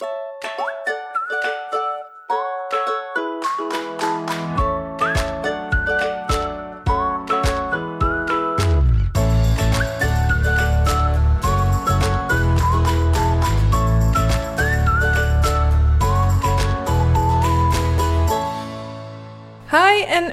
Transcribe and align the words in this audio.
you 0.00 0.27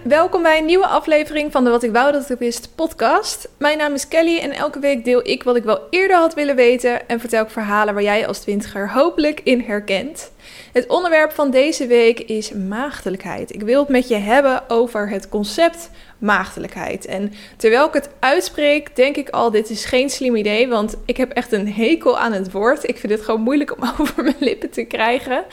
welkom 0.07 0.41
bij 0.41 0.57
een 0.57 0.65
nieuwe 0.65 0.87
aflevering 0.87 1.51
van 1.51 1.63
de 1.63 1.69
Wat 1.69 1.83
ik 1.83 1.91
wou 1.91 2.11
dat 2.11 2.29
ik 2.29 2.39
wist 2.39 2.75
podcast. 2.75 3.49
Mijn 3.57 3.77
naam 3.77 3.93
is 3.93 4.07
Kelly 4.07 4.37
en 4.37 4.51
elke 4.51 4.79
week 4.79 5.05
deel 5.05 5.27
ik 5.27 5.43
wat 5.43 5.55
ik 5.55 5.63
wel 5.63 5.79
eerder 5.89 6.17
had 6.17 6.33
willen 6.33 6.55
weten 6.55 7.07
en 7.07 7.19
vertel 7.19 7.43
ik 7.43 7.49
verhalen 7.49 7.93
waar 7.93 8.03
jij 8.03 8.27
als 8.27 8.39
twintiger 8.39 8.91
hopelijk 8.91 9.41
in 9.43 9.61
herkent. 9.61 10.31
Het 10.73 10.87
onderwerp 10.87 11.31
van 11.31 11.51
deze 11.51 11.87
week 11.87 12.19
is 12.19 12.51
maagdelijkheid. 12.51 13.53
Ik 13.53 13.61
wil 13.61 13.79
het 13.79 13.89
met 13.89 14.07
je 14.07 14.15
hebben 14.15 14.69
over 14.69 15.09
het 15.09 15.29
concept 15.29 15.89
maagdelijkheid. 16.17 17.05
En 17.05 17.33
terwijl 17.57 17.87
ik 17.87 17.93
het 17.93 18.09
uitspreek, 18.19 18.95
denk 18.95 19.15
ik 19.15 19.29
al, 19.29 19.51
dit 19.51 19.69
is 19.69 19.85
geen 19.85 20.09
slim 20.09 20.35
idee, 20.35 20.67
want 20.67 20.95
ik 21.05 21.17
heb 21.17 21.31
echt 21.31 21.51
een 21.51 21.73
hekel 21.73 22.19
aan 22.19 22.33
het 22.33 22.51
woord. 22.51 22.89
Ik 22.89 22.97
vind 22.97 23.13
het 23.13 23.21
gewoon 23.21 23.41
moeilijk 23.41 23.77
om 23.77 23.89
over 23.99 24.23
mijn 24.23 24.35
lippen 24.39 24.69
te 24.69 24.83
krijgen. 24.83 25.45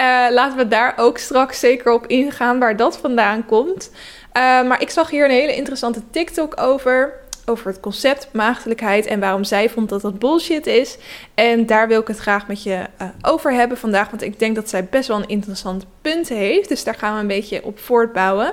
Uh, 0.00 0.26
laten 0.30 0.56
we 0.56 0.68
daar 0.68 0.94
ook 0.96 1.18
straks 1.18 1.60
zeker 1.60 1.92
op 1.92 2.06
ingaan 2.06 2.58
waar 2.58 2.76
dat 2.76 2.98
vandaan 2.98 3.46
komt. 3.46 3.90
Uh, 3.92 4.42
maar 4.62 4.80
ik 4.80 4.90
zag 4.90 5.10
hier 5.10 5.24
een 5.24 5.30
hele 5.30 5.54
interessante 5.54 6.02
TikTok 6.10 6.60
over. 6.60 7.12
Over 7.46 7.66
het 7.66 7.80
concept 7.80 8.28
maagdelijkheid 8.32 9.06
en 9.06 9.20
waarom 9.20 9.44
zij 9.44 9.70
vond 9.70 9.88
dat 9.88 10.00
dat 10.00 10.18
bullshit 10.18 10.66
is. 10.66 10.98
En 11.34 11.66
daar 11.66 11.88
wil 11.88 12.00
ik 12.00 12.08
het 12.08 12.18
graag 12.18 12.46
met 12.46 12.62
je 12.62 12.84
uh, 13.02 13.08
over 13.22 13.52
hebben 13.52 13.78
vandaag. 13.78 14.10
Want 14.10 14.22
ik 14.22 14.38
denk 14.38 14.54
dat 14.54 14.68
zij 14.68 14.84
best 14.84 15.08
wel 15.08 15.16
een 15.16 15.28
interessant 15.28 15.86
punt 16.02 16.28
heeft. 16.28 16.68
Dus 16.68 16.84
daar 16.84 16.94
gaan 16.94 17.14
we 17.14 17.20
een 17.20 17.26
beetje 17.26 17.64
op 17.64 17.78
voortbouwen. 17.78 18.52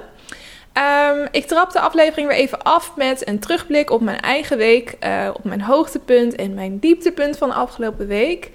Um, 1.14 1.28
ik 1.32 1.46
trap 1.46 1.72
de 1.72 1.80
aflevering 1.80 2.28
weer 2.28 2.38
even 2.38 2.62
af 2.62 2.92
met 2.96 3.28
een 3.28 3.40
terugblik 3.40 3.90
op 3.90 4.02
mijn 4.02 4.20
eigen 4.20 4.58
week. 4.58 4.98
op 5.34 5.44
mijn 5.44 5.62
hoogtepunt 5.62 6.36
en 6.36 6.54
mijn 6.54 6.80
dieptepunt 6.80 7.38
van 7.38 7.50
de 7.50 7.56
afgelopen 7.56 8.08
week. 8.08 8.52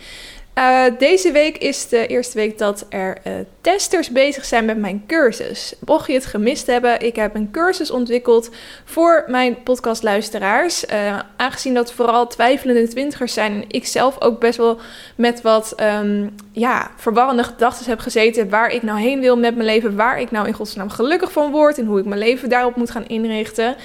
Uh, 0.61 0.85
deze 0.99 1.33
week 1.33 1.59
is 1.59 1.89
de 1.89 2.07
eerste 2.07 2.37
week 2.37 2.59
dat 2.59 2.87
er 2.89 3.19
uh, 3.27 3.33
testers 3.61 4.11
bezig 4.11 4.45
zijn 4.45 4.65
met 4.65 4.79
mijn 4.79 5.05
cursus. 5.07 5.75
Mocht 5.85 6.07
je 6.07 6.13
het 6.13 6.27
gemist 6.27 6.67
hebben, 6.67 7.01
ik 7.01 7.17
heb 7.17 7.35
een 7.35 7.51
cursus 7.51 7.91
ontwikkeld 7.91 8.51
voor 8.85 9.25
mijn 9.27 9.63
podcastluisteraars. 9.63 10.85
Uh, 10.85 11.19
aangezien 11.37 11.75
dat 11.75 11.93
vooral 11.93 12.27
twijfelende 12.27 12.89
twintigers 12.89 13.33
zijn 13.33 13.53
en 13.53 13.65
ik 13.69 13.87
zelf 13.87 14.21
ook 14.21 14.41
best 14.41 14.59
wel 14.59 14.79
met 15.17 15.43
wat 15.43 15.75
um, 15.81 16.35
ja, 16.53 16.91
verwarrende 16.97 17.45
gedachten 17.45 17.87
heb 17.87 17.99
gezeten 17.99 18.49
waar 18.49 18.71
ik 18.71 18.83
nou 18.83 19.01
heen 19.01 19.21
wil 19.21 19.37
met 19.37 19.55
mijn 19.55 19.67
leven, 19.67 19.97
waar 19.97 20.21
ik 20.21 20.31
nou 20.31 20.47
in 20.47 20.53
godsnaam 20.53 20.91
gelukkig 20.91 21.33
van 21.33 21.51
word 21.51 21.79
en 21.79 21.87
hoe 21.87 21.99
ik 21.99 22.05
mijn 22.05 22.21
leven 22.21 22.49
daarop 22.49 22.77
moet 22.77 22.91
gaan 22.91 23.07
inrichten. 23.07 23.77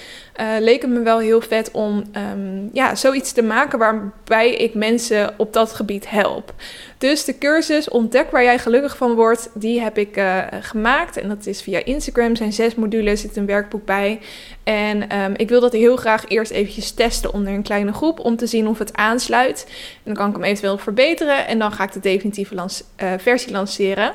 Uh, 0.41 0.47
leek 0.59 0.81
het 0.81 0.91
me 0.91 0.99
wel 0.99 1.19
heel 1.19 1.41
vet 1.41 1.71
om 1.71 2.03
um, 2.31 2.69
ja, 2.73 2.95
zoiets 2.95 3.31
te 3.31 3.41
maken 3.41 3.79
waarbij 3.79 4.53
ik 4.53 4.73
mensen 4.73 5.33
op 5.37 5.53
dat 5.53 5.73
gebied 5.73 6.09
help. 6.09 6.53
Dus 6.97 7.25
de 7.25 7.37
cursus 7.37 7.89
Ontdek 7.89 8.31
waar 8.31 8.43
jij 8.43 8.59
gelukkig 8.59 8.97
van 8.97 9.13
wordt, 9.13 9.49
die 9.53 9.81
heb 9.81 9.97
ik 9.97 10.17
uh, 10.17 10.43
gemaakt. 10.61 11.17
En 11.17 11.27
dat 11.27 11.45
is 11.45 11.61
via 11.61 11.85
Instagram, 11.85 12.29
er 12.29 12.37
zijn 12.37 12.53
zes 12.53 12.75
modules, 12.75 13.21
zit 13.21 13.37
een 13.37 13.45
werkboek 13.45 13.85
bij. 13.85 14.19
En 14.63 15.19
um, 15.19 15.33
ik 15.37 15.49
wil 15.49 15.59
dat 15.59 15.73
heel 15.73 15.95
graag 15.95 16.27
eerst 16.27 16.51
eventjes 16.51 16.91
testen 16.91 17.33
onder 17.33 17.53
een 17.53 17.63
kleine 17.63 17.93
groep, 17.93 18.19
om 18.19 18.35
te 18.35 18.47
zien 18.47 18.67
of 18.67 18.79
het 18.79 18.93
aansluit. 18.93 19.65
En 19.67 20.01
dan 20.03 20.13
kan 20.13 20.27
ik 20.27 20.33
hem 20.33 20.43
eventueel 20.43 20.77
verbeteren 20.77 21.47
en 21.47 21.59
dan 21.59 21.71
ga 21.71 21.83
ik 21.83 21.93
de 21.93 21.99
definitieve 21.99 22.55
uh, 22.55 23.13
versie 23.17 23.51
lanceren. 23.51 24.13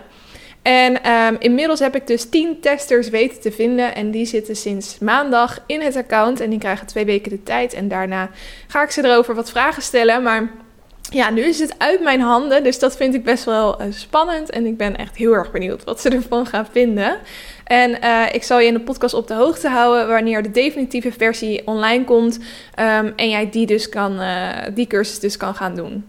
En 0.62 1.10
um, 1.10 1.36
inmiddels 1.38 1.80
heb 1.80 1.94
ik 1.94 2.06
dus 2.06 2.28
10 2.28 2.60
testers 2.60 3.08
weten 3.08 3.40
te 3.40 3.52
vinden. 3.52 3.94
En 3.94 4.10
die 4.10 4.26
zitten 4.26 4.56
sinds 4.56 4.98
maandag 4.98 5.58
in 5.66 5.80
het 5.80 5.96
account. 5.96 6.40
En 6.40 6.50
die 6.50 6.58
krijgen 6.58 6.86
twee 6.86 7.04
weken 7.04 7.30
de 7.30 7.42
tijd. 7.42 7.72
En 7.72 7.88
daarna 7.88 8.30
ga 8.66 8.82
ik 8.82 8.90
ze 8.90 9.04
erover 9.04 9.34
wat 9.34 9.50
vragen 9.50 9.82
stellen. 9.82 10.22
Maar 10.22 10.50
ja, 11.10 11.30
nu 11.30 11.42
is 11.42 11.58
het 11.58 11.74
uit 11.78 12.00
mijn 12.00 12.20
handen. 12.20 12.62
Dus 12.62 12.78
dat 12.78 12.96
vind 12.96 13.14
ik 13.14 13.24
best 13.24 13.44
wel 13.44 13.82
uh, 13.82 13.86
spannend. 13.92 14.50
En 14.50 14.66
ik 14.66 14.76
ben 14.76 14.96
echt 14.96 15.16
heel 15.16 15.32
erg 15.32 15.50
benieuwd 15.50 15.84
wat 15.84 16.00
ze 16.00 16.08
ervan 16.20 16.46
gaan 16.46 16.66
vinden. 16.70 17.18
En 17.64 17.98
uh, 18.04 18.26
ik 18.32 18.42
zal 18.42 18.60
je 18.60 18.66
in 18.66 18.74
de 18.74 18.80
podcast 18.80 19.14
op 19.14 19.26
de 19.26 19.34
hoogte 19.34 19.68
houden 19.68 20.08
wanneer 20.08 20.42
de 20.42 20.50
definitieve 20.50 21.12
versie 21.12 21.66
online 21.66 22.04
komt. 22.04 22.36
Um, 22.36 23.12
en 23.16 23.28
jij 23.28 23.50
die, 23.50 23.66
dus 23.66 23.88
kan, 23.88 24.20
uh, 24.20 24.56
die 24.74 24.86
cursus 24.86 25.18
dus 25.18 25.36
kan 25.36 25.54
gaan 25.54 25.74
doen. 25.74 26.04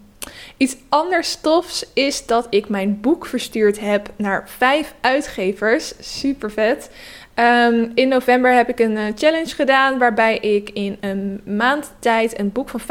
Iets 0.57 0.75
anders 0.89 1.35
tofs 1.35 1.85
is 1.93 2.25
dat 2.25 2.47
ik 2.49 2.69
mijn 2.69 3.01
boek 3.01 3.25
verstuurd 3.25 3.79
heb 3.79 4.09
naar 4.15 4.49
vijf 4.57 4.93
uitgevers. 5.01 5.93
Super 5.99 6.51
vet. 6.51 6.89
Um, 7.41 7.91
in 7.93 8.07
november 8.07 8.53
heb 8.53 8.69
ik 8.69 8.79
een 8.79 8.91
uh, 8.91 9.03
challenge 9.15 9.55
gedaan 9.55 9.97
waarbij 9.97 10.37
ik 10.37 10.69
in 10.69 10.97
een 10.99 11.41
maand 11.45 11.91
tijd 11.99 12.39
een 12.39 12.51
boek 12.51 12.69
van 12.69 12.81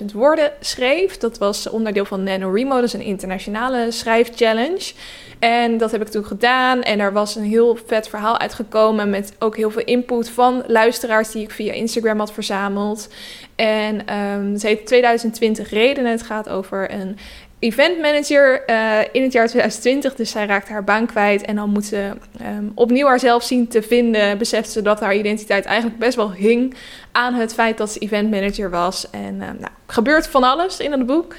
50.000 0.00 0.04
woorden 0.14 0.52
schreef. 0.60 1.16
Dat 1.16 1.38
was 1.38 1.68
onderdeel 1.68 2.04
van 2.04 2.22
NaNoWriMo, 2.22 2.74
dat 2.74 2.84
is 2.84 2.92
een 2.92 3.00
internationale 3.00 3.90
schrijfchallenge. 3.90 4.92
En 5.38 5.78
dat 5.78 5.90
heb 5.90 6.00
ik 6.00 6.08
toen 6.08 6.24
gedaan 6.24 6.82
en 6.82 7.00
er 7.00 7.12
was 7.12 7.36
een 7.36 7.44
heel 7.44 7.78
vet 7.86 8.08
verhaal 8.08 8.38
uitgekomen 8.38 9.10
met 9.10 9.34
ook 9.38 9.56
heel 9.56 9.70
veel 9.70 9.84
input 9.84 10.30
van 10.30 10.64
luisteraars 10.66 11.30
die 11.30 11.42
ik 11.42 11.50
via 11.50 11.72
Instagram 11.72 12.18
had 12.18 12.32
verzameld. 12.32 13.08
En 13.54 14.14
um, 14.18 14.56
ze 14.56 14.66
heet 14.66 14.86
2020 14.86 15.70
redenen. 15.70 16.10
Het 16.10 16.22
gaat 16.22 16.48
over 16.48 16.92
een 16.92 17.16
event 17.64 18.00
manager 18.00 18.62
uh, 18.66 18.98
in 19.12 19.22
het 19.22 19.32
jaar 19.32 19.46
2020. 19.46 20.14
Dus 20.14 20.30
zij 20.30 20.46
raakt 20.46 20.68
haar 20.68 20.84
baan 20.84 21.06
kwijt. 21.06 21.42
En 21.42 21.56
dan 21.56 21.70
moet 21.70 21.84
ze 21.84 22.10
um, 22.40 22.72
opnieuw 22.74 23.06
haarzelf 23.06 23.42
zien 23.42 23.68
te 23.68 23.82
vinden. 23.82 24.38
Beseft 24.38 24.70
ze 24.70 24.82
dat 24.82 25.00
haar 25.00 25.14
identiteit 25.14 25.64
eigenlijk 25.64 25.98
best 25.98 26.16
wel 26.16 26.32
hing 26.32 26.74
aan 27.12 27.34
het 27.34 27.54
feit 27.54 27.78
dat 27.78 27.90
ze 27.90 27.98
event 27.98 28.30
manager 28.30 28.70
was. 28.70 29.10
En 29.10 29.34
uh, 29.34 29.40
nou, 29.40 29.72
gebeurt 29.86 30.26
van 30.26 30.44
alles 30.44 30.78
in 30.78 30.92
het 30.92 31.06
boek. 31.06 31.34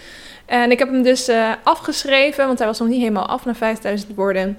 En 0.45 0.71
ik 0.71 0.79
heb 0.79 0.89
hem 0.89 1.03
dus 1.03 1.29
uh, 1.29 1.51
afgeschreven, 1.63 2.45
want 2.45 2.57
hij 2.57 2.67
was 2.67 2.79
nog 2.79 2.87
niet 2.87 2.99
helemaal 2.99 3.27
af 3.27 3.45
na 3.45 3.55
5000 3.55 4.15
woorden. 4.15 4.57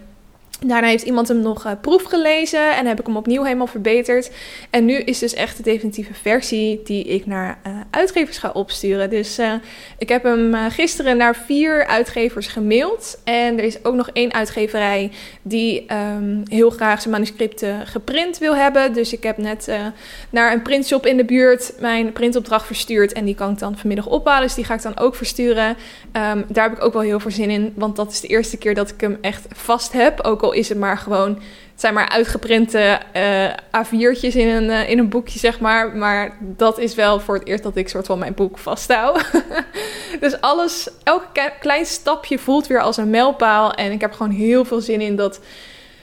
Daarna 0.60 0.88
heeft 0.88 1.02
iemand 1.02 1.28
hem 1.28 1.40
nog 1.40 1.66
uh, 1.66 1.72
proef 1.80 2.02
gelezen 2.02 2.76
en 2.76 2.86
heb 2.86 3.00
ik 3.00 3.06
hem 3.06 3.16
opnieuw 3.16 3.42
helemaal 3.42 3.66
verbeterd. 3.66 4.30
En 4.70 4.84
nu 4.84 4.94
is 4.94 5.18
dus 5.18 5.34
echt 5.34 5.56
de 5.56 5.62
definitieve 5.62 6.14
versie 6.14 6.80
die 6.84 7.04
ik 7.04 7.26
naar 7.26 7.58
uh, 7.66 7.72
uitgevers 7.90 8.38
ga 8.38 8.50
opsturen. 8.50 9.10
Dus 9.10 9.38
uh, 9.38 9.52
ik 9.98 10.08
heb 10.08 10.22
hem 10.22 10.54
gisteren 10.70 11.16
naar 11.16 11.36
vier 11.36 11.86
uitgevers 11.86 12.46
gemaild. 12.46 13.20
En 13.24 13.58
er 13.58 13.64
is 13.64 13.84
ook 13.84 13.94
nog 13.94 14.10
één 14.12 14.32
uitgeverij 14.32 15.10
die 15.42 15.86
um, 15.92 16.42
heel 16.48 16.70
graag 16.70 17.00
zijn 17.00 17.14
manuscripten 17.14 17.86
geprint 17.86 18.38
wil 18.38 18.56
hebben. 18.56 18.92
Dus 18.92 19.12
ik 19.12 19.22
heb 19.22 19.36
net 19.36 19.70
naar 20.30 20.52
een 20.52 20.62
printshop 20.62 21.06
in 21.06 21.16
de 21.16 21.24
buurt 21.24 21.72
mijn 21.80 22.12
printopdracht 22.12 22.66
verstuurd. 22.66 23.12
En 23.12 23.24
die 23.24 23.34
kan 23.34 23.52
ik 23.52 23.58
dan 23.58 23.78
vanmiddag 23.78 24.06
ophalen. 24.06 24.42
Dus 24.42 24.54
die 24.54 24.64
ga 24.64 24.74
ik 24.74 24.82
dan 24.82 24.98
ook 24.98 25.14
versturen. 25.14 25.68
Um, 25.68 26.44
daar 26.48 26.68
heb 26.68 26.78
ik 26.78 26.84
ook 26.84 26.92
wel 26.92 27.02
heel 27.02 27.20
veel 27.20 27.30
zin 27.30 27.50
in. 27.50 27.72
Want 27.74 27.96
dat 27.96 28.10
is 28.10 28.20
de 28.20 28.28
eerste 28.28 28.56
keer 28.56 28.74
dat 28.74 28.90
ik 28.90 29.00
hem 29.00 29.18
echt 29.20 29.46
vast 29.54 29.92
heb. 29.92 30.20
Ook 30.20 30.44
is 30.52 30.68
het 30.68 30.78
maar 30.78 30.98
gewoon, 30.98 31.28
het 31.72 31.80
zijn 31.80 31.94
maar 31.94 32.08
uitgeprinte 32.08 33.00
uh, 33.16 33.50
A4'tjes 33.84 34.34
in 34.34 34.48
een, 34.48 34.64
uh, 34.64 34.90
in 34.90 34.98
een 34.98 35.08
boekje, 35.08 35.38
zeg 35.38 35.60
maar. 35.60 35.96
Maar 35.96 36.36
dat 36.40 36.78
is 36.78 36.94
wel 36.94 37.20
voor 37.20 37.34
het 37.34 37.46
eerst 37.46 37.62
dat 37.62 37.76
ik 37.76 37.88
soort 37.88 38.06
van 38.06 38.18
mijn 38.18 38.34
boek 38.34 38.58
vasthoud. 38.58 39.30
dus 40.20 40.40
alles, 40.40 40.90
elk 41.02 41.24
klein 41.60 41.86
stapje 41.86 42.38
voelt 42.38 42.66
weer 42.66 42.80
als 42.80 42.96
een 42.96 43.10
mijlpaal. 43.10 43.72
En 43.72 43.92
ik 43.92 44.00
heb 44.00 44.12
gewoon 44.12 44.32
heel 44.32 44.64
veel 44.64 44.80
zin 44.80 45.00
in 45.00 45.16
dat... 45.16 45.40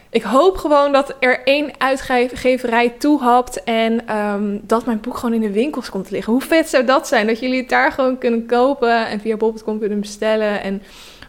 Ik 0.09 0.23
hoop 0.23 0.57
gewoon 0.57 0.91
dat 0.91 1.15
er 1.19 1.41
één 1.43 1.71
uitgeverij 1.77 2.89
toehapt 2.89 3.63
en 3.63 4.17
um, 4.17 4.61
dat 4.63 4.85
mijn 4.85 5.01
boek 5.01 5.17
gewoon 5.17 5.35
in 5.35 5.41
de 5.41 5.51
winkels 5.51 5.89
komt 5.89 6.11
liggen. 6.11 6.33
Hoe 6.33 6.41
vet 6.41 6.69
zou 6.69 6.85
dat 6.85 7.07
zijn? 7.07 7.27
Dat 7.27 7.39
jullie 7.39 7.59
het 7.59 7.69
daar 7.69 7.91
gewoon 7.91 8.17
kunnen 8.17 8.45
kopen 8.45 9.07
en 9.07 9.19
via 9.19 9.37
bol.com 9.37 9.79
kunnen 9.79 9.99
bestellen. 9.99 10.61
En 10.61 10.81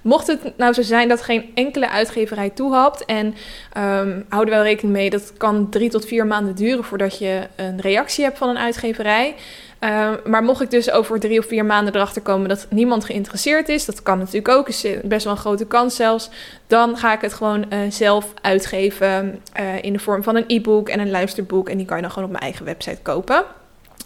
Mocht 0.05 0.27
het 0.27 0.57
nou 0.57 0.73
zo 0.73 0.83
zijn 0.83 1.09
dat 1.09 1.23
geen 1.23 1.51
enkele 1.55 1.89
uitgeverij 1.89 2.51
toehapt 2.51 3.05
en 3.05 3.27
um, 3.27 4.25
hou 4.29 4.45
er 4.45 4.51
wel 4.51 4.63
rekening 4.63 4.97
mee, 4.97 5.11
dat 5.11 5.33
kan 5.37 5.71
drie 5.71 5.91
tot 5.91 6.07
vier 6.07 6.27
maanden 6.27 6.55
duren 6.55 6.85
voordat 6.85 7.19
je 7.19 7.41
een 7.57 7.81
reactie 7.81 8.25
hebt 8.25 8.39
van 8.39 8.49
een 8.49 8.59
uitgeverij. 8.59 9.35
Uh, 9.81 10.11
maar 10.25 10.43
mocht 10.43 10.61
ik 10.61 10.71
dus 10.71 10.91
over 10.91 11.21
drie 11.21 11.39
of 11.39 11.47
vier 11.47 11.65
maanden 11.65 11.95
erachter 11.95 12.23
komen 12.23 12.49
dat 12.49 12.67
niemand 12.71 13.05
geïnteresseerd 13.05 13.69
is, 13.69 13.85
dat 13.85 14.03
kan 14.03 14.19
natuurlijk 14.19 14.49
ook, 14.49 14.69
is 14.69 14.87
best 15.03 15.25
wel 15.25 15.33
een 15.33 15.39
grote 15.39 15.67
kans 15.67 15.97
zelfs, 15.97 16.31
dan 16.67 16.97
ga 16.97 17.13
ik 17.13 17.21
het 17.21 17.35
gewoon 17.35 17.65
uh, 17.73 17.79
zelf 17.89 18.33
uitgeven 18.41 19.43
uh, 19.61 19.83
in 19.83 19.93
de 19.93 19.99
vorm 19.99 20.23
van 20.23 20.37
een 20.37 20.45
e-book 20.47 20.89
en 20.89 21.01
een 21.01 21.11
luisterboek. 21.11 21.69
En 21.69 21.77
die 21.77 21.87
kan 21.87 21.97
je 21.97 22.03
dan 22.03 22.11
gewoon 22.11 22.27
op 22.29 22.33
mijn 22.33 22.45
eigen 22.45 22.65
website 22.65 23.03
kopen. 23.03 23.45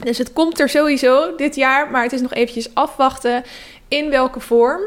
Dus 0.02 0.18
het 0.18 0.32
komt 0.32 0.60
er 0.60 0.68
sowieso 0.68 1.36
dit 1.36 1.54
jaar, 1.54 1.90
maar 1.90 2.02
het 2.02 2.12
is 2.12 2.20
nog 2.20 2.34
eventjes 2.34 2.74
afwachten 2.74 3.42
in 3.88 4.10
welke 4.10 4.40
vorm. 4.40 4.80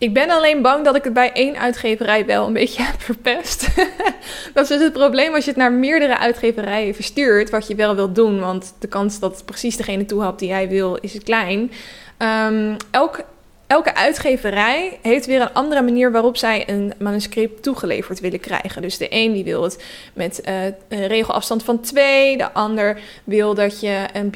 Ik 0.00 0.14
ben 0.14 0.30
alleen 0.30 0.62
bang 0.62 0.84
dat 0.84 0.96
ik 0.96 1.04
het 1.04 1.12
bij 1.12 1.32
één 1.32 1.56
uitgeverij 1.56 2.26
wel 2.26 2.46
een 2.46 2.52
beetje 2.52 2.82
heb 2.90 3.00
verpest. 3.02 3.68
dat 4.54 4.62
is 4.62 4.68
dus 4.68 4.80
het 4.80 4.92
probleem 4.92 5.34
als 5.34 5.44
je 5.44 5.50
het 5.50 5.58
naar 5.58 5.72
meerdere 5.72 6.18
uitgeverijen 6.18 6.94
verstuurt, 6.94 7.50
wat 7.50 7.66
je 7.66 7.74
wel 7.74 7.94
wilt 7.94 8.14
doen, 8.14 8.40
want 8.40 8.74
de 8.78 8.88
kans 8.88 9.18
dat 9.18 9.34
het 9.34 9.44
precies 9.44 9.76
degene 9.76 10.04
toehapt 10.04 10.38
die 10.38 10.48
jij 10.48 10.68
wil, 10.68 10.98
is 11.00 11.18
klein. 11.22 11.70
Um, 12.18 12.76
elk 12.90 13.24
elke 13.70 13.94
uitgeverij 13.94 14.98
heeft 15.02 15.26
weer 15.26 15.40
een 15.40 15.52
andere 15.52 15.82
manier 15.82 16.12
waarop 16.12 16.36
zij 16.36 16.68
een 16.68 16.92
manuscript 16.98 17.62
toegeleverd 17.62 18.20
willen 18.20 18.40
krijgen. 18.40 18.82
Dus 18.82 18.98
de 18.98 19.06
een 19.10 19.32
die 19.32 19.44
wil 19.44 19.62
het 19.62 19.84
met 20.14 20.42
uh, 20.48 20.64
een 20.88 21.06
regelafstand 21.06 21.62
van 21.62 21.80
twee. 21.80 22.36
De 22.36 22.52
ander 22.52 23.00
wil 23.24 23.54
dat 23.54 23.80
je 23.80 24.04
een 24.12 24.30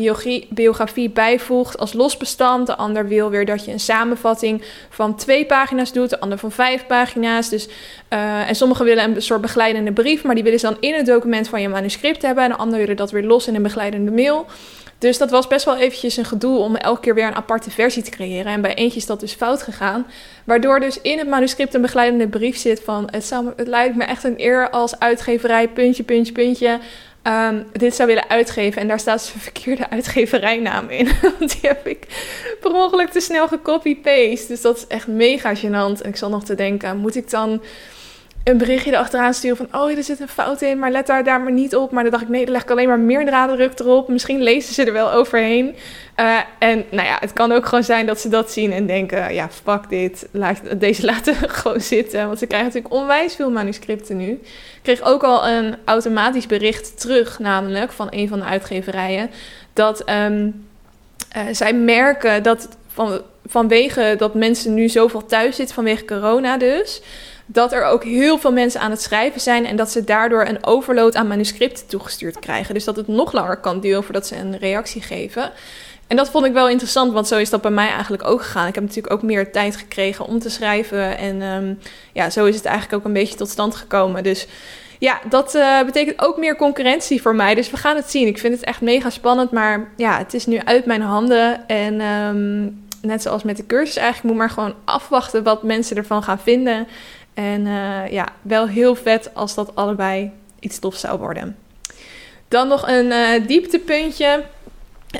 biografie 0.49 1.11
bijvoegt 1.11 1.79
als 1.79 1.93
losbestand. 1.93 2.67
De 2.67 2.77
ander 2.77 3.09
wil 3.09 3.31
weer 3.31 3.47
dat 3.47 3.65
je 3.65 3.73
een 3.73 3.81
samenvatting 3.81 4.63
van 4.91 5.17
twee 5.17 5.47
pagina's 5.47 5.93
doet. 5.93 6.11
De 6.11 6.21
ander 6.21 6.39
van 6.39 6.53
vijf 6.53 6.87
pagina's. 6.87 7.49
Dus, 7.49 7.69
uh, 8.13 8.49
en 8.49 8.55
sommigen 8.55 8.85
willen 8.85 9.05
een 9.05 9.23
soort 9.23 9.41
begeleidende 9.41 9.93
brief, 9.93 10.25
maar 10.25 10.35
die 10.35 10.45
willen 10.45 10.61
ze 10.61 10.67
dan 10.67 10.77
in 10.81 10.95
het 10.95 11.07
document 11.07 11.49
van 11.49 11.61
je 11.61 11.69
manuscript 11.69 12.23
hebben. 12.23 12.45
En 12.45 12.51
de 12.51 12.57
ander 12.57 12.79
willen 12.79 12.97
dat 12.97 13.11
weer 13.11 13.25
los 13.25 13.47
in 13.47 13.55
een 13.55 13.63
begeleidende 13.63 14.11
mail. 14.11 14.47
Dus 14.99 15.19
dat 15.19 15.31
was 15.31 15.47
best 15.47 15.65
wel 15.65 15.77
eventjes 15.77 16.17
een 16.17 16.25
gedoe 16.25 16.59
om 16.59 16.77
elke 16.77 17.01
keer 17.01 17.15
weer 17.15 17.27
een 17.27 17.35
aparte 17.35 17.71
versie 17.71 18.03
te 18.03 18.11
creëren. 18.11 18.53
En 18.53 18.61
bij 18.61 18.75
eentje 18.75 18.99
is 18.99 19.07
dat 19.07 19.21
dus 19.21 19.33
fout 19.33 19.63
gegaan. 19.63 20.07
Waardoor 20.45 20.81
dus 20.81 21.01
in 21.01 21.19
het 21.19 21.29
manuscript 21.29 21.75
een 21.75 21.83
begeleidende 21.83 22.29
brief 22.29 22.57
zit 22.57 22.83
van... 22.85 23.09
het, 23.11 23.33
het 23.57 23.69
lijkt 23.69 23.97
me 23.97 24.05
echt 24.05 24.25
een 24.25 24.41
eer 24.41 24.71
als 24.71 24.99
uitgeverij, 24.99 25.69
puntje, 25.69 26.03
puntje, 26.03 26.33
puntje... 26.33 26.79
Um, 27.29 27.67
dit 27.73 27.95
zou 27.95 28.09
willen 28.09 28.29
uitgeven. 28.29 28.81
En 28.81 28.89
daar 28.89 29.01
staat 29.01 29.23
zijn 29.23 29.41
verkeerde 29.41 29.91
uitgeverijnaam 29.91 30.89
in. 30.89 31.09
Want 31.39 31.51
die 31.51 31.71
heb 31.71 31.87
ik 31.87 32.07
per 32.61 32.73
ongeluk 32.73 33.09
te 33.09 33.21
snel 33.21 33.49
gecopy-paste. 33.49 34.47
Dus 34.49 34.61
dat 34.61 34.77
is 34.77 34.87
echt 34.87 35.07
mega 35.07 35.55
gênant. 35.57 36.03
En 36.03 36.09
ik 36.09 36.17
zal 36.17 36.29
nog 36.29 36.45
te 36.45 36.55
denken, 36.55 36.97
moet 36.97 37.17
ik 37.17 37.31
dan 37.31 37.63
een 38.45 38.59
berichtje 38.59 38.91
erachteraan 38.91 39.35
sturen 39.35 39.57
van... 39.57 39.81
oh, 39.81 39.97
er 39.97 40.03
zit 40.03 40.21
een 40.21 40.29
fout 40.29 40.63
in, 40.63 40.79
maar 40.79 40.91
let 40.91 41.07
daar, 41.07 41.25
daar 41.25 41.41
maar 41.41 41.53
niet 41.53 41.77
op. 41.77 41.91
Maar 41.91 42.03
dan 42.03 42.13
dacht 42.13 42.25
ik, 42.25 42.29
nee, 42.29 42.45
dan 42.45 42.53
leg 42.53 42.63
ik 42.63 42.71
alleen 42.71 42.89
maar 42.89 42.99
meer 42.99 43.47
druk 43.49 43.79
erop. 43.79 44.09
Misschien 44.09 44.43
lezen 44.43 44.75
ze 44.75 44.85
er 44.85 44.93
wel 44.93 45.13
overheen. 45.13 45.75
Uh, 46.21 46.39
en 46.59 46.85
nou 46.91 47.07
ja, 47.09 47.17
het 47.21 47.33
kan 47.33 47.53
ook 47.53 47.67
gewoon 47.67 47.85
zijn 47.85 48.07
dat 48.07 48.21
ze 48.21 48.29
dat 48.29 48.53
zien 48.53 48.73
en 48.73 48.87
denken... 48.87 49.35
ja, 49.35 49.49
fuck 49.51 49.89
dit, 49.89 50.29
laat, 50.31 50.61
deze 50.81 51.05
laten 51.13 51.35
gewoon 51.35 51.81
zitten. 51.81 52.27
Want 52.27 52.39
ze 52.39 52.47
krijgen 52.47 52.69
natuurlijk 52.69 52.95
onwijs 52.95 53.35
veel 53.35 53.51
manuscripten 53.51 54.17
nu. 54.17 54.31
Ik 54.31 54.81
kreeg 54.83 55.03
ook 55.03 55.23
al 55.23 55.49
een 55.49 55.77
automatisch 55.85 56.47
bericht 56.47 57.01
terug, 57.01 57.39
namelijk 57.39 57.93
van 57.93 58.07
een 58.11 58.29
van 58.29 58.39
de 58.39 58.45
uitgeverijen... 58.45 59.31
dat 59.73 60.11
um, 60.11 60.67
uh, 61.37 61.43
zij 61.53 61.75
merken 61.75 62.43
dat 62.43 62.69
van, 62.89 63.21
vanwege 63.47 64.15
dat 64.19 64.35
mensen 64.35 64.75
nu 64.75 64.89
zoveel 64.89 65.27
thuis 65.27 65.57
zitten, 65.57 65.75
vanwege 65.75 66.05
corona 66.05 66.57
dus 66.57 67.03
dat 67.47 67.73
er 67.73 67.85
ook 67.85 68.05
heel 68.05 68.39
veel 68.39 68.53
mensen 68.53 68.81
aan 68.81 68.91
het 68.91 69.03
schrijven 69.03 69.41
zijn 69.41 69.67
en 69.67 69.77
dat 69.77 69.91
ze 69.91 70.05
daardoor 70.05 70.47
een 70.47 70.65
overload 70.65 71.15
aan 71.15 71.27
manuscripten 71.27 71.87
toegestuurd 71.87 72.39
krijgen. 72.39 72.75
Dus 72.75 72.85
dat 72.85 72.97
het 72.97 73.09
nog 73.09 73.33
langer 73.33 73.57
kan 73.57 73.81
duren 73.81 74.05
voordat 74.05 74.27
ze 74.27 74.37
een 74.37 74.59
reactie 74.59 75.03
geven. 75.03 75.53
En 76.07 76.17
dat 76.17 76.31
vond 76.31 76.47
ik 76.47 76.53
wel 76.53 76.69
interessant, 76.69 77.13
want 77.13 77.29
zo 77.29 77.39
is 77.39 77.51
dat 77.51 77.63
bij 77.63 77.71
mij 77.71 77.89
eigenlijk 77.89 78.25
ook 78.25 78.43
gegaan. 78.43 78.67
Ik 78.67 78.75
heb 78.75 78.85
natuurlijk 78.85 79.15
ook 79.15 79.23
meer 79.23 79.53
tijd 79.53 79.77
gekregen 79.77 80.27
om 80.27 80.39
te 80.39 80.51
schrijven. 80.51 81.19
En 81.19 81.43
um, 81.43 81.79
ja, 82.13 82.31
zo 82.31 82.45
is 82.45 82.57
het 82.57 82.65
eigenlijk 82.65 82.97
ook 82.97 83.05
een 83.05 83.13
beetje 83.13 83.37
tot 83.37 83.49
stand 83.49 83.75
gekomen. 83.75 84.23
Dus 84.23 84.47
ja, 84.99 85.21
dat 85.29 85.55
uh, 85.55 85.83
betekent 85.85 86.23
ook 86.23 86.37
meer 86.37 86.57
concurrentie 86.57 87.23
voor 87.23 87.35
mij. 87.35 87.55
Dus 87.55 87.71
we 87.71 87.77
gaan 87.77 87.97
het 87.97 88.11
zien. 88.11 88.27
Ik 88.27 88.39
vind 88.39 88.55
het 88.55 88.65
echt 88.65 88.81
mega 88.81 89.11
spannend, 89.11 89.51
maar 89.51 89.89
ja, 89.97 90.19
het 90.19 90.35
is 90.35 90.47
nu 90.47 90.61
uit 90.65 90.87
mijn 90.87 91.03
handen. 91.03 91.69
En 91.69 92.01
um, 92.01 92.85
net 93.03 93.23
zoals 93.23 93.43
met 93.43 93.57
de 93.57 93.67
cursus 93.67 93.97
eigenlijk, 93.97 94.29
moet 94.29 94.37
maar 94.37 94.51
gewoon 94.51 94.75
afwachten 94.85 95.43
wat 95.43 95.63
mensen 95.63 95.97
ervan 95.97 96.23
gaan 96.23 96.39
vinden. 96.39 96.87
En 97.35 97.67
uh, 97.67 98.11
ja, 98.11 98.29
wel 98.43 98.69
heel 98.69 98.95
vet 98.95 99.31
als 99.33 99.55
dat 99.55 99.75
allebei 99.75 100.31
iets 100.61 100.79
tof 100.79 100.97
zou 100.97 101.19
worden. 101.19 101.57
Dan 102.49 102.69
nog 102.69 102.89
een 102.89 103.07
uh, 103.07 103.47
dieptepuntje. 103.47 104.45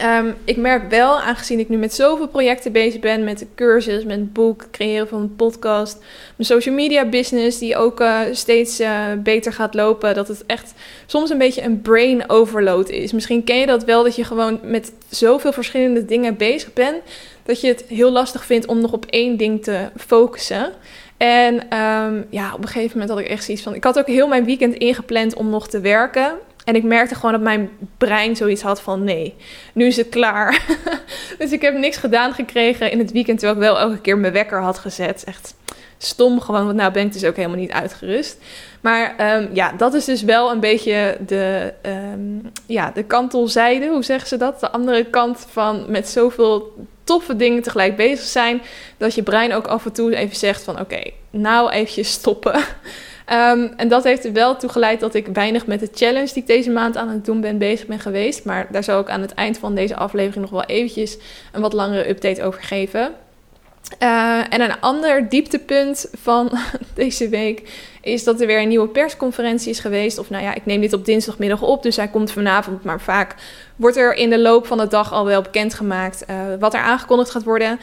Um, 0.03 0.35
ik 0.45 0.57
merk 0.57 0.91
wel, 0.91 1.21
aangezien 1.21 1.59
ik 1.59 1.69
nu 1.69 1.77
met 1.77 1.95
zoveel 1.95 2.29
projecten 2.29 2.73
bezig 2.73 3.01
ben, 3.01 3.25
met 3.25 3.39
de 3.39 3.47
cursus, 3.55 4.05
met 4.05 4.33
boek, 4.33 4.67
creëren 4.71 5.09
van 5.09 5.21
een 5.21 5.37
podcast, 5.37 5.99
mijn 6.37 6.49
social 6.49 6.75
media 6.75 7.09
business, 7.09 7.59
die 7.59 7.77
ook 7.77 8.01
uh, 8.01 8.21
steeds 8.33 8.83
beter 9.19 9.53
gaat 9.53 9.75
lopen, 9.75 10.15
dat 10.15 10.29
het 10.29 10.47
echt 10.47 10.73
soms 11.07 11.31
een 11.31 11.39
beetje 11.39 11.63
een 11.63 11.83
brain 11.83 12.31
overload 12.31 12.89
is. 12.89 13.13
Misschien 13.13 13.45
ken 13.45 13.59
je 13.59 13.67
dat 13.67 13.85
wel, 13.85 14.03
dat 14.03 14.17
je 14.17 14.25
gewoon 14.25 14.61
met 14.63 14.93
zoveel 15.09 15.53
verschillende 15.53 16.05
dingen 16.05 16.37
bezig 16.37 16.73
bent, 16.73 16.97
dat 17.43 17.61
je 17.61 17.69
het 17.69 17.85
heel 17.89 18.11
lastig 18.11 18.45
vindt 18.45 18.67
om 18.67 18.81
nog 18.81 18.93
op 18.93 19.07
één 19.07 19.37
ding 19.37 19.63
te 19.65 19.89
focussen. 19.97 20.73
En 21.17 21.55
um, 21.55 22.27
ja, 22.31 22.55
op 22.55 22.63
een 22.63 22.69
gegeven 22.69 22.99
moment 22.99 23.11
had 23.11 23.19
ik 23.19 23.29
echt 23.29 23.45
zoiets 23.45 23.63
van. 23.63 23.75
Ik 23.75 23.85
had 23.85 23.99
ook 23.99 24.07
heel 24.07 24.29
mijn 24.29 24.45
weekend 24.45 24.75
ingepland 24.75 25.35
om 25.35 25.51
nog 25.51 25.69
te 25.69 25.81
werken. 25.81 26.33
En 26.65 26.75
ik 26.75 26.83
merkte 26.83 27.15
gewoon 27.15 27.33
dat 27.33 27.41
mijn 27.41 27.71
brein 27.99 28.37
zoiets 28.37 28.63
had 28.63 28.81
van 28.81 29.05
nee, 29.05 29.35
nu 29.73 29.87
is 29.87 29.97
het 29.97 30.09
klaar. 30.09 30.67
dus 31.39 31.53
ik 31.53 31.63
heb 31.63 31.75
niks 31.75 31.97
gedaan 31.97 32.33
gekregen 32.33 32.91
in 32.91 32.99
het 32.99 33.13
weekend, 33.13 33.39
terwijl 33.39 33.61
ik 33.61 33.67
wel 33.67 33.79
elke 33.79 34.01
keer 34.01 34.19
mijn 34.19 34.33
wekker 34.33 34.61
had 34.61 34.79
gezet. 34.79 35.25
Echt 35.25 35.55
stom 35.99 36.41
gewoon, 36.41 36.65
want 36.65 36.77
nou 36.77 36.93
ben 36.93 37.07
ik 37.07 37.13
dus 37.13 37.25
ook 37.25 37.37
helemaal 37.37 37.59
niet 37.59 37.73
uitgerust. 37.73 38.39
Maar 38.81 39.37
um, 39.37 39.49
ja, 39.53 39.73
dat 39.73 39.95
is 39.95 40.05
dus 40.05 40.23
wel 40.23 40.51
een 40.51 40.61
beetje 40.61 41.17
de, 41.27 41.73
um, 41.83 42.51
ja, 42.67 42.91
de 42.91 43.03
kantelzijde, 43.03 43.89
hoe 43.89 44.05
zeggen 44.05 44.29
ze 44.29 44.37
dat? 44.37 44.61
De 44.61 44.71
andere 44.71 45.05
kant 45.05 45.47
van 45.51 45.85
met 45.89 46.09
zoveel 46.09 46.73
toffe 47.05 47.37
dingen 47.37 47.63
tegelijk 47.63 47.97
bezig 47.97 48.27
zijn, 48.27 48.63
dat 48.97 49.15
je 49.15 49.23
brein 49.23 49.55
ook 49.55 49.67
af 49.67 49.85
en 49.85 49.93
toe 49.93 50.17
even 50.17 50.37
zegt 50.37 50.63
van 50.63 50.81
oké, 50.81 51.03
nou 51.31 51.71
eventjes 51.71 52.13
stoppen. 52.13 52.55
Um, 53.33 53.73
en 53.77 53.89
dat 53.89 54.05
heeft 54.05 54.25
er 54.25 54.33
wel 54.33 54.57
toe 54.57 54.71
geleid 54.71 55.01
dat 55.01 55.15
ik 55.15 55.27
weinig 55.27 55.67
met 55.67 55.81
de 55.81 55.89
challenge 55.95 56.33
die 56.33 56.43
ik 56.43 56.47
deze 56.47 56.71
maand 56.71 56.97
aan 56.97 57.09
het 57.09 57.25
doen 57.25 57.41
ben 57.41 57.59
bezig 57.59 57.87
ben 57.87 58.01
geweest. 58.01 58.45
Maar 58.45 58.67
daar 58.71 58.85
zal 58.85 59.01
ik 59.01 59.09
aan 59.09 59.21
het 59.21 59.35
eind 59.35 59.59
van 59.59 59.75
deze 59.75 59.97
aflevering 59.97 60.41
nog 60.41 60.51
wel 60.51 60.77
eventjes 60.77 61.17
een 61.53 61.61
wat 61.61 61.73
langere 61.73 62.09
update 62.09 62.43
over 62.43 62.63
geven. 62.63 63.13
Uh, 64.03 64.53
en 64.53 64.61
een 64.61 64.81
ander 64.81 65.29
dieptepunt 65.29 66.07
van 66.13 66.59
deze 66.95 67.29
week 67.29 67.63
is 68.03 68.25
dat 68.25 68.41
er 68.41 68.47
weer 68.47 68.61
een 68.61 68.69
nieuwe 68.69 68.89
persconferentie 68.89 69.71
is 69.71 69.79
geweest. 69.79 70.19
Of 70.19 70.31
nou 70.31 70.43
ja, 70.43 70.55
ik 70.55 70.67
neem 70.67 70.81
dit 70.81 70.93
op 70.93 71.05
dinsdagmiddag 71.05 71.63
op, 71.63 71.83
dus 71.83 71.97
hij 71.97 72.09
komt 72.09 72.31
vanavond. 72.31 72.85
Maar 72.85 73.01
vaak 73.01 73.35
wordt 73.77 73.97
er 73.97 74.15
in 74.15 74.31
de 74.31 74.39
loop 74.39 74.67
van 74.67 74.79
de 74.79 74.87
dag 74.87 75.13
al 75.13 75.25
wel 75.25 75.43
bekendgemaakt 75.43 76.25
uh, 76.31 76.37
wat 76.59 76.75
er 76.75 76.81
aangekondigd 76.81 77.31
gaat 77.31 77.45
worden. 77.45 77.81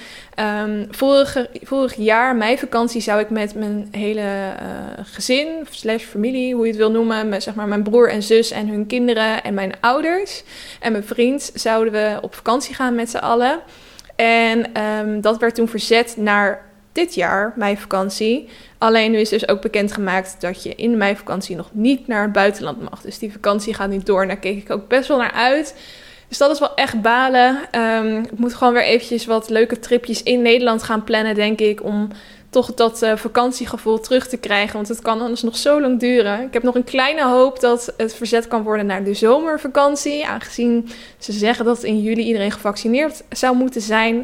Vorige, 0.90 1.50
vorig 1.62 1.96
jaar, 1.96 2.36
meivakantie, 2.36 3.02
zou 3.02 3.20
ik 3.20 3.30
met 3.30 3.56
mijn 3.56 3.88
hele 3.92 4.22
uh, 4.22 5.04
gezin, 5.04 5.48
slash 5.70 6.04
familie, 6.04 6.54
hoe 6.54 6.64
je 6.64 6.72
het 6.72 6.80
wil 6.80 6.92
noemen, 6.92 7.30
met, 7.30 7.44
zeg 7.44 7.56
maar 7.56 7.68
mijn 7.68 7.84
broer 7.84 8.10
en 8.10 8.24
zus 8.24 8.52
en 8.52 8.68
hun 8.68 8.88
kinderen 8.88 9.44
en 9.44 9.54
mijn 9.54 9.74
ouders 9.80 10.44
en 10.80 10.92
mijn 10.92 11.04
vriend, 11.04 11.52
zouden 11.54 11.94
we 11.94 12.18
op 12.22 12.36
vakantie 12.36 12.76
gaan 12.76 12.96
met 12.96 13.10
z'n 13.10 13.18
allen. 13.18 13.60
En 14.22 14.84
um, 14.84 15.22
dat 15.22 15.38
werd 15.38 15.56
toen 15.56 15.68
verzet 15.68 16.14
naar 16.18 16.66
dit 16.92 17.14
jaar, 17.14 17.54
meivakantie. 17.56 18.50
Alleen 18.78 19.12
nu 19.12 19.18
is 19.18 19.30
dus 19.30 19.48
ook 19.48 19.62
bekendgemaakt 19.62 20.36
dat 20.40 20.64
je 20.64 20.76
in 20.76 20.92
de 20.92 20.98
meivakantie 20.98 21.56
nog 21.56 21.70
niet 21.72 22.08
naar 22.08 22.22
het 22.22 22.32
buitenland 22.32 22.90
mag. 22.90 23.02
Dus 23.02 23.20
die 23.20 23.32
vakantie 23.32 23.74
gaat 23.74 23.90
niet 23.90 24.06
door. 24.06 24.28
daar 24.28 24.38
keek 24.38 24.58
ik 24.58 24.70
ook 24.70 24.88
best 24.88 25.08
wel 25.08 25.18
naar 25.18 25.32
uit. 25.32 25.76
Dus 26.28 26.38
dat 26.38 26.52
is 26.52 26.60
wel 26.60 26.76
echt 26.76 27.02
balen. 27.02 27.60
Um, 27.76 28.18
ik 28.18 28.38
moet 28.38 28.54
gewoon 28.54 28.74
weer 28.74 28.84
eventjes 28.84 29.26
wat 29.26 29.50
leuke 29.50 29.80
tripjes 29.80 30.24
in 30.24 30.42
Nederland 30.42 30.84
gaan 30.84 31.04
plannen, 31.04 31.36
denk 31.36 31.60
ik. 31.60 31.84
Om 31.84 32.08
toch 32.52 32.74
dat 32.74 33.04
uh, 33.04 33.16
vakantiegevoel 33.16 34.00
terug 34.00 34.28
te 34.28 34.38
krijgen. 34.38 34.76
Want 34.76 34.88
het 34.88 35.02
kan 35.02 35.22
anders 35.22 35.42
nog 35.42 35.58
zo 35.58 35.82
lang 35.82 36.00
duren. 36.00 36.42
Ik 36.42 36.54
heb 36.54 36.64
nog 36.64 36.76
een 36.76 36.84
kleine 36.84 37.24
hoop 37.24 37.60
dat 37.60 37.94
het 37.98 38.14
verzet 38.14 38.48
kan 38.48 38.64
worden 38.64 38.86
naar 38.86 39.04
de 39.04 39.14
zomervakantie. 39.14 40.28
Aangezien 40.28 40.90
ze 41.18 41.32
zeggen 41.32 41.66
dat 41.66 41.84
in 41.84 42.02
juli 42.02 42.24
iedereen 42.24 42.52
gevaccineerd 42.52 43.24
zou 43.30 43.56
moeten 43.56 43.82
zijn. 43.82 44.16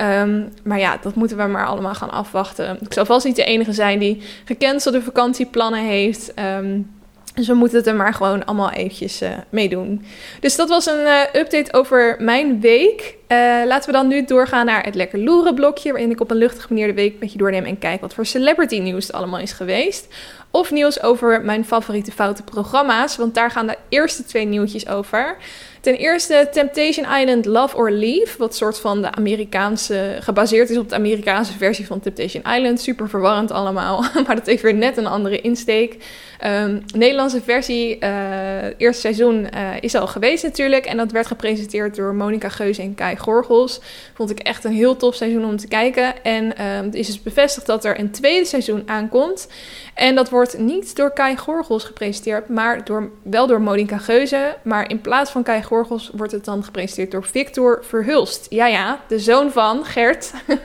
Um, 0.00 0.52
maar 0.62 0.78
ja, 0.78 0.98
dat 1.02 1.14
moeten 1.14 1.36
we 1.36 1.46
maar 1.46 1.66
allemaal 1.66 1.94
gaan 1.94 2.10
afwachten. 2.10 2.78
Ik 2.80 2.92
zal 2.92 3.04
vast 3.04 3.26
niet 3.26 3.36
de 3.36 3.44
enige 3.44 3.72
zijn 3.72 3.98
die 3.98 4.22
gecancelde 4.44 5.02
vakantieplannen 5.02 5.84
heeft. 5.84 6.32
Um, 6.38 6.99
dus 7.34 7.46
we 7.46 7.54
moeten 7.54 7.78
het 7.78 7.86
er 7.86 7.94
maar 7.94 8.14
gewoon 8.14 8.44
allemaal 8.44 8.70
eventjes 8.70 9.22
uh, 9.22 9.28
mee 9.50 9.68
doen. 9.68 10.04
Dus 10.40 10.56
dat 10.56 10.68
was 10.68 10.86
een 10.86 11.00
uh, 11.00 11.20
update 11.32 11.72
over 11.72 12.16
mijn 12.18 12.60
week. 12.60 13.16
Uh, 13.28 13.38
laten 13.66 13.90
we 13.90 13.96
dan 13.96 14.08
nu 14.08 14.24
doorgaan 14.24 14.66
naar 14.66 14.84
het 14.84 14.94
lekker 14.94 15.18
loeren 15.18 15.54
blokje. 15.54 15.92
Waarin 15.92 16.10
ik 16.10 16.20
op 16.20 16.30
een 16.30 16.36
luchtige 16.36 16.66
manier 16.68 16.86
de 16.86 16.94
week 16.94 17.20
met 17.20 17.32
je 17.32 17.38
doorneem 17.38 17.64
en 17.64 17.78
kijk 17.78 18.00
wat 18.00 18.14
voor 18.14 18.26
celebrity 18.26 18.78
nieuws 18.78 19.08
er 19.08 19.14
allemaal 19.14 19.40
is 19.40 19.52
geweest. 19.52 20.06
Of 20.50 20.70
nieuws 20.70 21.02
over 21.02 21.44
mijn 21.44 21.64
favoriete 21.64 22.12
foute 22.12 22.42
programma's. 22.42 23.16
Want 23.16 23.34
daar 23.34 23.50
gaan 23.50 23.66
de 23.66 23.76
eerste 23.88 24.24
twee 24.24 24.44
nieuwtjes 24.44 24.88
over. 24.88 25.36
Ten 25.80 25.94
eerste 25.94 26.48
Temptation 26.52 27.06
Island 27.20 27.44
Love 27.44 27.76
or 27.76 27.90
Leave, 27.90 28.38
wat 28.38 28.56
soort 28.56 28.78
van 28.78 29.02
de 29.02 29.12
Amerikaanse, 29.12 30.16
gebaseerd 30.20 30.70
is 30.70 30.76
op 30.76 30.88
de 30.88 30.94
Amerikaanse 30.94 31.52
versie 31.52 31.86
van 31.86 32.00
Temptation 32.00 32.42
Island. 32.54 32.80
Super 32.80 33.08
verwarrend 33.08 33.50
allemaal, 33.50 34.04
maar 34.26 34.36
dat 34.36 34.46
heeft 34.46 34.62
weer 34.62 34.74
net 34.74 34.96
een 34.96 35.06
andere 35.06 35.40
insteek. 35.40 35.96
Um, 36.44 36.82
Nederlandse 36.94 37.40
versie, 37.42 37.96
uh, 38.00 38.64
eerste 38.76 39.00
seizoen, 39.00 39.48
uh, 39.54 39.70
is 39.80 39.94
al 39.94 40.06
geweest 40.06 40.42
natuurlijk. 40.42 40.86
En 40.86 40.96
dat 40.96 41.12
werd 41.12 41.26
gepresenteerd 41.26 41.96
door 41.96 42.14
Monica 42.14 42.48
Geus 42.48 42.78
en 42.78 42.94
Kai 42.94 43.16
Gorgels. 43.16 43.80
Vond 44.14 44.30
ik 44.30 44.38
echt 44.38 44.64
een 44.64 44.72
heel 44.72 44.96
tof 44.96 45.14
seizoen 45.14 45.44
om 45.44 45.56
te 45.56 45.68
kijken. 45.68 46.22
En 46.22 46.44
um, 46.44 46.84
het 46.84 46.94
is 46.94 47.06
dus 47.06 47.22
bevestigd 47.22 47.66
dat 47.66 47.84
er 47.84 47.98
een 47.98 48.10
tweede 48.10 48.44
seizoen 48.44 48.82
aankomt. 48.86 49.48
En 49.94 50.14
dat 50.14 50.30
wordt 50.30 50.39
niet 50.58 50.96
door 50.96 51.12
Kai 51.12 51.36
Gorgels 51.36 51.84
gepresenteerd, 51.84 52.48
maar 52.48 52.84
door, 52.84 53.10
wel 53.22 53.46
door 53.46 53.60
Monica 53.60 53.98
Geuze. 53.98 54.56
Maar 54.62 54.90
in 54.90 55.00
plaats 55.00 55.30
van 55.30 55.42
Kai 55.42 55.62
Gorgels 55.62 56.10
wordt 56.14 56.32
het 56.32 56.44
dan 56.44 56.64
gepresenteerd 56.64 57.10
door 57.10 57.24
Victor 57.24 57.78
Verhulst. 57.82 58.46
Ja, 58.48 58.66
ja, 58.66 59.00
de 59.08 59.18
zoon 59.18 59.50
van 59.50 59.84
Gert. 59.84 60.32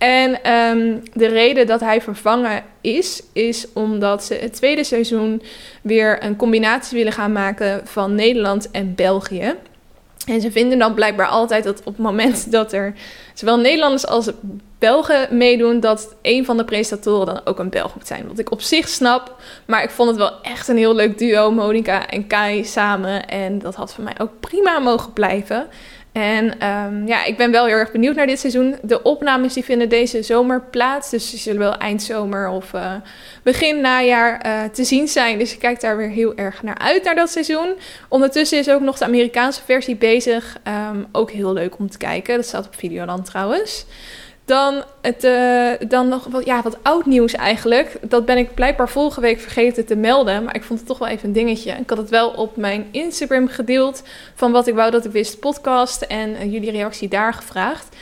En 0.00 0.42
ehm, 0.42 0.96
de 1.12 1.26
reden 1.26 1.66
dat 1.66 1.80
hij 1.80 2.00
vervangen 2.00 2.64
is, 2.80 3.22
is 3.32 3.72
omdat 3.72 4.24
ze 4.24 4.34
het 4.34 4.52
tweede 4.52 4.84
seizoen 4.84 5.42
weer 5.82 6.24
een 6.24 6.36
combinatie 6.36 6.98
willen 6.98 7.12
gaan 7.12 7.32
maken 7.32 7.80
van 7.84 8.14
Nederland 8.14 8.70
en 8.70 8.94
België. 8.94 9.54
En 10.26 10.40
ze 10.40 10.50
vinden 10.50 10.78
dan 10.78 10.94
blijkbaar 10.94 11.26
altijd 11.26 11.64
dat 11.64 11.78
op 11.78 11.84
het 11.84 11.98
moment 11.98 12.52
dat 12.52 12.72
er 12.72 12.94
zowel 13.34 13.58
Nederlanders 13.58 14.06
als 14.06 14.30
Belgen 14.80 15.36
meedoen, 15.36 15.80
dat 15.80 16.14
een 16.22 16.44
van 16.44 16.56
de 16.56 16.64
presentatoren 16.64 17.26
dan 17.26 17.40
ook 17.44 17.58
een 17.58 17.70
Belg 17.70 17.94
moet 17.94 18.06
zijn. 18.06 18.28
Wat 18.28 18.38
ik 18.38 18.50
op 18.50 18.60
zich 18.60 18.88
snap, 18.88 19.36
maar 19.66 19.82
ik 19.82 19.90
vond 19.90 20.08
het 20.08 20.18
wel 20.18 20.42
echt 20.42 20.68
een 20.68 20.76
heel 20.76 20.94
leuk 20.94 21.18
duo, 21.18 21.50
Monica 21.50 22.08
en 22.08 22.26
Kai 22.26 22.64
samen. 22.64 23.28
En 23.28 23.58
dat 23.58 23.74
had 23.74 23.94
voor 23.94 24.04
mij 24.04 24.14
ook 24.18 24.40
prima 24.40 24.78
mogen 24.78 25.12
blijven. 25.12 25.66
En 26.12 26.66
um, 26.68 27.06
ja, 27.06 27.24
ik 27.24 27.36
ben 27.36 27.50
wel 27.50 27.66
heel 27.66 27.76
erg 27.76 27.92
benieuwd 27.92 28.14
naar 28.14 28.26
dit 28.26 28.38
seizoen. 28.38 28.76
De 28.82 29.02
opnames 29.02 29.52
die 29.52 29.64
vinden 29.64 29.88
deze 29.88 30.22
zomer 30.22 30.62
plaats. 30.70 31.10
Dus 31.10 31.30
die 31.30 31.38
zullen 31.38 31.60
wel 31.60 31.76
eindzomer 31.76 32.48
of 32.48 32.72
uh, 32.72 32.92
begin 33.42 33.80
najaar 33.80 34.46
uh, 34.46 34.62
te 34.72 34.84
zien 34.84 35.08
zijn. 35.08 35.38
Dus 35.38 35.52
ik 35.52 35.58
kijk 35.58 35.80
daar 35.80 35.96
weer 35.96 36.08
heel 36.08 36.36
erg 36.36 36.62
naar 36.62 36.78
uit, 36.78 37.04
naar 37.04 37.14
dat 37.14 37.30
seizoen. 37.30 37.74
Ondertussen 38.08 38.58
is 38.58 38.70
ook 38.70 38.80
nog 38.80 38.98
de 38.98 39.04
Amerikaanse 39.04 39.60
versie 39.64 39.96
bezig. 39.96 40.56
Um, 40.90 41.06
ook 41.12 41.30
heel 41.30 41.52
leuk 41.52 41.78
om 41.78 41.90
te 41.90 41.98
kijken. 41.98 42.36
Dat 42.36 42.46
staat 42.46 42.66
op 42.66 42.74
Videoland 42.76 43.24
trouwens. 43.24 43.86
Dan, 44.50 44.82
het, 45.00 45.24
uh, 45.24 45.88
dan 45.88 46.08
nog 46.08 46.26
wat, 46.30 46.44
ja, 46.44 46.62
wat 46.62 46.78
oud 46.82 47.06
nieuws 47.06 47.34
eigenlijk. 47.34 47.96
Dat 48.00 48.24
ben 48.24 48.36
ik 48.38 48.54
blijkbaar 48.54 48.88
vorige 48.88 49.20
week 49.20 49.40
vergeten 49.40 49.86
te 49.86 49.96
melden. 49.96 50.44
Maar 50.44 50.54
ik 50.54 50.62
vond 50.62 50.78
het 50.78 50.88
toch 50.88 50.98
wel 50.98 51.08
even 51.08 51.26
een 51.26 51.34
dingetje. 51.34 51.72
Ik 51.72 51.88
had 51.88 51.98
het 51.98 52.10
wel 52.10 52.30
op 52.30 52.56
mijn 52.56 52.86
Instagram 52.90 53.48
gedeeld. 53.48 54.02
Van 54.34 54.52
wat 54.52 54.66
ik 54.66 54.74
wou 54.74 54.90
dat 54.90 55.04
ik 55.04 55.10
wist 55.10 55.40
podcast. 55.40 56.02
En 56.02 56.30
uh, 56.30 56.52
jullie 56.52 56.70
reactie 56.70 57.08
daar 57.08 57.34
gevraagd. 57.34 57.96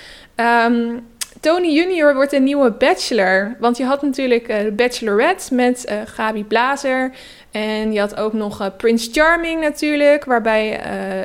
Um, 0.67 1.07
Tony 1.41 1.73
Junior 1.73 2.15
wordt 2.15 2.33
een 2.33 2.45
nieuwe 2.45 2.71
bachelor. 2.71 3.57
Want 3.61 3.77
je 3.77 3.85
had 3.85 4.03
natuurlijk 4.03 4.49
uh, 4.49 4.59
de 4.59 4.73
Bachelorette 4.73 5.55
met 5.55 5.93
Gabi 6.05 6.45
Blazer. 6.45 7.13
En 7.51 7.93
je 7.93 8.01
had 8.01 8.17
ook 8.17 8.33
nog 8.33 8.77
Prince 8.77 9.11
Charming 9.13 9.61
natuurlijk, 9.61 10.25
waarbij 10.25 10.69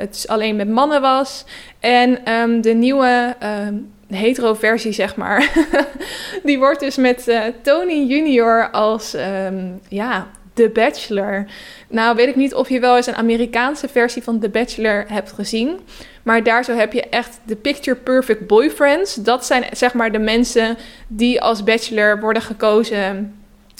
het 0.00 0.12
dus 0.12 0.28
alleen 0.28 0.56
met 0.56 0.68
mannen 0.68 1.00
was. 1.00 1.44
En 1.80 2.32
um, 2.32 2.60
de 2.60 2.74
nieuwe 2.74 3.34
um, 3.66 3.92
hetero 4.14 4.54
versie, 4.54 4.92
zeg 4.92 5.16
maar. 5.16 5.52
die 6.42 6.58
wordt 6.58 6.80
dus 6.80 6.96
met 6.96 7.28
uh, 7.28 7.40
Tony 7.62 8.06
Junior 8.06 8.70
als, 8.70 9.14
um, 9.14 9.80
ja, 9.88 10.26
The 10.54 10.70
Bachelor. 10.72 11.46
Nou, 11.88 12.16
weet 12.16 12.28
ik 12.28 12.36
niet 12.36 12.54
of 12.54 12.68
je 12.68 12.80
wel 12.80 12.96
eens 12.96 13.06
een 13.06 13.14
Amerikaanse 13.14 13.88
versie 13.88 14.22
van 14.22 14.40
The 14.40 14.48
Bachelor 14.48 15.04
hebt 15.08 15.32
gezien. 15.32 15.78
Maar 16.22 16.42
daar 16.42 16.64
zo 16.64 16.76
heb 16.76 16.92
je 16.92 17.08
echt 17.08 17.40
de 17.44 17.56
picture 17.56 17.96
perfect 17.96 18.46
boyfriends. 18.46 19.14
Dat 19.14 19.46
zijn 19.46 19.64
zeg 19.72 19.94
maar 19.94 20.12
de 20.12 20.18
mensen 20.18 20.76
die 21.08 21.40
als 21.40 21.64
bachelor 21.64 22.20
worden 22.20 22.42
gekozen. 22.42 23.34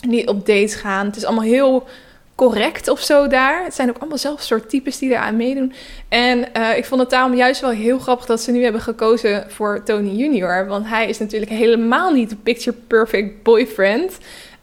Die 0.08 0.28
op 0.28 0.46
dates 0.46 0.74
gaan. 0.74 1.06
Het 1.06 1.16
is 1.16 1.24
allemaal 1.24 1.44
heel 1.44 1.86
correct 2.34 2.88
of 2.88 3.00
zo 3.00 3.26
daar. 3.26 3.64
Het 3.64 3.74
zijn 3.74 3.88
ook 3.88 3.98
allemaal 3.98 4.18
zelf 4.18 4.42
soort 4.42 4.68
types 4.68 4.98
die 4.98 5.10
eraan 5.10 5.36
meedoen. 5.36 5.72
En 6.08 6.44
uh, 6.56 6.76
ik 6.76 6.84
vond 6.84 7.00
het 7.00 7.10
daarom 7.10 7.34
juist 7.34 7.60
wel 7.60 7.70
heel 7.70 7.98
grappig 7.98 8.26
dat 8.26 8.40
ze 8.40 8.50
nu 8.50 8.62
hebben 8.62 8.80
gekozen 8.80 9.44
voor 9.48 9.82
Tony 9.84 10.10
Junior. 10.10 10.66
Want 10.66 10.88
hij 10.88 11.08
is 11.08 11.18
natuurlijk 11.18 11.52
helemaal 11.52 12.12
niet 12.12 12.30
de 12.30 12.36
picture 12.36 12.76
perfect 12.86 13.42
boyfriend. 13.42 14.18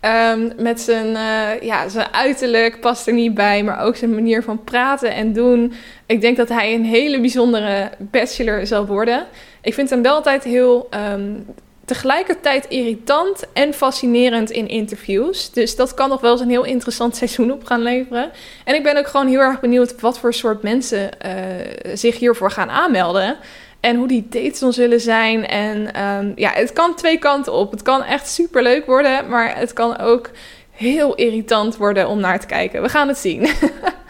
Um, 0.06 0.52
met 0.58 0.82
zijn, 0.82 1.08
uh, 1.08 1.62
ja, 1.62 1.90
zijn 1.90 2.14
uiterlijk 2.14 2.80
past 2.80 3.08
er 3.08 3.14
niet 3.14 3.34
bij, 3.34 3.64
maar 3.64 3.82
ook 3.82 3.96
zijn 3.96 4.14
manier 4.14 4.44
van 4.44 4.64
praten 4.64 5.14
en 5.14 5.34
doen. 5.34 5.74
Ik 6.06 6.22
denk 6.22 6.38
dat 6.38 6.50
hij 6.50 6.74
een 6.74 6.86
hele 6.86 7.20
bijzondere 7.20 7.90
bachelor 7.98 8.68
zal 8.68 8.86
worden. 8.86 9.26
Ik 9.62 9.74
vind 9.74 9.90
hem 9.90 10.02
wel 10.02 10.16
altijd 10.16 10.44
heel 10.44 10.90
um, 11.14 11.46
tegelijkertijd 11.92 12.66
irritant 12.70 13.44
en 13.54 13.74
fascinerend 13.74 14.50
in 14.50 14.68
interviews. 14.68 15.52
Dus 15.52 15.76
dat 15.76 15.94
kan 15.94 16.10
nog 16.10 16.22
wel 16.22 16.32
eens 16.32 16.42
een 16.42 16.50
heel 16.50 16.64
interessant 16.64 17.16
seizoen 17.22 17.52
op 17.52 17.66
gaan 17.66 17.82
leveren. 17.82 18.32
En 18.64 18.76
ik 18.76 18.84
ben 18.84 18.98
ook 18.98 19.08
gewoon 19.08 19.28
heel 19.28 19.40
erg 19.40 19.60
benieuwd 19.60 20.02
wat 20.02 20.20
voor 20.20 20.34
soort 20.34 20.62
mensen 20.62 21.10
uh, 21.26 21.94
zich 21.94 22.20
hiervoor 22.20 22.52
gaan 22.52 22.70
aanmelden. 22.70 23.38
En 23.80 23.96
hoe 23.96 24.08
die 24.08 24.28
dates 24.30 24.60
dan 24.60 24.74
zullen 24.74 25.00
zijn. 25.00 25.48
En 25.48 26.04
um, 26.04 26.34
ja, 26.36 26.52
het 26.54 26.74
kan 26.74 26.96
twee 26.96 27.18
kanten 27.18 27.54
op. 27.54 27.72
Het 27.72 27.82
kan 27.82 28.04
echt 28.04 28.30
super 28.30 28.64
leuk 28.64 28.86
worden, 28.86 29.30
maar 29.30 29.58
het 29.58 29.74
kan 29.74 29.98
ook 29.98 30.30
heel 30.72 31.16
irritant 31.16 31.78
worden 31.78 32.08
om 32.08 32.20
naar 32.20 32.40
te 32.40 32.48
kijken. 32.48 32.82
We 32.82 32.90
gaan 32.90 33.08
het 33.08 33.18
zien. 33.18 33.48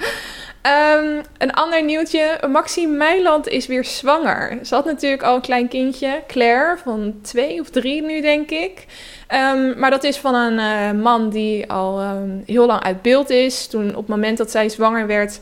Um, 0.68 1.22
een 1.38 1.54
ander 1.54 1.84
nieuwtje. 1.84 2.40
Maxime 2.52 2.98
Meiland 2.98 3.48
is 3.48 3.68
weer 3.68 3.86
zwanger. 3.86 4.60
Ze 4.64 4.76
had 4.76 4.86
natuurlijk 4.86 5.24
al 5.24 5.36
een 5.36 5.42
klein 5.42 5.68
kindje, 5.68 6.24
Claire, 6.28 6.78
van 6.84 7.14
twee 7.22 7.60
of 7.60 7.70
drie 7.70 8.02
nu, 8.02 8.22
denk 8.22 8.50
ik. 8.50 8.86
Um, 9.54 9.80
maar 9.80 9.90
dat 9.90 10.04
is 10.04 10.18
van 10.18 10.36
een 10.36 10.60
uh, 10.60 11.02
man 11.02 11.30
die 11.30 11.72
al 11.72 12.02
um, 12.02 12.44
heel 12.46 12.66
lang 12.66 12.84
uit 12.84 13.02
beeld 13.02 13.30
is. 13.30 13.68
Toen 13.68 13.90
op 13.90 13.96
het 13.96 14.08
moment 14.08 14.38
dat 14.38 14.52
zij 14.52 14.70
zwanger 14.70 15.08
werd, 15.08 15.42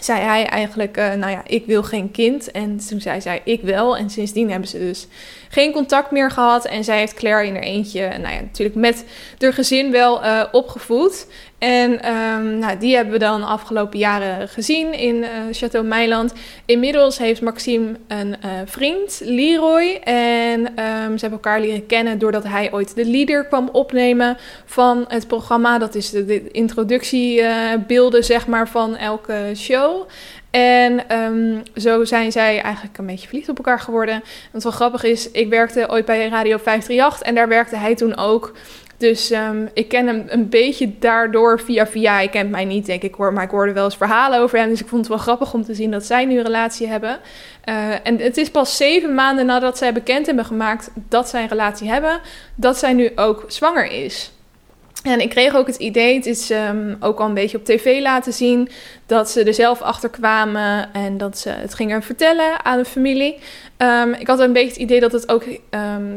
zei 0.00 0.20
hij 0.20 0.46
eigenlijk, 0.46 0.96
uh, 0.96 1.12
nou 1.12 1.32
ja, 1.32 1.42
ik 1.46 1.66
wil 1.66 1.82
geen 1.82 2.10
kind. 2.10 2.50
En 2.50 2.76
toen 2.88 3.00
zei 3.00 3.20
zij, 3.20 3.40
ik 3.44 3.62
wel. 3.62 3.96
En 3.96 4.10
sindsdien 4.10 4.50
hebben 4.50 4.68
ze 4.68 4.78
dus 4.78 5.06
geen 5.48 5.72
contact 5.72 6.10
meer 6.10 6.30
gehad. 6.30 6.64
En 6.64 6.84
zij 6.84 6.98
heeft 6.98 7.14
Claire 7.14 7.46
in 7.46 7.54
haar 7.54 7.62
eentje, 7.62 8.08
nou 8.08 8.34
ja, 8.34 8.40
natuurlijk 8.40 8.76
met 8.76 9.04
haar 9.38 9.52
gezin 9.52 9.90
wel 9.90 10.24
uh, 10.24 10.44
opgevoed. 10.52 11.26
En 11.60 12.12
um, 12.12 12.58
nou, 12.58 12.78
die 12.78 12.94
hebben 12.94 13.12
we 13.12 13.18
dan 13.18 13.40
de 13.40 13.46
afgelopen 13.46 13.98
jaren 13.98 14.48
gezien 14.48 14.92
in 14.92 15.16
uh, 15.16 15.28
Château 15.52 15.84
Meiland. 15.84 16.32
Inmiddels 16.64 17.18
heeft 17.18 17.40
Maxime 17.40 17.96
een 18.08 18.28
uh, 18.44 18.50
vriend, 18.64 19.20
Leroy. 19.24 20.00
En 20.04 20.60
um, 20.60 21.18
ze 21.18 21.20
hebben 21.20 21.30
elkaar 21.30 21.60
leren 21.60 21.86
kennen 21.86 22.18
doordat 22.18 22.44
hij 22.44 22.72
ooit 22.72 22.94
de 22.94 23.04
leader 23.04 23.44
kwam 23.44 23.68
opnemen 23.72 24.36
van 24.64 25.04
het 25.08 25.26
programma. 25.26 25.78
Dat 25.78 25.94
is 25.94 26.10
de, 26.10 26.24
de 26.24 26.50
introductiebeelden, 26.50 28.24
zeg 28.24 28.46
maar, 28.46 28.68
van 28.68 28.96
elke 28.96 29.52
show. 29.54 30.08
En 30.50 31.16
um, 31.16 31.62
zo 31.76 32.04
zijn 32.04 32.32
zij 32.32 32.60
eigenlijk 32.60 32.98
een 32.98 33.06
beetje 33.06 33.26
verliefd 33.28 33.48
op 33.48 33.56
elkaar 33.56 33.80
geworden. 33.80 34.22
Wat 34.52 34.62
wel 34.62 34.72
grappig 34.72 35.04
is, 35.04 35.30
ik 35.30 35.48
werkte 35.48 35.88
ooit 35.88 36.04
bij 36.04 36.28
Radio 36.28 36.56
538 36.56 37.22
en 37.22 37.34
daar 37.34 37.48
werkte 37.48 37.76
hij 37.76 37.94
toen 37.94 38.16
ook. 38.16 38.52
Dus 39.00 39.30
um, 39.30 39.68
ik 39.74 39.88
ken 39.88 40.06
hem 40.06 40.24
een 40.26 40.48
beetje 40.48 40.98
daardoor 40.98 41.60
via 41.60 41.86
via. 41.86 42.12
Hij 42.12 42.28
kent 42.28 42.50
mij 42.50 42.64
niet, 42.64 42.86
denk 42.86 43.02
ik 43.02 43.16
maar 43.16 43.42
ik 43.42 43.50
hoorde 43.50 43.72
wel 43.72 43.84
eens 43.84 43.96
verhalen 43.96 44.40
over 44.40 44.58
hem. 44.58 44.68
Dus 44.68 44.80
ik 44.80 44.88
vond 44.88 45.00
het 45.00 45.08
wel 45.08 45.18
grappig 45.18 45.54
om 45.54 45.64
te 45.64 45.74
zien 45.74 45.90
dat 45.90 46.04
zij 46.04 46.24
nu 46.24 46.36
een 46.36 46.44
relatie 46.44 46.86
hebben. 46.86 47.18
Uh, 47.64 48.06
en 48.06 48.18
het 48.18 48.36
is 48.36 48.50
pas 48.50 48.76
zeven 48.76 49.14
maanden 49.14 49.46
nadat 49.46 49.78
zij 49.78 49.92
bekend 49.92 50.26
hebben 50.26 50.44
gemaakt 50.44 50.90
dat 51.08 51.28
zij 51.28 51.42
een 51.42 51.48
relatie 51.48 51.88
hebben, 51.88 52.20
dat 52.54 52.78
zij 52.78 52.92
nu 52.92 53.10
ook 53.14 53.44
zwanger 53.46 53.90
is. 54.04 54.32
En 55.02 55.20
ik 55.20 55.28
kreeg 55.28 55.54
ook 55.54 55.66
het 55.66 55.76
idee, 55.76 56.14
het 56.14 56.26
is 56.26 56.50
um, 56.50 56.96
ook 57.00 57.20
al 57.20 57.26
een 57.26 57.34
beetje 57.34 57.58
op 57.58 57.64
tv 57.64 58.00
laten 58.00 58.32
zien, 58.32 58.68
dat 59.06 59.30
ze 59.30 59.44
er 59.44 59.54
zelf 59.54 59.82
achter 59.82 60.10
kwamen 60.10 60.92
en 60.92 61.18
dat 61.18 61.38
ze 61.38 61.48
het 61.48 61.74
gingen 61.74 62.02
vertellen 62.02 62.64
aan 62.64 62.78
de 62.78 62.84
familie. 62.84 63.38
Um, 63.78 64.12
ik 64.12 64.26
had 64.26 64.40
een 64.40 64.52
beetje 64.52 64.68
het 64.68 64.78
idee 64.80 65.00
dat 65.00 65.12
het 65.12 65.28
ook, 65.28 65.44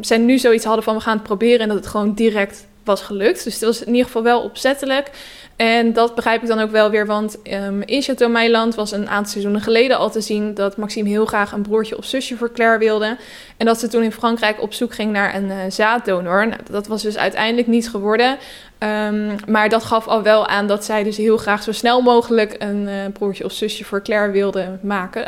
zij 0.01 0.17
nu 0.17 0.37
zoiets 0.37 0.65
hadden 0.65 0.83
van 0.83 0.95
we 0.95 1.01
gaan 1.01 1.17
het 1.17 1.23
proberen 1.23 1.59
en 1.59 1.67
dat 1.67 1.77
het 1.77 1.87
gewoon 1.87 2.13
direct 2.13 2.71
was 2.83 3.01
gelukt. 3.01 3.43
Dus 3.43 3.53
het 3.53 3.63
was 3.63 3.81
in 3.81 3.91
ieder 3.91 4.05
geval 4.05 4.23
wel 4.23 4.41
opzettelijk. 4.41 5.11
En 5.55 5.93
dat 5.93 6.15
begrijp 6.15 6.41
ik 6.41 6.47
dan 6.47 6.59
ook 6.59 6.71
wel 6.71 6.89
weer, 6.89 7.05
want 7.05 7.37
um, 7.43 7.81
in 7.81 8.03
Château 8.03 8.31
Meiland 8.31 8.75
was 8.75 8.91
een 8.91 9.09
aantal 9.09 9.31
seizoenen 9.31 9.61
geleden 9.61 9.97
al 9.97 10.11
te 10.11 10.21
zien 10.21 10.53
dat 10.53 10.77
Maxime 10.77 11.09
heel 11.09 11.25
graag 11.25 11.51
een 11.51 11.61
broertje 11.61 11.97
of 11.97 12.05
zusje 12.05 12.37
voor 12.37 12.51
Claire 12.51 12.77
wilde. 12.77 13.17
En 13.57 13.65
dat 13.65 13.79
ze 13.79 13.87
toen 13.87 14.03
in 14.03 14.11
Frankrijk 14.11 14.61
op 14.61 14.73
zoek 14.73 14.93
ging 14.93 15.11
naar 15.11 15.35
een 15.35 15.45
uh, 15.45 15.57
zaaddonor. 15.69 16.47
Nou, 16.47 16.61
dat 16.69 16.87
was 16.87 17.01
dus 17.01 17.17
uiteindelijk 17.17 17.67
niet 17.67 17.89
geworden. 17.89 18.37
Um, 18.83 19.35
maar 19.47 19.69
dat 19.69 19.83
gaf 19.83 20.07
al 20.07 20.21
wel 20.21 20.47
aan 20.47 20.67
dat 20.67 20.85
zij 20.85 21.03
dus 21.03 21.17
heel 21.17 21.37
graag 21.37 21.63
zo 21.63 21.71
snel 21.71 22.01
mogelijk 22.01 22.55
een 22.59 22.87
uh, 22.87 22.93
broertje 23.13 23.45
of 23.45 23.51
zusje 23.51 23.85
voor 23.85 24.01
Claire 24.01 24.31
wilde 24.31 24.79
maken. 24.81 25.25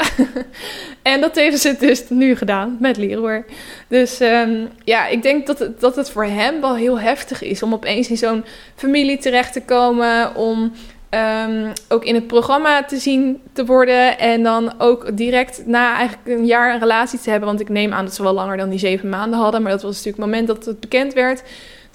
en 1.01 1.21
dat 1.21 1.35
heeft 1.35 1.59
ze 1.59 1.75
dus 1.79 2.09
nu 2.09 2.35
gedaan 2.35 2.77
met 2.79 2.97
Leroy. 2.97 3.45
Dus 3.87 4.21
um, 4.21 4.69
ja, 4.83 5.07
ik 5.07 5.21
denk 5.21 5.47
dat 5.47 5.59
het, 5.59 5.79
dat 5.79 5.95
het 5.95 6.09
voor 6.09 6.25
hem 6.25 6.61
wel 6.61 6.75
heel 6.75 6.99
heftig 6.99 7.41
is 7.41 7.63
om 7.63 7.73
opeens 7.73 8.09
in 8.09 8.17
zo'n 8.17 8.45
familie 8.75 9.17
terecht 9.17 9.53
te 9.53 9.61
komen. 9.61 10.35
Om 10.35 10.71
um, 11.09 11.71
ook 11.89 12.05
in 12.05 12.15
het 12.15 12.27
programma 12.27 12.83
te 12.83 12.97
zien 12.97 13.41
te 13.53 13.65
worden. 13.65 14.19
En 14.19 14.43
dan 14.43 14.73
ook 14.77 15.17
direct 15.17 15.65
na 15.65 15.95
eigenlijk 15.95 16.39
een 16.39 16.45
jaar 16.45 16.73
een 16.73 16.79
relatie 16.79 17.19
te 17.19 17.29
hebben. 17.29 17.47
Want 17.47 17.59
ik 17.59 17.69
neem 17.69 17.93
aan 17.93 18.05
dat 18.05 18.15
ze 18.15 18.23
wel 18.23 18.33
langer 18.33 18.57
dan 18.57 18.69
die 18.69 18.79
zeven 18.79 19.09
maanden 19.09 19.39
hadden. 19.39 19.61
Maar 19.61 19.71
dat 19.71 19.81
was 19.81 19.91
natuurlijk 19.95 20.17
het 20.17 20.25
moment 20.25 20.47
dat 20.47 20.65
het 20.65 20.79
bekend 20.79 21.13
werd 21.13 21.43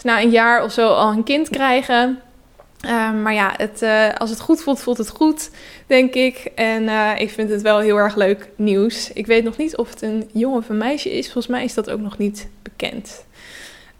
na 0.04 0.20
een 0.20 0.30
jaar 0.30 0.64
of 0.64 0.72
zo 0.72 0.88
al 0.88 1.10
een 1.12 1.24
kind 1.24 1.48
krijgen. 1.48 2.20
Uh, 2.86 3.12
maar 3.12 3.34
ja, 3.34 3.54
het, 3.56 3.82
uh, 3.82 4.14
als 4.14 4.30
het 4.30 4.40
goed 4.40 4.62
voelt, 4.62 4.80
voelt 4.80 4.98
het 4.98 5.08
goed, 5.08 5.50
denk 5.86 6.14
ik. 6.14 6.50
En 6.54 6.82
uh, 6.82 7.12
ik 7.18 7.30
vind 7.30 7.50
het 7.50 7.62
wel 7.62 7.78
heel 7.78 7.96
erg 7.96 8.16
leuk 8.16 8.48
nieuws. 8.56 9.12
Ik 9.12 9.26
weet 9.26 9.44
nog 9.44 9.56
niet 9.56 9.76
of 9.76 9.90
het 9.90 10.02
een 10.02 10.30
jongen 10.32 10.58
of 10.58 10.68
een 10.68 10.78
meisje 10.78 11.10
is. 11.10 11.24
Volgens 11.24 11.46
mij 11.46 11.64
is 11.64 11.74
dat 11.74 11.90
ook 11.90 12.00
nog 12.00 12.18
niet 12.18 12.48
bekend. 12.62 13.24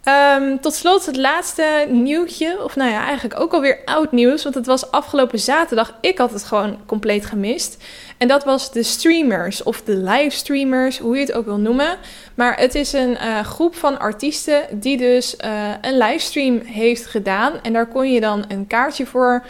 Ehm, 0.02 0.56
tot 0.60 0.74
slot 0.74 1.06
het 1.06 1.16
laatste 1.16 1.86
nieuwtje, 1.88 2.64
of 2.64 2.76
nou 2.76 2.90
ja, 2.90 3.04
eigenlijk 3.04 3.40
ook 3.40 3.52
alweer 3.52 3.78
oud 3.84 4.12
nieuws, 4.12 4.42
want 4.42 4.54
het 4.54 4.66
was 4.66 4.90
afgelopen 4.90 5.38
zaterdag. 5.38 5.98
Ik 6.00 6.18
had 6.18 6.32
het 6.32 6.44
gewoon 6.44 6.78
compleet 6.86 7.26
gemist. 7.26 7.82
En 8.20 8.28
dat 8.28 8.44
was 8.44 8.72
de 8.72 8.82
streamers, 8.82 9.62
of 9.62 9.82
de 9.82 9.96
livestreamers, 9.96 10.98
hoe 10.98 11.14
je 11.14 11.20
het 11.20 11.32
ook 11.32 11.44
wil 11.44 11.58
noemen. 11.58 11.96
Maar 12.34 12.58
het 12.58 12.74
is 12.74 12.92
een 12.92 13.10
uh, 13.10 13.40
groep 13.40 13.74
van 13.74 13.98
artiesten 13.98 14.62
die 14.70 14.96
dus 14.96 15.36
uh, 15.44 15.68
een 15.80 15.98
livestream 15.98 16.60
heeft 16.64 17.06
gedaan. 17.06 17.52
En 17.62 17.72
daar 17.72 17.86
kon 17.86 18.12
je 18.12 18.20
dan 18.20 18.44
een 18.48 18.66
kaartje 18.66 19.06
voor 19.06 19.44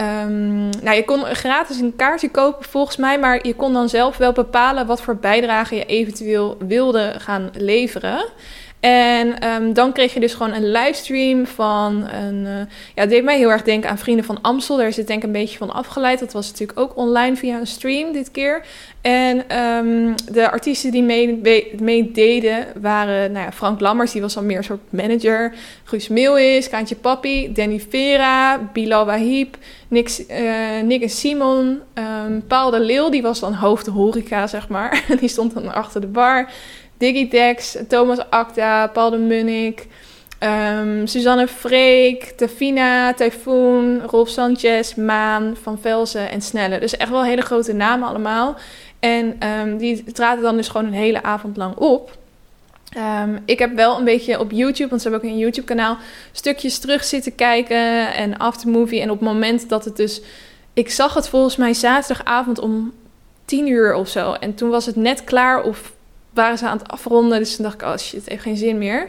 Um, 0.00 0.68
nou, 0.82 0.96
je 0.96 1.04
kon 1.04 1.24
gratis 1.24 1.80
een 1.80 1.96
kaartje 1.96 2.30
kopen 2.30 2.64
volgens 2.68 2.96
mij, 2.96 3.18
maar 3.18 3.46
je 3.46 3.54
kon 3.54 3.72
dan 3.72 3.88
zelf 3.88 4.16
wel 4.16 4.32
bepalen 4.32 4.86
wat 4.86 5.00
voor 5.00 5.16
bijdrage 5.16 5.74
je 5.74 5.84
eventueel 5.84 6.56
wilde 6.58 7.14
gaan 7.18 7.50
leveren. 7.52 8.24
En 8.86 9.48
um, 9.48 9.72
dan 9.72 9.92
kreeg 9.92 10.14
je 10.14 10.20
dus 10.20 10.34
gewoon 10.34 10.52
een 10.52 10.70
livestream 10.70 11.46
van 11.46 12.08
een. 12.08 12.44
Uh, 12.44 12.58
ja, 12.94 13.00
het 13.00 13.10
deed 13.10 13.24
mij 13.24 13.38
heel 13.38 13.50
erg 13.50 13.62
denken 13.62 13.90
aan 13.90 13.98
Vrienden 13.98 14.24
van 14.24 14.40
Amstel. 14.42 14.76
Daar 14.76 14.86
is 14.86 14.96
het 14.96 15.06
denk 15.06 15.20
ik 15.20 15.26
een 15.26 15.32
beetje 15.32 15.58
van 15.58 15.72
afgeleid. 15.72 16.18
Dat 16.18 16.32
was 16.32 16.50
natuurlijk 16.50 16.78
ook 16.78 16.96
online 16.96 17.36
via 17.36 17.58
een 17.58 17.66
stream 17.66 18.12
dit 18.12 18.30
keer. 18.30 18.64
En 19.00 19.58
um, 19.58 20.14
de 20.32 20.50
artiesten 20.50 20.90
die 20.90 21.02
meededen 21.02 21.84
mee 21.84 22.12
waren 22.80 23.32
nou 23.32 23.44
ja, 23.44 23.52
Frank 23.52 23.80
Lammers, 23.80 24.12
die 24.12 24.20
was 24.20 24.34
dan 24.34 24.46
meer 24.46 24.56
een 24.56 24.64
soort 24.64 24.92
manager. 24.92 25.54
Guus 25.84 26.08
Meeuwis, 26.08 26.68
Kaantje 26.68 26.96
Papi, 26.96 27.52
Danny 27.52 27.80
Vera, 27.88 28.58
Bilal 28.72 29.06
Wahib, 29.06 29.56
Nick, 29.88 30.24
uh, 30.30 30.82
Nick 30.82 31.02
en 31.02 31.10
Simon. 31.10 31.80
Um, 32.26 32.46
Paul 32.46 32.70
de 32.70 32.80
Leeuw, 32.80 33.10
die 33.10 33.22
was 33.22 33.40
dan 33.40 33.54
hoofd 33.54 33.86
horeca, 33.86 34.46
zeg 34.46 34.68
maar. 34.68 35.04
die 35.20 35.28
stond 35.28 35.54
dan 35.54 35.74
achter 35.74 36.00
de 36.00 36.06
bar. 36.06 36.50
Digidex, 36.98 37.76
Thomas 37.88 38.18
Acta, 38.30 38.86
Paul 38.86 39.10
de 39.10 39.16
Munnik, 39.16 39.86
um, 40.40 41.06
Suzanne 41.06 41.48
Freek, 41.48 42.24
Tafina, 42.24 43.14
Typhoon, 43.14 44.00
Rolf 44.00 44.28
Sanchez, 44.28 44.94
Maan, 44.94 45.56
Van 45.62 45.78
Velzen 45.78 46.30
en 46.30 46.40
Snelle. 46.40 46.78
Dus 46.78 46.96
echt 46.96 47.10
wel 47.10 47.24
hele 47.24 47.42
grote 47.42 47.72
namen 47.72 48.08
allemaal. 48.08 48.56
En 49.00 49.48
um, 49.48 49.76
die 49.76 50.12
traden 50.12 50.42
dan 50.42 50.56
dus 50.56 50.68
gewoon 50.68 50.86
een 50.86 50.92
hele 50.92 51.22
avond 51.22 51.56
lang 51.56 51.76
op. 51.76 52.16
Um, 53.22 53.38
ik 53.44 53.58
heb 53.58 53.74
wel 53.74 53.98
een 53.98 54.04
beetje 54.04 54.40
op 54.40 54.50
YouTube, 54.50 54.88
want 54.88 55.02
ze 55.02 55.08
hebben 55.08 55.28
ook 55.28 55.34
een 55.34 55.40
YouTube-kanaal, 55.40 55.96
stukjes 56.32 56.78
terug 56.78 57.04
zitten 57.04 57.34
kijken 57.34 58.14
en 58.14 58.36
aftermovie. 58.36 59.00
En 59.00 59.10
op 59.10 59.18
het 59.20 59.28
moment 59.28 59.68
dat 59.68 59.84
het 59.84 59.96
dus. 59.96 60.20
Ik 60.72 60.90
zag 60.90 61.14
het 61.14 61.28
volgens 61.28 61.56
mij 61.56 61.74
zaterdagavond 61.74 62.58
om 62.58 62.92
10 63.44 63.66
uur 63.66 63.94
of 63.94 64.08
zo. 64.08 64.32
En 64.32 64.54
toen 64.54 64.70
was 64.70 64.86
het 64.86 64.96
net 64.96 65.24
klaar 65.24 65.62
of 65.62 65.92
waren 66.36 66.58
ze 66.58 66.66
aan 66.66 66.78
het 66.78 66.88
afronden. 66.88 67.38
Dus 67.38 67.56
toen 67.56 67.64
dacht 67.64 67.80
ik, 67.80 67.88
oh 67.88 67.96
shit, 67.96 68.20
het 68.20 68.28
heeft 68.28 68.42
geen 68.42 68.56
zin 68.56 68.78
meer. 68.78 69.00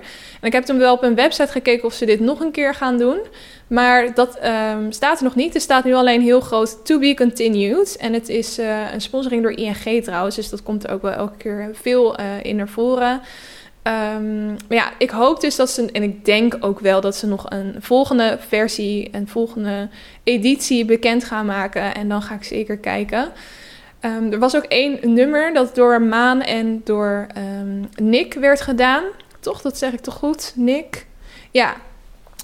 En 0.42 0.48
ik 0.48 0.54
heb 0.54 0.64
toen 0.64 0.78
wel 0.78 0.94
op 0.94 1.04
een 1.04 1.16
website 1.16 1.52
gekeken 1.52 1.86
of 1.86 1.94
ze 1.94 2.06
dit 2.06 2.20
nog 2.20 2.40
een 2.40 2.52
keer 2.52 2.74
gaan 2.74 2.98
doen. 2.98 3.20
Maar 3.68 4.14
dat 4.14 4.40
um, 4.46 4.92
staat 4.92 5.18
er 5.18 5.24
nog 5.24 5.36
niet. 5.36 5.56
Er 5.56 5.62
staat 5.62 5.84
nu 5.84 5.94
alleen 5.94 6.22
heel 6.22 6.42
groot 6.42 6.86
to 6.86 7.00
be 7.00 7.14
continued. 7.14 7.98
En 7.98 8.14
het 8.14 8.30
is 8.30 8.60
uh, 8.60 8.94
een 8.94 9.02
sponsoring 9.02 9.42
door 9.42 9.52
ING 9.52 10.04
trouwens. 10.04 10.36
Dus 10.36 10.50
dat 10.50 10.64
komt 10.64 10.84
er 10.84 10.92
ook 10.92 11.02
wel 11.02 11.12
elke 11.12 11.38
keer 11.38 11.70
veel 11.74 12.20
uh, 12.20 12.26
in 12.42 12.56
naar 12.56 12.70
voren. 12.70 13.22
Um, 13.84 14.46
maar 14.46 14.78
ja, 14.78 14.92
ik 14.98 15.10
hoop 15.10 15.42
dus 15.42 15.56
dat 15.56 15.70
ze, 15.70 15.90
en 15.92 16.04
ik 16.04 16.26
denk 16.26 16.58
ook 16.60 16.80
wel 16.80 17.02
dat 17.02 17.16
ze 17.16 17.28
nog 17.28 17.46
een 17.50 17.76
volgende 17.80 18.38
versie, 18.48 19.10
een 19.12 19.28
volgende 19.28 19.90
editie 20.24 20.86
bekend 20.86 21.24
gaan 21.24 21.46
maken. 21.46 21.96
En 21.96 22.10
dan 22.10 22.22
ga 22.22 22.36
ik 22.36 22.44
zeker 22.44 22.78
kijken. 22.78 23.32
Um, 24.08 24.32
er 24.32 24.40
was 24.40 24.56
ook 24.56 24.64
één 24.64 25.00
nummer 25.14 25.54
dat 25.54 25.76
door 25.76 26.02
Maan 26.02 26.42
en 26.42 26.82
door 26.84 27.28
um, 27.38 27.90
Nick 27.96 28.34
werd 28.34 28.62
gedaan. 28.62 29.04
Toch, 29.40 29.62
dat 29.62 29.78
zeg 29.78 29.94
ik 29.94 30.00
toch 30.00 30.14
goed? 30.14 30.54
Nick? 30.56 31.06
Ja. 31.52 31.76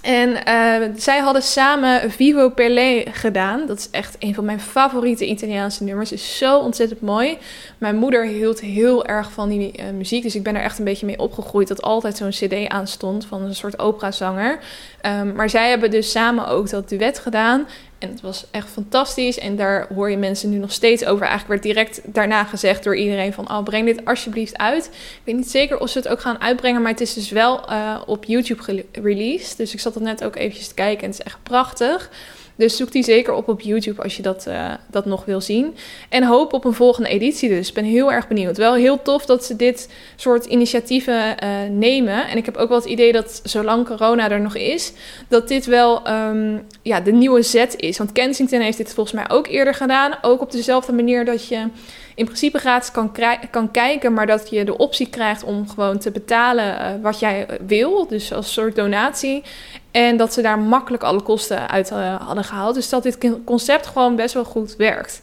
En 0.02 0.28
uh, 0.30 0.88
zij 0.96 1.18
hadden 1.18 1.42
samen 1.42 2.10
Vivo 2.10 2.48
Perlé 2.50 3.04
gedaan. 3.10 3.66
Dat 3.66 3.78
is 3.78 3.90
echt 3.90 4.16
een 4.18 4.34
van 4.34 4.44
mijn 4.44 4.60
favoriete 4.60 5.26
Italiaanse 5.26 5.84
nummers. 5.84 6.12
Is 6.12 6.38
zo 6.38 6.58
ontzettend 6.58 7.00
mooi. 7.00 7.38
Mijn 7.78 7.96
moeder 7.96 8.24
hield 8.24 8.60
heel 8.60 9.06
erg 9.06 9.32
van 9.32 9.48
die 9.48 9.72
uh, 9.78 9.84
muziek. 9.90 10.22
Dus 10.22 10.34
ik 10.34 10.42
ben 10.42 10.54
er 10.54 10.62
echt 10.62 10.78
een 10.78 10.84
beetje 10.84 11.06
mee 11.06 11.18
opgegroeid. 11.18 11.68
Dat 11.68 11.82
altijd 11.82 12.16
zo'n 12.16 12.30
cd 12.30 12.68
aanstond 12.68 13.26
van 13.26 13.42
een 13.42 13.54
soort 13.54 13.78
operazanger. 13.78 14.58
Um, 15.06 15.32
maar 15.32 15.50
zij 15.50 15.68
hebben 15.68 15.90
dus 15.90 16.10
samen 16.10 16.46
ook 16.46 16.70
dat 16.70 16.88
duet 16.88 17.18
gedaan. 17.18 17.66
En 17.98 18.10
het 18.10 18.20
was 18.20 18.46
echt 18.50 18.68
fantastisch. 18.68 19.38
En 19.38 19.56
daar 19.56 19.86
hoor 19.94 20.10
je 20.10 20.16
mensen 20.16 20.50
nu 20.50 20.56
nog 20.56 20.72
steeds 20.72 21.04
over. 21.04 21.26
Eigenlijk 21.26 21.48
werd 21.48 21.62
direct 21.74 22.00
daarna 22.04 22.44
gezegd 22.44 22.84
door 22.84 22.96
iedereen 22.96 23.32
van... 23.32 23.50
oh, 23.50 23.62
breng 23.62 23.86
dit 23.86 24.04
alsjeblieft 24.04 24.58
uit. 24.58 24.84
Ik 24.92 25.20
weet 25.24 25.36
niet 25.36 25.50
zeker 25.50 25.78
of 25.78 25.90
ze 25.90 25.98
het 25.98 26.08
ook 26.08 26.20
gaan 26.20 26.40
uitbrengen... 26.40 26.82
maar 26.82 26.90
het 26.90 27.00
is 27.00 27.14
dus 27.14 27.30
wel 27.30 27.70
uh, 27.70 28.00
op 28.06 28.24
YouTube 28.24 28.84
released. 28.92 29.56
Dus 29.56 29.72
ik 29.72 29.80
zat 29.80 29.94
er 29.94 30.02
net 30.02 30.24
ook 30.24 30.36
eventjes 30.36 30.68
te 30.68 30.74
kijken 30.74 31.02
en 31.02 31.10
het 31.10 31.18
is 31.18 31.24
echt 31.24 31.42
prachtig. 31.42 32.10
Dus 32.56 32.76
zoek 32.76 32.92
die 32.92 33.02
zeker 33.02 33.32
op 33.32 33.48
op 33.48 33.60
YouTube 33.60 34.02
als 34.02 34.16
je 34.16 34.22
dat, 34.22 34.44
uh, 34.48 34.72
dat 34.90 35.04
nog 35.04 35.24
wil 35.24 35.40
zien. 35.40 35.74
En 36.08 36.24
hoop 36.24 36.52
op 36.52 36.64
een 36.64 36.74
volgende 36.74 37.08
editie 37.08 37.48
dus. 37.48 37.68
Ik 37.68 37.74
ben 37.74 37.84
heel 37.84 38.12
erg 38.12 38.28
benieuwd. 38.28 38.56
Wel 38.56 38.74
heel 38.74 39.02
tof 39.02 39.26
dat 39.26 39.44
ze 39.44 39.56
dit 39.56 39.92
soort 40.16 40.44
initiatieven 40.44 41.14
uh, 41.14 41.48
nemen. 41.70 42.28
En 42.28 42.36
ik 42.36 42.44
heb 42.44 42.56
ook 42.56 42.68
wel 42.68 42.78
het 42.78 42.88
idee 42.88 43.12
dat 43.12 43.40
zolang 43.44 43.86
corona 43.86 44.30
er 44.30 44.40
nog 44.40 44.56
is... 44.56 44.92
dat 45.28 45.48
dit 45.48 45.66
wel 45.66 46.08
um, 46.08 46.66
ja, 46.82 47.00
de 47.00 47.12
nieuwe 47.12 47.42
zet 47.42 47.74
is. 47.76 47.98
Want 47.98 48.12
Kensington 48.12 48.60
heeft 48.60 48.76
dit 48.76 48.94
volgens 48.94 49.14
mij 49.14 49.36
ook 49.36 49.46
eerder 49.46 49.74
gedaan. 49.74 50.18
Ook 50.22 50.40
op 50.40 50.52
dezelfde 50.52 50.92
manier 50.92 51.24
dat 51.24 51.48
je 51.48 51.68
in 52.14 52.24
principe 52.24 52.58
gratis 52.58 52.90
kan, 52.90 53.12
kan 53.50 53.70
kijken... 53.70 54.12
maar 54.12 54.26
dat 54.26 54.50
je 54.50 54.64
de 54.64 54.76
optie 54.76 55.08
krijgt 55.08 55.44
om 55.44 55.68
gewoon 55.68 55.98
te 55.98 56.10
betalen 56.10 56.64
uh, 56.64 57.02
wat 57.02 57.18
jij 57.18 57.46
wil. 57.66 58.06
Dus 58.06 58.32
als 58.32 58.52
soort 58.52 58.76
donatie. 58.76 59.42
En 59.90 60.16
dat 60.16 60.32
ze 60.32 60.42
daar 60.42 60.58
makkelijk 60.58 61.02
alle 61.02 61.22
kosten 61.22 61.68
uit 61.68 61.90
uh, 61.90 62.20
hadden 62.20 62.44
gehaald. 62.44 62.74
Dus 62.74 62.88
dat 62.88 63.02
dit 63.02 63.18
concept 63.44 63.86
gewoon 63.86 64.16
best 64.16 64.34
wel 64.34 64.44
goed 64.44 64.76
werkt. 64.76 65.22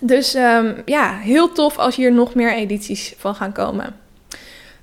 Dus 0.00 0.34
um, 0.34 0.82
ja, 0.84 1.16
heel 1.16 1.52
tof 1.52 1.78
als 1.78 1.96
hier 1.96 2.12
nog 2.12 2.34
meer 2.34 2.54
edities 2.54 3.14
van 3.18 3.34
gaan 3.34 3.52
komen. 3.52 4.00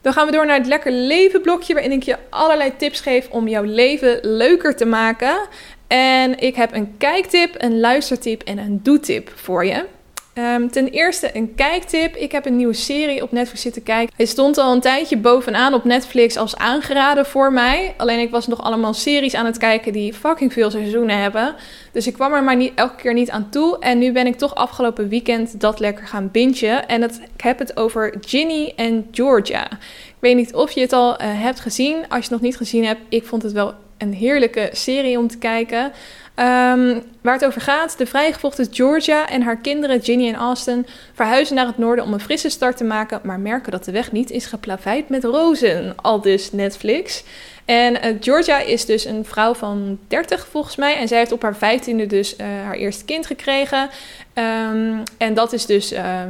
Dan 0.01 0.13
gaan 0.13 0.25
we 0.25 0.31
door 0.31 0.45
naar 0.45 0.57
het 0.57 0.67
Lekker 0.67 0.91
Leven 0.91 1.41
blokje, 1.41 1.73
waarin 1.73 1.91
ik 1.91 2.03
je 2.03 2.17
allerlei 2.29 2.75
tips 2.77 3.01
geef 3.01 3.29
om 3.29 3.47
jouw 3.47 3.63
leven 3.63 4.19
leuker 4.21 4.75
te 4.75 4.85
maken. 4.85 5.47
En 5.87 6.39
ik 6.39 6.55
heb 6.55 6.73
een 6.73 6.97
kijktip, 6.97 7.55
een 7.57 7.79
luistertip 7.79 8.41
en 8.43 8.57
een 8.57 8.79
doetip 8.83 9.31
voor 9.35 9.65
je. 9.65 9.85
Um, 10.33 10.71
ten 10.71 10.87
eerste 10.89 11.29
een 11.33 11.55
kijktip. 11.55 12.15
Ik 12.15 12.31
heb 12.31 12.45
een 12.45 12.55
nieuwe 12.55 12.73
serie 12.73 13.23
op 13.23 13.31
Netflix 13.31 13.61
zitten 13.61 13.83
kijken. 13.83 14.13
Hij 14.15 14.25
stond 14.25 14.57
al 14.57 14.73
een 14.73 14.79
tijdje 14.79 15.17
bovenaan 15.17 15.73
op 15.73 15.83
Netflix 15.83 16.37
als 16.37 16.55
aangeraden 16.55 17.25
voor 17.25 17.53
mij. 17.53 17.93
Alleen 17.97 18.19
ik 18.19 18.29
was 18.29 18.47
nog 18.47 18.61
allemaal 18.61 18.93
series 18.93 19.35
aan 19.35 19.45
het 19.45 19.57
kijken 19.57 19.93
die 19.93 20.13
fucking 20.13 20.53
veel 20.53 20.71
seizoenen 20.71 21.21
hebben. 21.21 21.55
Dus 21.91 22.07
ik 22.07 22.13
kwam 22.13 22.33
er 22.33 22.43
maar 22.43 22.55
niet, 22.55 22.71
elke 22.75 22.95
keer 22.95 23.13
niet 23.13 23.29
aan 23.29 23.49
toe. 23.49 23.79
En 23.79 23.97
nu 23.97 24.11
ben 24.11 24.27
ik 24.27 24.37
toch 24.37 24.55
afgelopen 24.55 25.09
weekend 25.09 25.59
dat 25.59 25.79
lekker 25.79 26.07
gaan 26.07 26.29
bingen. 26.31 26.87
En 26.87 27.01
het, 27.01 27.21
ik 27.35 27.41
heb 27.41 27.59
het 27.59 27.77
over 27.77 28.13
Ginny 28.21 28.73
en 28.75 29.07
Georgia. 29.11 29.71
Ik 30.07 30.15
weet 30.19 30.35
niet 30.35 30.53
of 30.53 30.71
je 30.71 30.81
het 30.81 30.93
al 30.93 31.11
uh, 31.11 31.17
hebt 31.21 31.59
gezien. 31.59 31.95
Als 31.95 32.07
je 32.07 32.21
het 32.21 32.29
nog 32.29 32.41
niet 32.41 32.57
gezien 32.57 32.85
hebt, 32.85 33.01
ik 33.09 33.25
vond 33.25 33.43
het 33.43 33.51
wel 33.51 33.73
een 33.97 34.13
heerlijke 34.13 34.69
serie 34.71 35.17
om 35.17 35.27
te 35.27 35.37
kijken. 35.37 35.91
Um, 36.39 37.01
waar 37.21 37.33
het 37.33 37.45
over 37.45 37.61
gaat, 37.61 37.97
de 37.97 38.05
vrijgevochten 38.05 38.67
Georgia 38.71 39.29
en 39.29 39.41
haar 39.41 39.57
kinderen 39.57 40.03
Ginny 40.03 40.27
en 40.27 40.35
Austin 40.35 40.87
verhuizen 41.13 41.55
naar 41.55 41.65
het 41.65 41.77
noorden 41.77 42.05
om 42.05 42.13
een 42.13 42.19
frisse 42.19 42.49
start 42.49 42.77
te 42.77 42.83
maken, 42.83 43.19
maar 43.23 43.39
merken 43.39 43.71
dat 43.71 43.85
de 43.85 43.91
weg 43.91 44.11
niet 44.11 44.31
is 44.31 44.45
geplaveid 44.45 45.09
met 45.09 45.23
rozen, 45.23 45.95
al 45.95 46.21
dus 46.21 46.51
Netflix. 46.51 47.23
En 47.65 47.93
uh, 47.93 48.15
Georgia 48.19 48.59
is 48.59 48.85
dus 48.85 49.05
een 49.05 49.25
vrouw 49.25 49.53
van 49.53 49.99
30 50.07 50.47
volgens 50.47 50.75
mij 50.75 50.97
en 50.97 51.07
zij 51.07 51.17
heeft 51.17 51.31
op 51.31 51.41
haar 51.41 51.55
15e 51.55 52.07
dus 52.07 52.35
uh, 52.35 52.45
haar 52.63 52.75
eerste 52.75 53.05
kind 53.05 53.25
gekregen. 53.25 53.89
Um, 54.33 55.03
en 55.17 55.33
dat 55.33 55.53
is 55.53 55.65
dus 55.65 55.93
uh, 55.93 56.21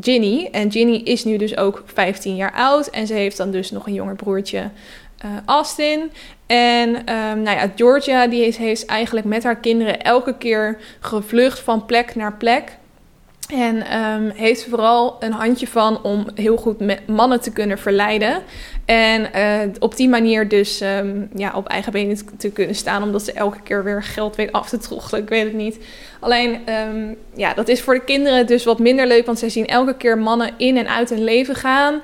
Ginny. 0.00 0.48
En 0.52 0.72
Ginny 0.72 0.96
is 1.04 1.24
nu 1.24 1.36
dus 1.36 1.56
ook 1.56 1.82
15 1.86 2.36
jaar 2.36 2.52
oud 2.52 2.86
en 2.86 3.06
ze 3.06 3.14
heeft 3.14 3.36
dan 3.36 3.50
dus 3.50 3.70
nog 3.70 3.86
een 3.86 3.94
jonger 3.94 4.16
broertje 4.16 4.70
uh, 5.24 5.30
Austin. 5.44 6.10
En 6.48 6.88
um, 6.88 7.42
nou 7.42 7.56
ja, 7.56 7.70
Georgia 7.76 8.26
die 8.26 8.42
heeft, 8.42 8.56
heeft 8.56 8.86
eigenlijk 8.86 9.26
met 9.26 9.44
haar 9.44 9.56
kinderen 9.56 10.02
elke 10.02 10.36
keer 10.38 10.78
gevlucht 11.00 11.58
van 11.58 11.86
plek 11.86 12.14
naar 12.14 12.32
plek. 12.32 12.76
En 13.52 13.98
um, 13.98 14.30
heeft 14.34 14.66
vooral 14.68 15.16
een 15.20 15.32
handje 15.32 15.66
van 15.66 16.02
om 16.02 16.26
heel 16.34 16.56
goed 16.56 17.06
mannen 17.06 17.40
te 17.40 17.52
kunnen 17.52 17.78
verleiden. 17.78 18.42
En 18.84 19.28
uh, 19.36 19.72
op 19.78 19.96
die 19.96 20.08
manier 20.08 20.48
dus 20.48 20.80
um, 20.80 21.28
ja, 21.34 21.52
op 21.54 21.68
eigen 21.68 21.92
benen 21.92 22.18
te 22.38 22.50
kunnen 22.50 22.74
staan. 22.74 23.02
Omdat 23.02 23.24
ze 23.24 23.32
elke 23.32 23.62
keer 23.62 23.84
weer 23.84 24.02
geld 24.02 24.36
weet 24.36 24.52
af 24.52 24.68
te 24.68 24.78
troggelen. 24.78 25.22
Ik 25.22 25.28
weet 25.28 25.44
het 25.44 25.52
niet. 25.52 25.78
Alleen, 26.20 26.60
ja, 27.34 27.54
dat 27.54 27.68
is 27.68 27.82
voor 27.82 27.94
de 27.94 28.04
kinderen 28.04 28.46
dus 28.46 28.64
wat 28.64 28.78
minder 28.78 29.06
leuk. 29.06 29.26
Want 29.26 29.38
zij 29.38 29.48
zien 29.48 29.66
elke 29.66 29.96
keer 29.96 30.18
mannen 30.18 30.50
in 30.56 30.76
en 30.76 30.88
uit 30.88 31.10
hun 31.10 31.24
leven 31.24 31.54
gaan. 31.54 32.00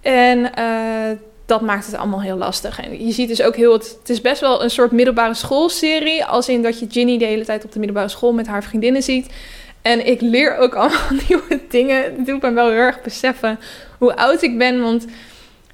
En 0.00 0.38
uh, 0.38 1.18
dat 1.52 1.60
maakt 1.60 1.86
het 1.86 1.96
allemaal 1.96 2.22
heel 2.22 2.36
lastig. 2.36 2.80
En 2.80 3.06
je 3.06 3.12
ziet 3.12 3.28
dus 3.28 3.42
ook 3.42 3.56
heel... 3.56 3.72
Het, 3.72 3.96
het 3.98 4.08
is 4.08 4.20
best 4.20 4.40
wel 4.40 4.62
een 4.62 4.70
soort 4.70 4.90
middelbare 4.90 5.34
schoolserie. 5.34 6.24
Als 6.24 6.48
in 6.48 6.62
dat 6.62 6.78
je 6.78 6.86
Ginny 6.90 7.18
de 7.18 7.24
hele 7.24 7.44
tijd 7.44 7.64
op 7.64 7.72
de 7.72 7.78
middelbare 7.78 8.08
school 8.08 8.32
met 8.32 8.46
haar 8.46 8.62
vriendinnen 8.62 9.02
ziet. 9.02 9.26
En 9.82 10.06
ik 10.06 10.20
leer 10.20 10.56
ook 10.56 10.74
allemaal 10.80 11.08
nieuwe 11.28 11.60
dingen. 11.68 12.02
Het 12.02 12.26
doet 12.26 12.42
me 12.42 12.52
wel 12.52 12.68
heel 12.68 12.76
erg 12.76 13.02
beseffen 13.02 13.58
hoe 13.98 14.16
oud 14.16 14.42
ik 14.42 14.58
ben. 14.58 14.82
Want 14.82 15.06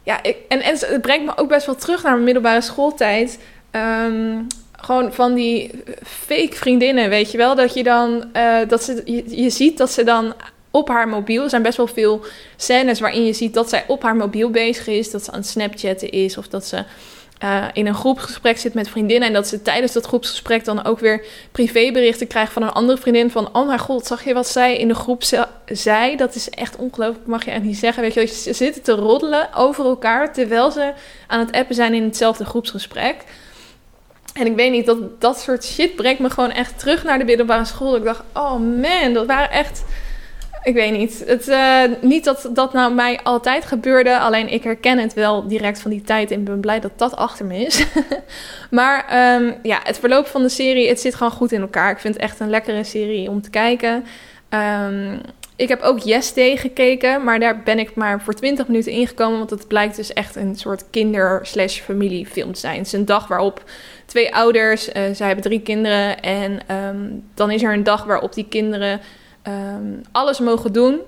ja, 0.03 0.23
ik, 0.23 0.37
en, 0.49 0.61
en 0.61 0.77
het 0.79 1.03
brengt 1.03 1.25
me 1.25 1.37
ook 1.37 1.49
best 1.49 1.67
wel 1.67 1.77
terug 1.77 2.03
naar 2.03 2.13
mijn 2.13 2.25
middelbare 2.25 2.61
schooltijd. 2.61 3.39
Ehm, 3.71 4.37
gewoon 4.81 5.13
van 5.13 5.35
die 5.35 5.71
fake 6.03 6.55
vriendinnen, 6.55 7.09
weet 7.09 7.31
je 7.31 7.39
wel. 7.39 7.55
Dat 7.55 7.75
je 7.75 7.83
dan, 7.83 8.25
uh, 8.37 8.57
dat 8.69 8.83
ze, 8.83 9.03
je, 9.05 9.43
je 9.43 9.51
ziet 9.51 9.79
dat 9.79 9.91
ze 9.91 10.05
dan 10.05 10.35
op 10.79 10.89
haar 10.89 11.09
mobiel. 11.09 11.43
Er 11.43 11.51
zijn 11.51 11.63
best 11.63 11.77
wel 11.77 11.87
veel 11.87 12.25
scènes 12.57 13.01
waarin 13.01 13.25
je 13.25 13.33
ziet 13.33 13.55
dat 13.55 13.69
zij 13.69 13.85
op 13.87 14.03
haar 14.03 14.17
mobiel 14.17 14.51
bezig 14.51 14.87
is. 14.87 15.11
Dat 15.11 15.25
ze 15.25 15.31
aan 15.31 15.39
het 15.39 15.49
Snapchatten 15.49 16.11
is 16.11 16.39
of 16.39 16.49
dat 16.49 16.67
ze 16.67 16.85
uh, 17.45 17.65
in 17.73 17.87
een 17.87 17.95
groepsgesprek 17.95 18.59
zit 18.59 18.75
met 18.75 18.89
vriendinnen. 18.89 19.29
En 19.29 19.35
dat 19.35 19.49
ze 19.49 19.63
tijdens 19.63 19.93
dat 19.93 20.07
groepsgesprek 20.07 20.65
dan 20.65 20.85
ook 20.85 20.99
weer 20.99 21.25
privéberichten 21.53 22.27
krijgt 22.27 22.53
van 22.53 22.63
een 22.63 22.73
andere 22.73 22.99
vriendin. 22.99 23.31
Van, 23.31 23.49
oh 23.53 23.67
mijn 23.67 23.79
god, 23.79 24.07
zag 24.07 24.25
je 24.25 24.35
wat 24.35 24.49
zij 24.49 24.79
in 24.79 24.89
de 24.89 24.95
groep 24.95 25.23
zei? 25.67 26.17
Dat 26.17 26.35
is 26.35 26.51
echt 26.51 26.77
ongelooflijk, 26.77 27.27
mag 27.27 27.45
je 27.45 27.51
echt 27.51 27.63
niet 27.63 27.77
zeggen. 27.77 28.03
Weet 28.03 28.15
je, 28.15 28.27
ze 28.27 28.53
zitten 28.53 28.83
te 28.83 28.93
roddelen 28.93 29.55
over 29.55 29.85
elkaar 29.85 30.33
terwijl 30.33 30.71
ze 30.71 30.93
aan 31.27 31.41
het 31.41 31.53
appen 31.53 31.75
zijn 31.75 31.95
in 31.95 32.03
hetzelfde 32.03 32.45
groepsgesprek. 32.45 33.25
En 34.33 34.47
ik 34.47 34.57
weet 34.57 34.71
niet, 34.71 34.87
dat, 34.87 35.21
dat 35.21 35.41
soort 35.41 35.65
shit 35.65 35.97
brengt 35.97 36.21
me 36.21 36.31
gewoon 36.31 36.51
echt 36.51 36.79
terug 36.79 37.05
naar 37.05 37.19
de 37.19 37.25
middelbare 37.25 37.65
school. 37.65 37.97
Ik 37.97 38.05
dacht, 38.05 38.23
oh 38.33 38.59
man, 38.81 39.13
dat 39.13 39.27
waren 39.27 39.51
echt 39.51 39.85
ik 40.63 40.75
weet 40.75 40.93
niet. 40.93 41.23
Het, 41.27 41.49
uh, 41.49 41.83
niet 42.01 42.25
dat 42.25 42.49
dat 42.53 42.73
nou 42.73 42.95
mij 42.95 43.21
altijd 43.23 43.65
gebeurde. 43.65 44.19
Alleen 44.19 44.53
ik 44.53 44.65
herken 44.65 44.99
het 44.99 45.15
wel 45.15 45.49
direct 45.49 45.81
van 45.81 45.91
die 45.91 46.03
tijd. 46.03 46.31
En 46.31 46.45
ben 46.45 46.61
blij 46.61 46.81
dat 46.81 46.93
dat 46.97 47.17
achter 47.17 47.47
me 47.47 47.59
is. 47.59 47.87
maar 48.71 48.99
um, 49.37 49.55
ja, 49.63 49.81
het 49.83 49.99
verloop 49.99 50.27
van 50.27 50.43
de 50.43 50.49
serie, 50.49 50.89
het 50.89 51.01
zit 51.01 51.15
gewoon 51.15 51.33
goed 51.33 51.53
in 51.53 51.61
elkaar. 51.61 51.91
Ik 51.91 51.99
vind 51.99 52.15
het 52.15 52.23
echt 52.23 52.41
een 52.41 52.51
lekkere 52.51 52.85
serie 52.85 53.31
om 53.31 53.43
te 53.43 53.51
kijken. 53.51 54.05
Um, 54.51 55.21
ik 55.57 55.69
heb 55.69 55.81
ook 55.81 55.99
Yes 55.99 56.35
Day 56.35 56.57
gekeken. 56.57 57.25
Maar 57.25 57.41
daar 57.41 57.63
ben 57.63 57.79
ik 57.79 57.95
maar 57.95 58.21
voor 58.23 58.35
20 58.35 58.67
minuten 58.67 58.93
ingekomen. 58.93 59.39
Want 59.39 59.51
het 59.51 59.69
blijkt 59.69 59.97
dus 59.97 60.13
echt 60.13 60.37
een 60.37 60.57
soort 60.57 60.85
kinder-slash-familiefilm 60.91 62.53
te 62.53 62.61
zijn. 62.61 62.77
Het 62.77 62.87
is 62.87 62.93
een 62.93 63.05
dag 63.05 63.29
waarop 63.29 63.65
twee 64.07 64.35
ouders, 64.35 64.89
uh, 64.89 64.95
zij 65.13 65.27
hebben 65.27 65.45
drie 65.45 65.61
kinderen. 65.61 66.21
En 66.21 66.61
um, 66.77 67.25
dan 67.35 67.51
is 67.51 67.63
er 67.63 67.73
een 67.73 67.83
dag 67.83 68.05
waarop 68.05 68.35
die 68.35 68.47
kinderen 68.49 69.01
um, 69.49 70.03
alles 70.13 70.39
mogen 70.39 70.73
doen. 70.73 70.99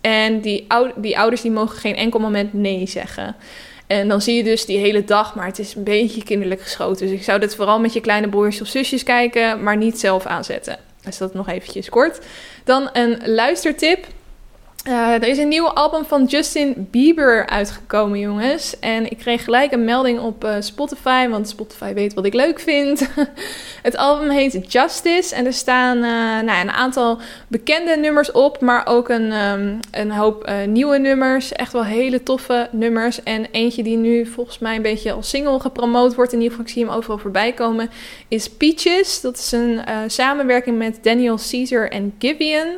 En 0.00 0.40
die, 0.40 0.66
die 0.96 1.18
ouders 1.18 1.40
die 1.40 1.50
mogen 1.50 1.78
geen 1.78 1.96
enkel 1.96 2.20
moment 2.20 2.52
nee 2.52 2.86
zeggen. 2.86 3.36
En 3.86 4.08
dan 4.08 4.20
zie 4.20 4.36
je 4.36 4.42
dus 4.42 4.66
die 4.66 4.78
hele 4.78 5.04
dag, 5.04 5.34
maar 5.34 5.46
het 5.46 5.58
is 5.58 5.74
een 5.74 5.84
beetje 5.84 6.22
kinderlijk 6.22 6.60
geschoten. 6.60 7.06
Dus 7.06 7.16
ik 7.16 7.24
zou 7.24 7.40
dit 7.40 7.54
vooral 7.54 7.80
met 7.80 7.92
je 7.92 8.00
kleine 8.00 8.28
broers 8.28 8.60
of 8.60 8.68
zusjes 8.68 9.02
kijken, 9.02 9.62
maar 9.62 9.76
niet 9.76 10.00
zelf 10.00 10.26
aanzetten. 10.26 10.78
Dus 11.02 11.18
dat 11.18 11.34
nog 11.34 11.48
eventjes 11.48 11.88
kort. 11.88 12.18
Dan 12.64 12.90
een 12.92 13.18
luistertip. 13.24 14.06
Uh, 14.88 15.14
er 15.14 15.26
is 15.26 15.38
een 15.38 15.48
nieuwe 15.48 15.72
album 15.72 16.04
van 16.04 16.24
Justin 16.24 16.88
Bieber 16.90 17.46
uitgekomen, 17.46 18.18
jongens. 18.18 18.78
En 18.78 19.10
ik 19.10 19.18
kreeg 19.18 19.44
gelijk 19.44 19.72
een 19.72 19.84
melding 19.84 20.20
op 20.20 20.44
uh, 20.44 20.54
Spotify, 20.60 21.28
want 21.28 21.48
Spotify 21.48 21.92
weet 21.92 22.14
wat 22.14 22.24
ik 22.24 22.34
leuk 22.34 22.60
vind. 22.60 23.08
het 23.82 23.96
album 23.96 24.30
heet 24.30 24.72
Justice 24.72 25.34
en 25.34 25.46
er 25.46 25.52
staan 25.52 25.96
uh, 25.96 26.02
nou, 26.40 26.60
een 26.60 26.70
aantal 26.70 27.18
bekende 27.48 27.96
nummers 27.96 28.32
op, 28.32 28.60
maar 28.60 28.86
ook 28.86 29.08
een, 29.08 29.32
um, 29.32 29.78
een 29.90 30.10
hoop 30.10 30.50
nieuwe 30.66 30.98
nummers. 30.98 31.52
Echt 31.52 31.72
wel 31.72 31.84
hele 31.84 32.22
toffe 32.22 32.68
nummers. 32.70 33.22
En 33.22 33.46
eentje 33.50 33.82
die 33.82 33.96
nu 33.96 34.26
volgens 34.26 34.58
mij 34.58 34.76
een 34.76 34.82
beetje 34.82 35.12
als 35.12 35.28
single 35.28 35.60
gepromoot 35.60 36.14
wordt, 36.14 36.32
in 36.32 36.38
ieder 36.40 36.50
geval 36.50 36.66
ik 36.66 36.72
zie 36.72 36.84
hem 36.84 36.94
overal 36.94 37.18
voorbij 37.18 37.52
komen, 37.52 37.90
is 38.28 38.48
Peaches. 38.50 39.20
Dat 39.20 39.38
is 39.38 39.52
een 39.52 39.80
samenwerking 40.06 40.78
met 40.78 40.98
Daniel 41.02 41.38
Caesar 41.50 41.88
en 41.88 42.14
Givian. 42.18 42.68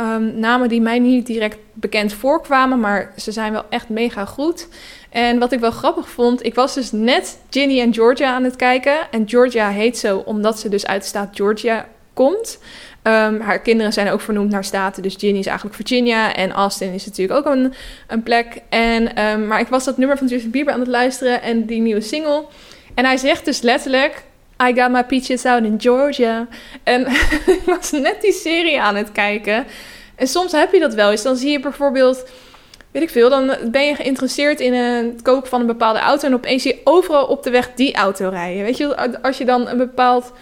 Um, 0.00 0.38
namen 0.38 0.68
die 0.68 0.80
mij 0.80 0.98
niet 0.98 1.26
direct 1.26 1.58
bekend 1.72 2.12
voorkwamen, 2.12 2.80
maar 2.80 3.12
ze 3.16 3.32
zijn 3.32 3.52
wel 3.52 3.64
echt 3.70 3.88
mega 3.88 4.24
goed. 4.24 4.68
En 5.10 5.38
wat 5.38 5.52
ik 5.52 5.60
wel 5.60 5.70
grappig 5.70 6.08
vond, 6.08 6.44
ik 6.44 6.54
was 6.54 6.74
dus 6.74 6.92
net 6.92 7.38
Ginny 7.50 7.80
en 7.80 7.94
Georgia 7.94 8.34
aan 8.34 8.44
het 8.44 8.56
kijken. 8.56 9.10
En 9.10 9.28
Georgia 9.28 9.68
heet 9.68 9.98
zo 9.98 10.18
omdat 10.18 10.58
ze 10.58 10.68
dus 10.68 10.86
uit 10.86 11.02
de 11.02 11.08
staat 11.08 11.36
Georgia 11.36 11.88
komt. 12.12 12.58
Um, 13.02 13.40
haar 13.40 13.60
kinderen 13.60 13.92
zijn 13.92 14.10
ook 14.10 14.20
vernoemd 14.20 14.50
naar 14.50 14.64
staten. 14.64 15.02
Dus 15.02 15.14
Ginny 15.18 15.38
is 15.38 15.46
eigenlijk 15.46 15.76
Virginia. 15.76 16.34
En 16.34 16.52
Austin 16.52 16.92
is 16.92 17.06
natuurlijk 17.06 17.38
ook 17.38 17.54
een, 17.54 17.74
een 18.06 18.22
plek. 18.22 18.62
En, 18.68 19.24
um, 19.24 19.46
maar 19.46 19.60
ik 19.60 19.68
was 19.68 19.84
dat 19.84 19.98
nummer 19.98 20.18
van 20.18 20.26
Justin 20.26 20.50
Bieber 20.50 20.72
aan 20.72 20.80
het 20.80 20.88
luisteren 20.88 21.42
en 21.42 21.66
die 21.66 21.80
nieuwe 21.80 22.00
single. 22.00 22.44
En 22.94 23.04
hij 23.04 23.16
zegt 23.16 23.44
dus 23.44 23.60
letterlijk: 23.60 24.22
I 24.60 24.72
got 24.74 24.90
my 24.90 25.04
peaches 25.04 25.44
out 25.44 25.64
in 25.64 25.80
Georgia. 25.80 26.48
En 26.82 27.06
ik 27.56 27.62
was 27.66 27.90
net 27.90 28.20
die 28.20 28.32
serie 28.32 28.80
aan 28.80 28.96
het 28.96 29.12
kijken. 29.12 29.66
En 30.14 30.26
soms 30.26 30.52
heb 30.52 30.72
je 30.72 30.80
dat 30.80 30.94
wel 30.94 31.10
eens. 31.10 31.22
Dan 31.22 31.36
zie 31.36 31.50
je 31.50 31.60
bijvoorbeeld, 31.60 32.28
weet 32.90 33.02
ik 33.02 33.10
veel, 33.10 33.30
dan 33.30 33.56
ben 33.70 33.86
je 33.86 33.94
geïnteresseerd 33.94 34.60
in 34.60 34.74
het 34.74 35.22
kopen 35.22 35.48
van 35.48 35.60
een 35.60 35.66
bepaalde 35.66 35.98
auto. 35.98 36.26
En 36.26 36.34
opeens 36.34 36.62
zie 36.62 36.74
je 36.74 36.80
overal 36.84 37.26
op 37.26 37.42
de 37.42 37.50
weg 37.50 37.74
die 37.74 37.94
auto 37.94 38.28
rijden. 38.28 38.62
Weet 38.62 38.76
je, 38.76 39.20
als 39.22 39.38
je 39.38 39.44
dan 39.44 39.68
een 39.68 39.78
bepaald. 39.78 40.32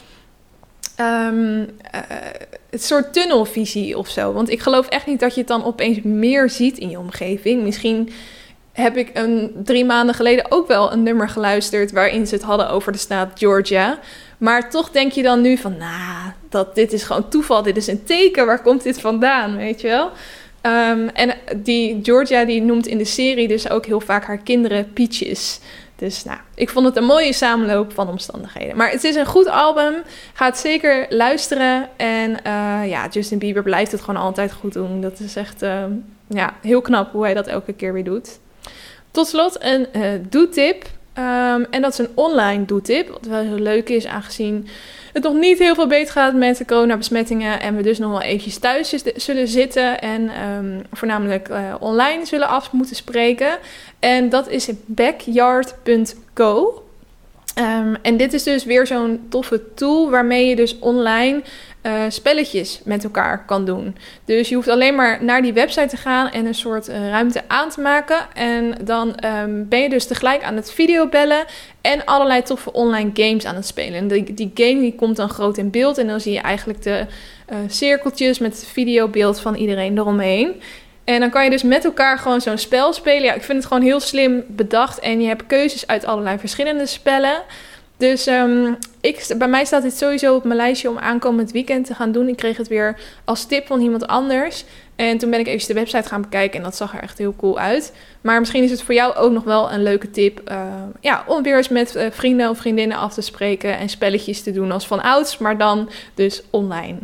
Um, 1.00 1.58
uh, 1.60 2.00
het 2.70 2.84
soort 2.84 3.12
tunnelvisie 3.12 3.98
of 3.98 4.08
zo. 4.08 4.32
Want 4.32 4.50
ik 4.50 4.60
geloof 4.60 4.88
echt 4.88 5.06
niet 5.06 5.20
dat 5.20 5.34
je 5.34 5.40
het 5.40 5.48
dan 5.48 5.64
opeens 5.64 6.02
meer 6.02 6.50
ziet 6.50 6.78
in 6.78 6.90
je 6.90 6.98
omgeving. 6.98 7.62
Misschien 7.62 8.10
heb 8.80 8.96
ik 8.96 9.10
een, 9.12 9.52
drie 9.64 9.84
maanden 9.84 10.14
geleden 10.14 10.46
ook 10.48 10.68
wel 10.68 10.92
een 10.92 11.02
nummer 11.02 11.28
geluisterd 11.28 11.92
waarin 11.92 12.26
ze 12.26 12.34
het 12.34 12.44
hadden 12.44 12.70
over 12.70 12.92
de 12.92 12.98
staat 12.98 13.30
Georgia. 13.34 13.98
Maar 14.38 14.70
toch 14.70 14.90
denk 14.90 15.12
je 15.12 15.22
dan 15.22 15.40
nu 15.40 15.56
van, 15.56 15.76
nou, 15.76 16.32
dat 16.48 16.74
dit 16.74 16.92
is 16.92 17.02
gewoon 17.02 17.28
toeval, 17.28 17.62
dit 17.62 17.76
is 17.76 17.86
een 17.86 18.04
teken, 18.04 18.46
waar 18.46 18.62
komt 18.62 18.82
dit 18.82 19.00
vandaan, 19.00 19.56
weet 19.56 19.80
je 19.80 19.88
wel? 19.88 20.10
Um, 20.62 21.08
en 21.08 21.34
die 21.56 21.98
Georgia 22.02 22.44
die 22.44 22.62
noemt 22.62 22.86
in 22.86 22.98
de 22.98 23.04
serie 23.04 23.48
dus 23.48 23.70
ook 23.70 23.86
heel 23.86 24.00
vaak 24.00 24.24
haar 24.24 24.38
kinderen 24.38 24.92
Peaches. 24.92 25.60
Dus 25.96 26.24
nou, 26.24 26.38
ik 26.54 26.68
vond 26.68 26.86
het 26.86 26.96
een 26.96 27.04
mooie 27.04 27.32
samenloop 27.32 27.92
van 27.92 28.08
omstandigheden. 28.08 28.76
Maar 28.76 28.90
het 28.90 29.04
is 29.04 29.14
een 29.14 29.26
goed 29.26 29.48
album. 29.48 29.94
Ga 30.32 30.44
het 30.44 30.58
zeker 30.58 31.06
luisteren. 31.08 31.88
En 31.96 32.30
uh, 32.30 32.88
ja, 32.88 33.08
Justin 33.10 33.38
Bieber 33.38 33.62
blijft 33.62 33.92
het 33.92 34.00
gewoon 34.00 34.20
altijd 34.20 34.52
goed 34.52 34.72
doen. 34.72 35.00
Dat 35.00 35.20
is 35.20 35.36
echt 35.36 35.62
uh, 35.62 35.84
ja, 36.28 36.54
heel 36.62 36.80
knap 36.80 37.12
hoe 37.12 37.24
hij 37.24 37.34
dat 37.34 37.46
elke 37.46 37.72
keer 37.72 37.92
weer 37.92 38.04
doet. 38.04 38.38
Tot 39.10 39.26
slot 39.26 39.56
een 39.60 39.86
uh, 39.96 40.08
doetip. 40.28 40.84
Um, 41.18 41.66
en 41.70 41.80
dat 41.80 41.92
is 41.92 41.98
een 41.98 42.10
online 42.14 42.64
doetip. 42.64 43.08
Wat 43.08 43.26
wel 43.26 43.42
heel 43.42 43.58
leuk 43.58 43.88
is, 43.88 44.06
aangezien 44.06 44.68
het 45.12 45.22
nog 45.22 45.34
niet 45.34 45.58
heel 45.58 45.74
veel 45.74 45.86
beter 45.86 46.12
gaat 46.12 46.34
met 46.34 46.56
de 46.56 46.64
coronabesmettingen. 46.64 47.60
En 47.60 47.76
we 47.76 47.82
dus 47.82 47.98
nog 47.98 48.10
wel 48.10 48.22
eventjes 48.22 48.58
thuis 48.58 48.94
zullen 49.16 49.48
zitten. 49.48 50.00
En 50.00 50.30
um, 50.48 50.82
voornamelijk 50.92 51.48
uh, 51.48 51.74
online 51.80 52.26
zullen 52.26 52.48
af 52.48 52.72
moeten 52.72 52.96
spreken. 52.96 53.58
En 53.98 54.28
dat 54.28 54.48
is 54.48 54.68
backyard.co. 54.86 56.82
Um, 57.58 57.96
en 58.02 58.16
dit 58.16 58.32
is 58.32 58.42
dus 58.42 58.64
weer 58.64 58.86
zo'n 58.86 59.26
toffe 59.28 59.74
tool 59.74 60.10
waarmee 60.10 60.46
je 60.46 60.56
dus 60.56 60.78
online 60.78 61.42
uh, 61.88 62.02
spelletjes 62.08 62.80
met 62.84 63.04
elkaar 63.04 63.44
kan 63.44 63.64
doen. 63.64 63.96
Dus 64.24 64.48
je 64.48 64.54
hoeft 64.54 64.68
alleen 64.68 64.94
maar 64.94 65.24
naar 65.24 65.42
die 65.42 65.52
website 65.52 65.86
te 65.86 65.96
gaan 65.96 66.30
en 66.30 66.46
een 66.46 66.54
soort 66.54 66.88
uh, 66.88 67.08
ruimte 67.08 67.42
aan 67.46 67.70
te 67.70 67.80
maken. 67.80 68.18
En 68.34 68.74
dan 68.84 69.18
um, 69.24 69.68
ben 69.68 69.80
je 69.80 69.88
dus 69.88 70.06
tegelijk 70.06 70.42
aan 70.42 70.56
het 70.56 70.72
videobellen 70.72 71.44
en 71.80 72.04
allerlei 72.04 72.42
toffe 72.42 72.72
online 72.72 73.10
games 73.14 73.44
aan 73.44 73.54
het 73.54 73.66
spelen. 73.66 73.98
En 73.98 74.08
die, 74.08 74.34
die 74.34 74.50
game 74.54 74.80
die 74.80 74.94
komt 74.94 75.16
dan 75.16 75.28
groot 75.28 75.56
in 75.56 75.70
beeld 75.70 75.98
en 75.98 76.06
dan 76.06 76.20
zie 76.20 76.32
je 76.32 76.40
eigenlijk 76.40 76.82
de 76.82 77.06
uh, 77.50 77.56
cirkeltjes 77.68 78.38
met 78.38 78.52
het 78.52 78.66
videobeeld 78.66 79.40
van 79.40 79.54
iedereen 79.54 79.98
eromheen. 79.98 80.62
En 81.04 81.20
dan 81.20 81.30
kan 81.30 81.44
je 81.44 81.50
dus 81.50 81.62
met 81.62 81.84
elkaar 81.84 82.18
gewoon 82.18 82.40
zo'n 82.40 82.58
spel 82.58 82.92
spelen. 82.92 83.22
Ja, 83.22 83.32
ik 83.32 83.42
vind 83.42 83.58
het 83.58 83.66
gewoon 83.66 83.82
heel 83.82 84.00
slim 84.00 84.44
bedacht. 84.48 84.98
En 84.98 85.20
je 85.20 85.26
hebt 85.26 85.46
keuzes 85.46 85.86
uit 85.86 86.06
allerlei 86.06 86.38
verschillende 86.38 86.86
spellen. 86.86 87.42
Dus 87.98 88.26
um, 88.26 88.76
ik, 89.00 89.26
bij 89.38 89.48
mij 89.48 89.64
staat 89.64 89.82
dit 89.82 89.96
sowieso 89.96 90.34
op 90.34 90.44
mijn 90.44 90.56
lijstje 90.56 90.90
om 90.90 90.98
aankomend 90.98 91.52
weekend 91.52 91.86
te 91.86 91.94
gaan 91.94 92.12
doen. 92.12 92.28
Ik 92.28 92.36
kreeg 92.36 92.56
het 92.56 92.68
weer 92.68 93.00
als 93.24 93.44
tip 93.44 93.66
van 93.66 93.80
iemand 93.80 94.06
anders. 94.06 94.64
En 94.96 95.18
toen 95.18 95.30
ben 95.30 95.40
ik 95.40 95.46
even 95.46 95.68
de 95.68 95.74
website 95.74 96.08
gaan 96.08 96.20
bekijken 96.20 96.58
en 96.58 96.64
dat 96.64 96.76
zag 96.76 96.94
er 96.94 97.02
echt 97.02 97.18
heel 97.18 97.34
cool 97.36 97.58
uit. 97.58 97.92
Maar 98.20 98.38
misschien 98.38 98.62
is 98.62 98.70
het 98.70 98.82
voor 98.82 98.94
jou 98.94 99.14
ook 99.14 99.32
nog 99.32 99.44
wel 99.44 99.72
een 99.72 99.82
leuke 99.82 100.10
tip. 100.10 100.50
Uh, 100.50 100.64
ja, 101.00 101.24
om 101.26 101.42
weer 101.42 101.56
eens 101.56 101.68
met 101.68 101.96
uh, 101.96 102.06
vrienden 102.10 102.50
of 102.50 102.58
vriendinnen 102.58 102.96
af 102.96 103.14
te 103.14 103.20
spreken 103.20 103.78
en 103.78 103.88
spelletjes 103.88 104.42
te 104.42 104.52
doen 104.52 104.72
als 104.72 104.86
van 104.86 105.02
ouds, 105.02 105.38
maar 105.38 105.58
dan 105.58 105.90
dus 106.14 106.42
online. 106.50 106.98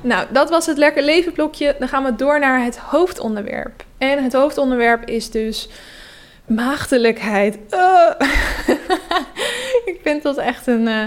Nou, 0.00 0.26
dat 0.32 0.50
was 0.50 0.66
het 0.66 0.78
Lekker 0.78 1.02
Leven 1.02 1.32
blokje. 1.32 1.76
Dan 1.78 1.88
gaan 1.88 2.04
we 2.04 2.14
door 2.14 2.38
naar 2.38 2.64
het 2.64 2.78
hoofdonderwerp. 2.78 3.84
En 3.98 4.22
het 4.22 4.32
hoofdonderwerp 4.32 5.08
is 5.08 5.30
dus 5.30 5.68
maagdelijkheid. 6.46 7.58
Uh. 7.70 8.10
vind 10.04 10.22
dat 10.22 10.36
echt 10.36 10.66
een... 10.66 10.86
Uh, 10.86 11.04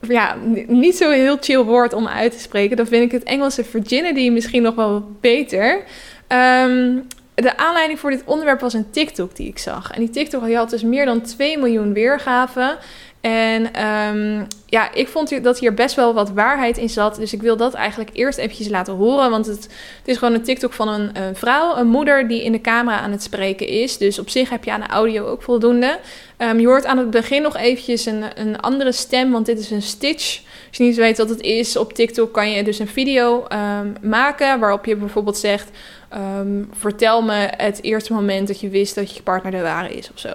ja, 0.00 0.36
niet 0.66 0.96
zo 0.96 1.10
heel 1.10 1.36
chill 1.40 1.62
woord 1.62 1.92
om 1.92 2.08
uit 2.08 2.32
te 2.32 2.38
spreken. 2.38 2.76
Dan 2.76 2.86
vind 2.86 3.04
ik 3.04 3.12
het 3.12 3.22
Engelse 3.22 3.64
virginity 3.64 4.30
misschien 4.30 4.62
nog 4.62 4.74
wel 4.74 5.16
beter. 5.20 5.84
Um, 6.28 7.06
de 7.34 7.56
aanleiding 7.56 7.98
voor 7.98 8.10
dit 8.10 8.22
onderwerp 8.24 8.60
was 8.60 8.74
een 8.74 8.90
TikTok 8.90 9.36
die 9.36 9.48
ik 9.48 9.58
zag. 9.58 9.90
En 9.90 10.00
die 10.00 10.10
TikTok 10.10 10.52
had 10.52 10.70
dus 10.70 10.82
meer 10.82 11.04
dan 11.04 11.20
2 11.20 11.58
miljoen 11.58 11.92
weergaven. 11.92 12.78
En 13.20 13.72
ehm, 13.72 14.44
ja, 14.66 14.92
ik 14.92 15.08
vond 15.08 15.42
dat 15.42 15.58
hier 15.58 15.74
best 15.74 15.94
wel 15.94 16.14
wat 16.14 16.30
waarheid 16.30 16.78
in 16.78 16.88
zat. 16.88 17.16
Dus 17.16 17.32
ik 17.32 17.42
wil 17.42 17.56
dat 17.56 17.74
eigenlijk 17.74 18.10
eerst 18.12 18.38
eventjes 18.38 18.68
laten 18.68 18.94
horen. 18.94 19.30
Want 19.30 19.46
het, 19.46 19.62
het 19.98 20.04
is 20.04 20.16
gewoon 20.16 20.34
een 20.34 20.42
TikTok 20.42 20.72
van 20.72 20.88
een, 20.88 21.36
vrouw, 21.36 21.76
een 21.76 21.86
moeder 21.86 22.28
die 22.28 22.44
in 22.44 22.52
de 22.52 22.60
camera 22.60 22.98
aan 22.98 23.10
het 23.10 23.22
spreken 23.22 23.66
is. 23.66 23.96
Dus 23.98 24.18
op 24.18 24.28
zich 24.28 24.50
heb 24.50 24.64
je 24.64 24.72
aan 24.72 24.80
de 24.80 24.86
audio 24.86 25.26
ook 25.26 25.42
voldoende. 25.42 25.98
Um, 26.38 26.60
je 26.60 26.66
hoort 26.66 26.86
aan 26.86 26.98
het 26.98 27.10
begin 27.10 27.42
nog 27.42 27.56
eventjes 27.56 28.06
een, 28.06 28.24
een 28.34 28.60
andere 28.60 28.92
stem, 28.92 29.30
want 29.30 29.46
dit 29.46 29.58
is 29.58 29.70
een 29.70 29.82
stitch. 29.82 30.40
Als 30.68 30.76
je 30.76 30.84
niet 30.84 30.96
weet 30.96 31.18
wat 31.18 31.28
het 31.28 31.40
is, 31.40 31.76
op 31.76 31.92
TikTok 31.92 32.32
kan 32.32 32.50
je 32.50 32.64
dus 32.64 32.78
een 32.78 32.88
video 32.88 33.46
um, 33.52 33.96
maken 34.10 34.60
waarop 34.60 34.84
je 34.84 34.96
bijvoorbeeld 34.96 35.38
zegt... 35.38 35.70
vertel 36.72 37.22
me 37.22 37.48
het 37.56 37.82
eerste 37.82 38.12
moment 38.12 38.48
dat 38.48 38.60
je 38.60 38.68
wist 38.68 38.94
dat 38.94 39.16
je 39.16 39.22
partner 39.22 39.52
de 39.52 39.60
ware 39.60 39.94
is 39.94 40.10
of 40.10 40.18
zo. 40.18 40.32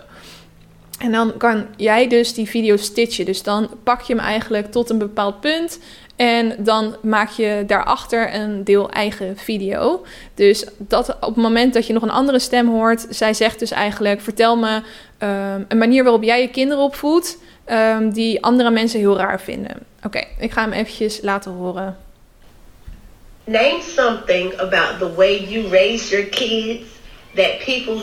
En 1.03 1.11
dan 1.11 1.37
kan 1.37 1.67
jij 1.77 2.07
dus 2.07 2.33
die 2.33 2.49
video 2.49 2.77
stitchen. 2.77 3.25
Dus 3.25 3.43
dan 3.43 3.69
pak 3.83 4.01
je 4.01 4.13
hem 4.15 4.23
eigenlijk 4.23 4.71
tot 4.71 4.89
een 4.89 4.97
bepaald 4.97 5.39
punt. 5.39 5.79
En 6.15 6.55
dan 6.59 6.95
maak 7.01 7.29
je 7.29 7.63
daarachter 7.67 8.35
een 8.35 8.63
deel 8.63 8.89
eigen 8.89 9.37
video. 9.37 10.05
Dus 10.33 10.65
dat 10.77 11.09
op 11.09 11.35
het 11.35 11.43
moment 11.43 11.73
dat 11.73 11.87
je 11.87 11.93
nog 11.93 12.03
een 12.03 12.09
andere 12.09 12.39
stem 12.39 12.67
hoort, 12.67 13.05
zij 13.09 13.33
zegt 13.33 13.59
dus 13.59 13.71
eigenlijk: 13.71 14.21
vertel 14.21 14.57
me 14.57 14.81
um, 15.19 15.65
een 15.67 15.77
manier 15.77 16.03
waarop 16.03 16.23
jij 16.23 16.41
je 16.41 16.49
kinderen 16.49 16.83
opvoedt, 16.83 17.37
um, 17.71 18.13
die 18.13 18.43
andere 18.43 18.69
mensen 18.69 18.99
heel 18.99 19.17
raar 19.17 19.41
vinden. 19.41 19.71
Oké, 19.97 20.07
okay, 20.07 20.27
ik 20.39 20.51
ga 20.51 20.61
hem 20.61 20.71
eventjes 20.71 21.19
laten 21.21 21.51
horen. 21.51 21.97
Name 23.43 23.79
something 23.95 24.59
about 24.59 24.99
the 24.99 25.15
way 25.15 25.45
you 25.49 25.67
raise 25.67 26.15
your 26.15 26.25
kids 26.29 26.83
that 27.35 27.57
people. 27.65 27.93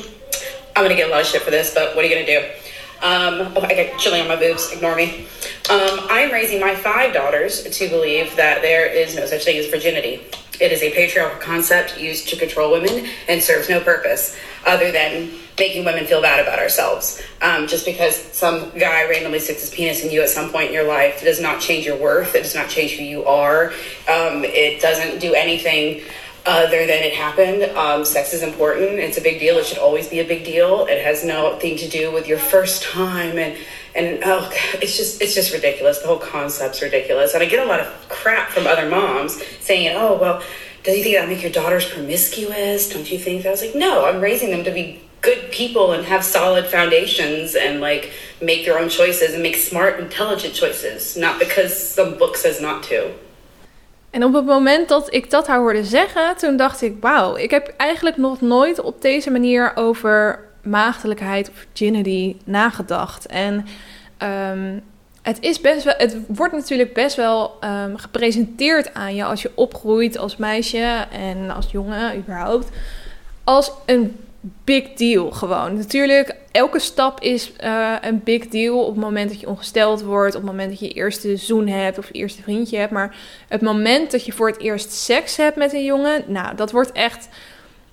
I'm 0.76 0.86
gonna 0.86 0.94
get 0.94 1.06
a 1.06 1.08
lot 1.08 1.20
of 1.20 1.26
shit 1.26 1.40
for 1.40 1.50
this, 1.50 1.72
but 1.72 1.82
what 1.82 1.96
are 1.96 2.08
you 2.08 2.14
gonna 2.14 2.40
do? 2.40 2.68
Um, 3.02 3.52
oh, 3.56 3.62
I 3.62 3.74
got 3.88 3.98
chilling 3.98 4.20
on 4.20 4.28
my 4.28 4.36
boobs. 4.36 4.70
Ignore 4.72 4.96
me. 4.96 5.26
Um, 5.70 6.00
I'm 6.10 6.30
raising 6.30 6.60
my 6.60 6.74
five 6.74 7.14
daughters 7.14 7.62
to 7.62 7.88
believe 7.88 8.36
that 8.36 8.60
there 8.60 8.86
is 8.86 9.16
no 9.16 9.24
such 9.26 9.44
thing 9.44 9.56
as 9.56 9.66
virginity. 9.68 10.22
It 10.60 10.72
is 10.72 10.82
a 10.82 10.92
patriarchal 10.92 11.40
concept 11.40 11.98
used 11.98 12.28
to 12.28 12.36
control 12.36 12.72
women 12.72 13.08
and 13.28 13.42
serves 13.42 13.70
no 13.70 13.80
purpose 13.80 14.36
other 14.66 14.92
than 14.92 15.30
making 15.58 15.84
women 15.86 16.04
feel 16.04 16.20
bad 16.20 16.40
about 16.40 16.58
ourselves. 16.58 17.22
Um, 17.40 17.66
just 17.66 17.86
because 17.86 18.16
some 18.16 18.70
guy 18.78 19.08
randomly 19.08 19.38
sticks 19.38 19.62
his 19.62 19.70
penis 19.70 20.04
in 20.04 20.10
you 20.10 20.20
at 20.20 20.28
some 20.28 20.50
point 20.50 20.68
in 20.68 20.74
your 20.74 20.86
life 20.86 21.22
does 21.22 21.40
not 21.40 21.60
change 21.60 21.86
your 21.86 21.96
worth. 21.96 22.34
It 22.34 22.42
does 22.42 22.54
not 22.54 22.68
change 22.68 22.92
who 22.92 23.04
you 23.04 23.24
are. 23.24 23.70
Um, 24.08 24.44
it 24.44 24.82
doesn't 24.82 25.20
do 25.20 25.32
anything 25.32 26.02
other 26.46 26.86
than 26.86 27.02
it 27.02 27.14
happened. 27.14 27.62
Um, 27.76 28.04
sex 28.04 28.32
is 28.32 28.42
important. 28.42 28.98
It's 28.98 29.18
a 29.18 29.20
big 29.20 29.40
deal. 29.40 29.56
It 29.58 29.66
should 29.66 29.78
always 29.78 30.08
be 30.08 30.20
a 30.20 30.24
big 30.24 30.44
deal. 30.44 30.86
It 30.86 31.02
has 31.04 31.24
nothing 31.24 31.76
to 31.76 31.88
do 31.88 32.12
with 32.12 32.26
your 32.26 32.38
first 32.38 32.82
time 32.82 33.38
and 33.38 33.56
and 33.94 34.20
oh, 34.24 34.48
it's 34.74 34.96
just 34.96 35.20
it's 35.20 35.34
just 35.34 35.52
ridiculous. 35.52 35.98
The 35.98 36.06
whole 36.06 36.18
concept's 36.18 36.80
ridiculous. 36.82 37.34
And 37.34 37.42
I 37.42 37.46
get 37.46 37.64
a 37.64 37.68
lot 37.68 37.80
of 37.80 38.08
crap 38.08 38.50
from 38.50 38.66
other 38.66 38.88
moms 38.88 39.42
saying, 39.60 39.96
"Oh, 39.96 40.16
well, 40.16 40.42
does 40.82 40.96
you 40.96 41.02
think 41.02 41.16
that'll 41.16 41.30
make 41.30 41.42
your 41.42 41.52
daughters 41.52 41.90
promiscuous? 41.90 42.88
Don't 42.88 43.10
you 43.10 43.18
think?" 43.18 43.42
That 43.42 43.48
I 43.48 43.52
was 43.52 43.62
like, 43.62 43.74
"No, 43.74 44.06
I'm 44.06 44.20
raising 44.20 44.50
them 44.50 44.64
to 44.64 44.70
be 44.70 45.02
good 45.22 45.50
people 45.50 45.92
and 45.92 46.06
have 46.06 46.24
solid 46.24 46.66
foundations 46.66 47.54
and 47.54 47.80
like 47.80 48.12
make 48.40 48.64
their 48.64 48.78
own 48.78 48.88
choices 48.88 49.34
and 49.34 49.42
make 49.42 49.56
smart, 49.56 49.98
intelligent 50.00 50.54
choices, 50.54 51.16
not 51.16 51.38
because 51.38 51.76
some 51.76 52.16
book 52.16 52.36
says 52.36 52.60
not 52.60 52.82
to." 52.84 53.12
En 54.10 54.24
op 54.24 54.32
het 54.32 54.44
moment 54.44 54.88
dat 54.88 55.14
ik 55.14 55.30
dat 55.30 55.46
haar 55.46 55.58
hoorde 55.58 55.84
zeggen, 55.84 56.36
toen 56.36 56.56
dacht 56.56 56.82
ik: 56.82 56.96
wauw, 57.00 57.36
ik 57.36 57.50
heb 57.50 57.74
eigenlijk 57.76 58.16
nog 58.16 58.40
nooit 58.40 58.80
op 58.80 59.02
deze 59.02 59.30
manier 59.30 59.72
over 59.74 60.40
maagdelijkheid 60.62 61.48
of 61.48 61.54
virginity 61.54 62.36
nagedacht. 62.44 63.26
En 63.26 63.66
um, 64.22 64.82
het, 65.22 65.40
is 65.40 65.60
best 65.60 65.84
wel, 65.84 65.94
het 65.96 66.16
wordt 66.26 66.54
natuurlijk 66.54 66.94
best 66.94 67.16
wel 67.16 67.58
um, 67.64 67.96
gepresenteerd 67.96 68.94
aan 68.94 69.14
je 69.14 69.24
als 69.24 69.42
je 69.42 69.50
opgroeit 69.54 70.18
als 70.18 70.36
meisje 70.36 71.06
en 71.12 71.50
als 71.50 71.70
jongen 71.70 72.16
überhaupt. 72.16 72.68
Als 73.44 73.72
een 73.86 74.16
big 74.40 74.92
deal 74.92 75.30
gewoon. 75.30 75.76
Natuurlijk, 75.76 76.34
elke 76.50 76.78
stap 76.78 77.20
is 77.20 77.52
uh, 77.64 77.94
een 78.00 78.20
big 78.24 78.48
deal 78.48 78.84
op 78.84 78.94
het 78.94 79.04
moment 79.04 79.30
dat 79.30 79.40
je 79.40 79.48
ongesteld 79.48 80.02
wordt, 80.02 80.34
op 80.34 80.42
het 80.42 80.50
moment 80.50 80.70
dat 80.70 80.80
je 80.80 80.88
eerste 80.88 81.36
zoen 81.36 81.66
hebt 81.66 81.98
of 81.98 82.06
je 82.06 82.12
eerste 82.12 82.42
vriendje 82.42 82.78
hebt. 82.78 82.92
Maar 82.92 83.16
het 83.48 83.60
moment 83.60 84.10
dat 84.10 84.24
je 84.24 84.32
voor 84.32 84.48
het 84.48 84.60
eerst 84.60 84.92
seks 84.92 85.36
hebt 85.36 85.56
met 85.56 85.72
een 85.72 85.84
jongen, 85.84 86.24
nou, 86.26 86.56
dat 86.56 86.70
wordt 86.72 86.92
echt. 86.92 87.28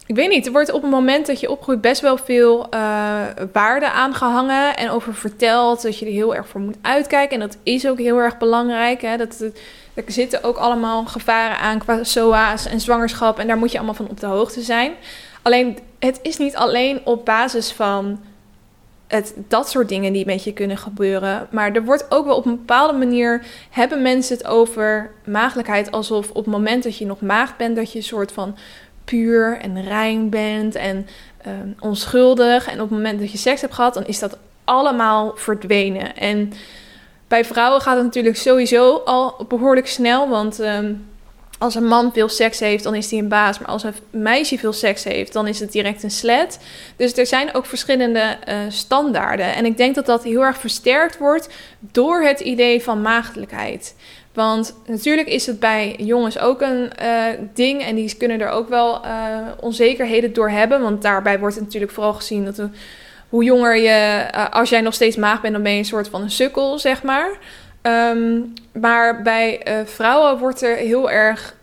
Ik 0.06 0.16
weet 0.16 0.30
niet, 0.30 0.46
er 0.46 0.52
wordt 0.52 0.72
op 0.72 0.82
het 0.82 0.92
moment 0.92 1.26
dat 1.26 1.40
je 1.40 1.52
opgroeit 1.52 1.82
best 1.82 2.02
wel 2.02 2.18
veel 2.18 2.68
uh, 2.74 3.22
waarde 3.52 3.92
aangehangen 3.92 4.78
en 4.78 4.90
over 4.90 5.14
verteld 5.14 5.82
dat 5.82 6.00
je 6.00 6.06
er 6.06 6.12
heel 6.12 6.36
erg 6.36 6.48
voor 6.48 6.62
moet 6.62 6.78
uitkijken. 6.82 7.42
En 7.42 7.48
dat 7.48 7.58
is 7.64 7.88
ook 7.88 7.98
heel 7.98 8.18
erg 8.18 8.38
belangrijk. 8.38 9.02
Hè? 9.02 9.18
Dat, 9.18 9.38
dat, 9.38 9.52
er 9.94 10.12
zitten 10.12 10.44
ook 10.44 10.58
allemaal 10.58 11.06
gevaren 11.06 11.58
aan 11.58 11.80
qua 11.80 12.04
SOA's 12.04 12.66
en 12.66 12.80
zwangerschap 12.80 13.40
en 13.40 13.48
daar 13.48 13.58
moet 13.58 13.72
je 13.72 13.78
allemaal 13.78 13.96
van 13.96 14.10
op 14.10 14.20
de 14.20 14.26
hoogte 14.26 14.62
zijn. 14.62 14.92
Alleen 15.42 15.78
het 16.00 16.20
is 16.22 16.38
niet 16.38 16.56
alleen 16.56 17.02
op 17.06 17.26
basis 17.26 17.72
van 17.72 18.20
het, 19.08 19.34
dat 19.48 19.70
soort 19.70 19.90
dingen 19.90 20.14
die 20.14 20.26
met 20.26 20.44
je 20.44 20.54
kunnen 20.54 20.78
gebeuren. 20.78 21.48
Maar 21.52 21.72
er 21.72 21.84
wordt 21.84 22.06
ook 22.10 22.26
wel 22.26 22.36
op 22.36 22.46
een 22.46 22.56
bepaalde 22.56 22.98
manier. 22.98 23.46
hebben 23.70 24.02
mensen 24.02 24.38
het 24.38 24.48
over 24.48 25.12
maagdelijkheid. 25.26 25.92
alsof 25.92 26.30
op 26.30 26.36
het 26.36 26.46
moment 26.54 26.84
dat 26.84 26.98
je 26.98 27.06
nog 27.06 27.22
maagd 27.22 27.58
bent. 27.58 27.76
dat 27.76 27.92
je 27.92 27.98
een 27.98 28.04
soort 28.04 28.32
van 28.32 28.58
puur 29.06 29.58
en 29.60 29.84
rein 29.84 30.30
bent 30.30 30.76
en 30.76 31.08
uh, 31.48 31.54
onschuldig. 31.80 32.68
En 32.68 32.74
op 32.74 32.90
het 32.90 32.98
moment 32.98 33.20
dat 33.20 33.32
je 33.32 33.38
seks 33.38 33.62
hebt 33.62 33.74
gehad, 33.74 33.94
dan 33.94 34.06
is 34.06 34.20
dat 34.20 34.38
allemaal 34.64 35.32
verdwenen. 35.36 36.16
En 36.16 36.54
bij 37.28 37.46
vrouwen 37.46 37.82
gaat 37.82 37.96
het 37.96 38.06
natuurlijk 38.06 38.38
sowieso 38.38 38.96
al 38.96 39.46
behoorlijk 39.48 39.88
snel. 39.88 40.30
Want. 40.30 40.60
Uh, 40.60 40.80
als 41.58 41.76
een 41.76 41.88
man 41.88 42.14
veel 42.14 42.30
seks 42.30 42.60
heeft, 42.60 42.84
dan 42.84 42.96
is 42.96 43.12
hij 43.12 43.20
een 43.20 43.28
baas. 43.28 43.60
Maar 43.60 43.68
als 43.68 43.84
een 43.84 43.94
meisje 44.10 44.58
veel 44.58 44.74
seks 44.74 45.04
heeft, 45.04 45.34
dan 45.34 45.48
is 45.48 45.60
het 45.60 45.72
direct 45.72 46.04
een 46.04 46.12
slet. 46.12 46.60
Dus 46.96 47.18
er 47.18 47.26
zijn 47.26 47.54
ook 47.54 47.66
verschillende 47.66 48.38
uh, 48.48 48.56
standaarden. 48.70 49.56
En 49.56 49.66
ik 49.66 49.78
denk 49.78 49.96
dat 49.96 50.06
dat 50.06 50.24
heel 50.24 50.42
erg 50.42 50.58
versterkt 50.58 51.18
wordt 51.18 51.50
door 51.80 52.22
het 52.22 52.40
idee 52.40 52.84
van 52.84 53.02
maagdelijkheid. 53.02 53.96
Want 54.34 54.76
natuurlijk 54.86 55.28
is 55.28 55.46
het 55.46 55.60
bij 55.60 55.96
jongens 55.98 56.40
ook 56.40 56.62
een 56.62 56.92
uh, 57.02 57.24
ding. 57.54 57.84
En 57.84 57.96
die 57.96 58.16
kunnen 58.18 58.42
er 58.42 58.50
ook 58.50 58.70
wel 58.70 59.06
uh, 59.06 59.12
onzekerheden 59.60 60.34
door 60.34 60.50
hebben. 60.50 60.82
Want 60.82 61.02
daarbij 61.02 61.40
wordt 61.40 61.56
het 61.56 61.64
natuurlijk 61.64 61.92
vooral 61.92 62.14
gezien 62.14 62.46
dat 62.46 62.62
hoe 63.30 63.44
jonger 63.44 63.78
je, 63.78 64.28
als 64.52 64.70
jij 64.70 64.82
nog 64.82 64.94
steeds 64.94 65.16
maag 65.16 65.42
bent, 65.42 65.54
dan 65.54 65.64
ben 65.64 65.72
je 65.72 65.78
een 65.78 65.86
soort 65.86 66.08
van 66.08 66.22
een 66.22 66.32
sukkel, 66.32 66.80
zeg 66.80 67.04
maar. 67.04 67.30
Um, 67.82 68.54
maar 68.72 69.22
bij 69.22 69.68
uh, 69.68 69.86
vrouwen 69.86 70.38
wordt 70.38 70.62
er 70.62 70.76
heel 70.76 71.12
erg 71.12 71.56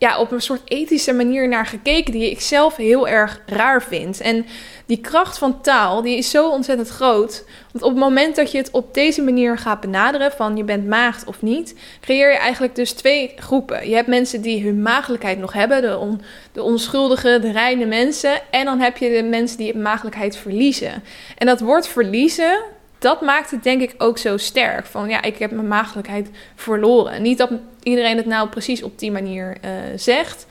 ja, 0.00 0.18
op 0.18 0.30
een 0.30 0.40
soort 0.40 0.60
ethische 0.64 1.12
manier 1.12 1.48
naar 1.48 1.66
gekeken, 1.66 2.12
die 2.12 2.30
ik 2.30 2.40
zelf 2.40 2.76
heel 2.76 3.08
erg 3.08 3.40
raar 3.46 3.82
vind. 3.82 4.20
En 4.20 4.46
die 4.86 5.00
kracht 5.00 5.38
van 5.38 5.60
taal, 5.60 6.02
die 6.02 6.16
is 6.16 6.30
zo 6.30 6.48
ontzettend 6.48 6.88
groot. 6.88 7.44
Want 7.72 7.84
op 7.84 7.90
het 7.90 7.98
moment 7.98 8.36
dat 8.36 8.52
je 8.52 8.58
het 8.58 8.70
op 8.70 8.94
deze 8.94 9.22
manier 9.22 9.58
gaat 9.58 9.80
benaderen, 9.80 10.32
van 10.32 10.56
je 10.56 10.64
bent 10.64 10.86
maagd 10.86 11.24
of 11.24 11.42
niet, 11.42 11.74
creëer 12.00 12.30
je 12.30 12.38
eigenlijk 12.38 12.74
dus 12.74 12.92
twee 12.92 13.32
groepen. 13.36 13.88
Je 13.88 13.94
hebt 13.94 14.08
mensen 14.08 14.40
die 14.40 14.64
hun 14.64 14.82
maagdelijkheid 14.82 15.38
nog 15.38 15.52
hebben, 15.52 15.82
de, 15.82 16.16
de 16.52 16.62
onschuldige, 16.62 17.38
de 17.40 17.52
reine 17.52 17.86
mensen. 17.86 18.40
En 18.50 18.64
dan 18.64 18.80
heb 18.80 18.96
je 18.96 19.10
de 19.10 19.22
mensen 19.22 19.58
die 19.58 19.76
maagdelijkheid 19.76 20.36
verliezen. 20.36 21.02
En 21.38 21.46
dat 21.46 21.60
woord 21.60 21.88
verliezen, 21.88 22.60
dat 23.00 23.20
maakt 23.20 23.50
het 23.50 23.62
denk 23.62 23.80
ik 23.80 23.94
ook 23.98 24.18
zo 24.18 24.36
sterk. 24.36 24.86
Van 24.86 25.08
ja, 25.08 25.22
ik 25.22 25.38
heb 25.38 25.50
mijn 25.50 25.68
maagdelijkheid 25.68 26.30
verloren. 26.54 27.22
Niet 27.22 27.38
dat 27.38 27.50
iedereen 27.82 28.16
het 28.16 28.26
nou 28.26 28.48
precies 28.48 28.82
op 28.82 28.98
die 28.98 29.10
manier 29.10 29.56
uh, 29.64 29.70
zegt. 29.96 30.46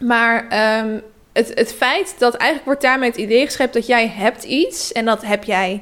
Maar 0.00 0.42
um, 0.82 1.02
het, 1.32 1.52
het 1.54 1.74
feit 1.74 2.14
dat 2.18 2.34
eigenlijk 2.34 2.64
wordt 2.64 2.82
daarmee 2.82 3.08
het 3.08 3.18
idee 3.18 3.44
geschept 3.44 3.74
dat 3.74 3.86
jij 3.86 4.08
hebt 4.08 4.44
iets. 4.44 4.92
En 4.92 5.04
dat 5.04 5.24
heb 5.24 5.44
jij 5.44 5.80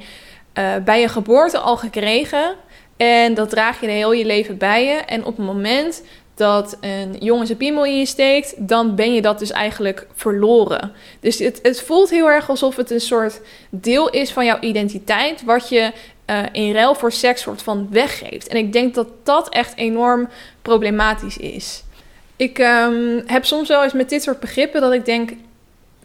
uh, 0.59 0.77
bij 0.85 1.01
je 1.01 1.09
geboorte 1.09 1.59
al 1.59 1.77
gekregen. 1.77 2.55
En 2.97 3.35
dat 3.35 3.51
draag 3.51 3.81
je 3.81 3.87
de 3.87 3.93
heel 3.93 4.13
je 4.13 4.25
leven 4.25 4.59
bij 4.59 4.85
je. 4.85 4.95
En 4.95 5.25
op 5.25 5.37
het 5.37 5.47
moment 5.47 6.03
dat 6.37 6.77
een 6.81 7.17
jongen 7.21 7.47
zijn 7.47 7.59
piemel 7.59 7.85
in 7.85 7.99
je 7.99 8.07
steekt, 8.07 8.55
dan 8.69 8.95
ben 8.95 9.15
je 9.15 9.23
dat 9.23 9.39
dus 9.39 9.51
eigenlijk 9.51 10.07
verloren. 10.15 10.93
Dus 11.21 11.39
het, 11.39 11.59
het 11.63 11.81
voelt 11.81 12.11
heel 12.11 12.31
erg 12.31 12.49
alsof 12.49 12.77
het 12.77 12.91
een 12.91 13.01
soort 13.01 13.41
deel 13.71 14.11
is 14.11 14.33
van 14.33 14.45
jouw 14.45 14.61
identiteit, 14.61 15.45
wat 15.45 15.69
je 15.69 15.93
uh, 16.31 16.43
in 16.53 16.73
ruil 16.73 16.95
voor 16.95 17.13
seks 17.13 17.43
soort 17.43 17.63
van 17.63 17.89
weggeeft. 17.91 18.49
En 18.49 18.57
ik 18.57 18.73
denk 18.73 18.95
dat 18.95 19.09
dat 19.23 19.49
echt 19.49 19.77
enorm 19.77 20.29
problematisch 20.63 21.37
is. 21.37 21.83
Ik 22.37 22.59
um, 22.59 23.23
heb 23.27 23.45
soms 23.45 23.69
wel 23.69 23.83
eens 23.83 23.93
met 23.93 24.09
dit 24.09 24.23
soort 24.23 24.41
begrippen 24.41 24.81
dat 24.81 24.93
ik 24.93 25.05
denk, 25.05 25.31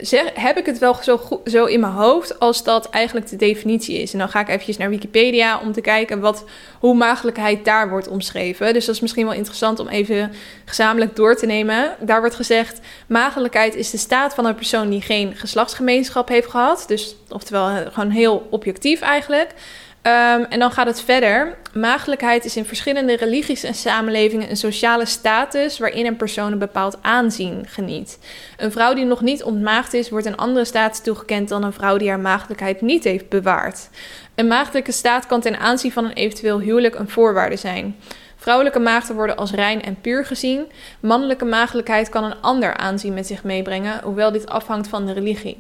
zeg, 0.02 0.30
heb 0.34 0.58
ik 0.58 0.66
het 0.66 0.78
wel 0.78 0.98
zo, 1.02 1.18
goed, 1.18 1.40
zo 1.46 1.66
in 1.66 1.80
mijn 1.80 1.94
hoofd 1.94 2.40
als 2.40 2.64
dat 2.64 2.90
eigenlijk 2.90 3.30
de 3.30 3.36
definitie 3.36 4.02
is. 4.02 4.14
En 4.14 4.20
dan 4.20 4.30
ga 4.30 4.40
ik 4.40 4.48
eventjes 4.48 4.78
naar 4.78 4.90
Wikipedia 4.90 5.60
om 5.60 5.72
te 5.72 5.82
kijken 5.82 6.20
wat, 6.20 6.44
hoe 6.80 6.96
maagdelijkheid 6.96 7.66
daar 7.66 7.90
wordt 7.90 8.08
omschreven. 8.08 8.74
Dus 8.74 8.86
dat 8.86 8.96
is 8.96 9.02
misschien 9.02 9.26
wel 9.26 9.34
interessant 9.34 9.80
om 9.80 9.88
even 9.88 10.34
gezamenlijk 10.66 11.16
door 11.16 11.36
te 11.36 11.46
nemen. 11.46 11.96
Daar 12.00 12.20
wordt 12.20 12.36
gezegd, 12.36 12.80
maagdelijkheid 13.08 13.76
is 13.76 13.90
de 13.90 13.98
staat 13.98 14.34
van 14.34 14.46
een 14.46 14.56
persoon 14.56 14.90
die 14.90 15.02
geen 15.02 15.36
geslachtsgemeenschap 15.36 16.28
heeft 16.30 16.50
gehad. 16.50 16.84
Dus 16.88 17.16
oftewel 17.30 17.92
gewoon 17.92 18.10
heel 18.10 18.48
objectief 18.50 19.02
eigenlijk. 19.02 19.54
Ehm, 20.02 20.44
en 20.50 20.60
dan 20.60 20.72
gaat 20.72 20.86
het 20.86 21.02
verder. 21.02 21.58
Maagdelijkheid 21.74 22.46
is 22.46 22.58
in 22.58 22.66
verschillende 22.66 23.16
religies 23.16 23.64
en 23.64 23.74
samenlevingen 23.74 24.50
een 24.50 24.58
sociale 24.58 25.06
status 25.06 25.80
waarin 25.80 26.06
een 26.06 26.16
persoon 26.16 26.52
een 26.52 26.60
bepaald 26.60 26.98
aanzien 27.02 27.66
geniet. 27.68 28.20
Een 28.58 28.72
vrouw 28.72 28.94
die 28.94 29.06
nog 29.06 29.22
niet 29.22 29.44
ontmaagd 29.44 29.94
is, 29.94 30.10
wordt 30.10 30.26
een 30.26 30.38
andere 30.38 30.66
status 30.66 31.02
toegekend 31.02 31.50
dan 31.50 31.64
een 31.64 31.74
vrouw 31.74 31.98
die 31.98 32.10
haar 32.10 32.20
maagdelijkheid 32.20 32.82
niet 32.82 33.04
heeft 33.04 33.30
bewaard. 33.30 33.90
Een 34.36 34.48
maagdelijke 34.48 34.92
staat 34.92 35.26
kan 35.26 35.42
ten 35.42 35.60
aanzien 35.60 35.92
van 35.92 36.06
een 36.06 36.14
eventueel 36.14 36.60
huwelijk 36.60 36.96
een 36.96 37.10
voorwaarde 37.10 37.56
zijn. 37.56 37.96
Vrouwelijke 38.36 38.80
maagden 38.80 39.16
worden 39.16 39.38
als 39.38 39.52
rein 39.52 39.82
en 39.82 40.02
puur 40.02 40.26
gezien. 40.26 40.66
Mannelijke 41.00 41.46
maagdelijkheid 41.46 42.10
kan 42.10 42.24
een 42.24 42.42
ander 42.42 42.78
aanzien 42.78 43.14
met 43.14 43.28
zich 43.28 43.44
meebrengen, 43.44 44.04
hoewel 44.04 44.32
dit 44.32 44.48
afhangt 44.48 44.88
van 44.88 45.06
de 45.06 45.14
religie. 45.14 45.58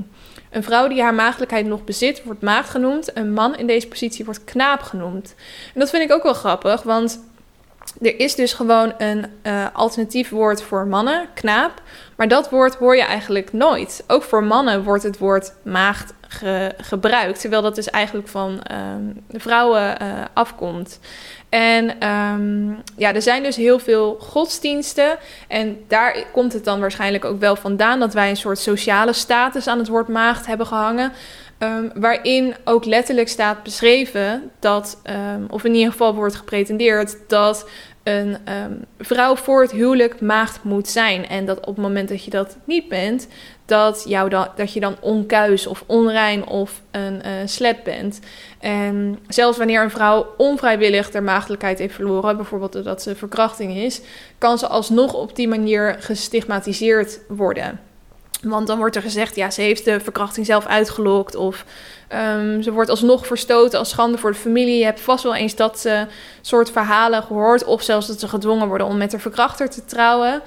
Een 0.51 0.63
vrouw 0.63 0.87
die 0.87 1.01
haar 1.01 1.13
maagdelijkheid 1.13 1.65
nog 1.65 1.83
bezit, 1.83 2.23
wordt 2.23 2.41
maagd 2.41 2.69
genoemd. 2.69 3.17
Een 3.17 3.33
man 3.33 3.57
in 3.57 3.67
deze 3.67 3.87
positie 3.87 4.25
wordt 4.25 4.43
knaap 4.43 4.81
genoemd. 4.81 5.35
En 5.73 5.79
dat 5.79 5.89
vind 5.89 6.03
ik 6.03 6.11
ook 6.11 6.23
wel 6.23 6.33
grappig, 6.33 6.83
want 6.83 7.19
er 8.01 8.19
is 8.19 8.35
dus 8.35 8.53
gewoon 8.53 8.93
een 8.97 9.25
uh, 9.43 9.65
alternatief 9.73 10.29
woord 10.29 10.61
voor 10.61 10.87
mannen, 10.87 11.27
knaap. 11.33 11.81
Maar 12.15 12.27
dat 12.27 12.49
woord 12.49 12.75
hoor 12.75 12.95
je 12.95 13.03
eigenlijk 13.03 13.53
nooit. 13.53 14.03
Ook 14.07 14.23
voor 14.23 14.43
mannen 14.43 14.83
wordt 14.83 15.03
het 15.03 15.17
woord 15.17 15.53
maagd 15.63 16.13
gebruikt. 16.77 17.41
Terwijl 17.41 17.61
dat 17.61 17.75
dus 17.75 17.89
eigenlijk 17.89 18.27
van 18.27 18.61
um, 18.71 19.23
vrouwen 19.31 20.01
uh, 20.01 20.07
afkomt. 20.33 20.99
En 21.51 22.07
um, 22.07 22.81
ja, 22.97 23.13
er 23.13 23.21
zijn 23.21 23.43
dus 23.43 23.55
heel 23.55 23.79
veel 23.79 24.17
godsdiensten. 24.19 25.17
En 25.47 25.83
daar 25.87 26.23
komt 26.31 26.53
het 26.53 26.63
dan 26.63 26.79
waarschijnlijk 26.79 27.25
ook 27.25 27.39
wel 27.39 27.55
vandaan 27.55 27.99
dat 27.99 28.13
wij 28.13 28.29
een 28.29 28.37
soort 28.37 28.59
sociale 28.59 29.13
status 29.13 29.67
aan 29.67 29.77
het 29.77 29.87
woord 29.87 30.07
maagd 30.07 30.45
hebben 30.45 30.67
gehangen. 30.67 31.11
Um, 31.59 31.91
waarin 31.95 32.55
ook 32.63 32.85
letterlijk 32.85 33.27
staat 33.27 33.63
beschreven 33.63 34.51
dat, 34.59 35.01
um, 35.35 35.45
of 35.49 35.63
in 35.63 35.73
ieder 35.73 35.91
geval 35.91 36.15
wordt 36.15 36.35
gepretendeerd, 36.35 37.17
dat 37.27 37.69
een 38.03 38.37
vrouw 38.99 39.35
voor 39.35 39.61
het 39.61 39.71
huwelijk 39.71 40.21
maagd 40.21 40.63
moet 40.63 40.87
zijn. 40.87 41.27
En 41.27 41.45
dat 41.45 41.59
op 41.59 41.65
het 41.65 41.85
moment 41.85 42.09
dat 42.09 42.23
je 42.23 42.31
dat 42.31 42.57
niet 42.65 42.89
bent, 42.89 43.27
dat, 43.71 44.03
jou 44.07 44.29
dan, 44.29 44.47
dat 44.55 44.73
je 44.73 44.79
dan 44.79 44.95
onkuis 44.99 45.67
of 45.67 45.83
onrein 45.85 46.45
of 46.45 46.81
een 46.91 47.21
uh, 47.61 47.73
bent. 47.83 48.19
En 48.59 49.19
zelfs 49.27 49.57
wanneer 49.57 49.83
een 49.83 49.91
vrouw 49.91 50.33
onvrijwillig 50.37 51.13
haar 51.13 51.23
maagdelijkheid 51.23 51.79
heeft 51.79 51.95
verloren, 51.95 52.35
bijvoorbeeld 52.35 52.73
doordat 52.73 53.01
ze 53.01 53.15
verkrachting 53.15 53.75
is, 53.75 54.01
kan 54.37 54.57
ze 54.57 54.67
alsnog 54.67 55.13
op 55.13 55.35
die 55.35 55.47
manier 55.47 55.95
gestigmatiseerd 55.99 57.19
worden. 57.27 57.79
Want 58.41 58.67
dan 58.67 58.77
wordt 58.77 58.95
er 58.95 59.01
gezegd, 59.01 59.35
ja, 59.35 59.49
ze 59.49 59.61
heeft 59.61 59.85
de 59.85 59.99
verkrachting 59.99 60.45
zelf 60.45 60.65
uitgelokt. 60.65 61.35
Of 61.35 61.65
um, 62.37 62.61
ze 62.61 62.71
wordt 62.71 62.89
alsnog 62.89 63.27
verstoten 63.27 63.79
als 63.79 63.89
schande 63.89 64.17
voor 64.17 64.31
de 64.31 64.37
familie. 64.37 64.77
Je 64.77 64.85
hebt 64.85 65.01
vast 65.01 65.23
wel 65.23 65.35
eens 65.35 65.55
dat 65.55 65.89
soort 66.41 66.71
verhalen 66.71 67.23
gehoord. 67.23 67.63
Of 67.63 67.81
zelfs 67.81 68.07
dat 68.07 68.19
ze 68.19 68.27
gedwongen 68.27 68.67
worden 68.67 68.87
om 68.87 68.97
met 68.97 69.11
de 69.11 69.19
verkrachter 69.19 69.69
te 69.69 69.85
trouwen. 69.85 70.41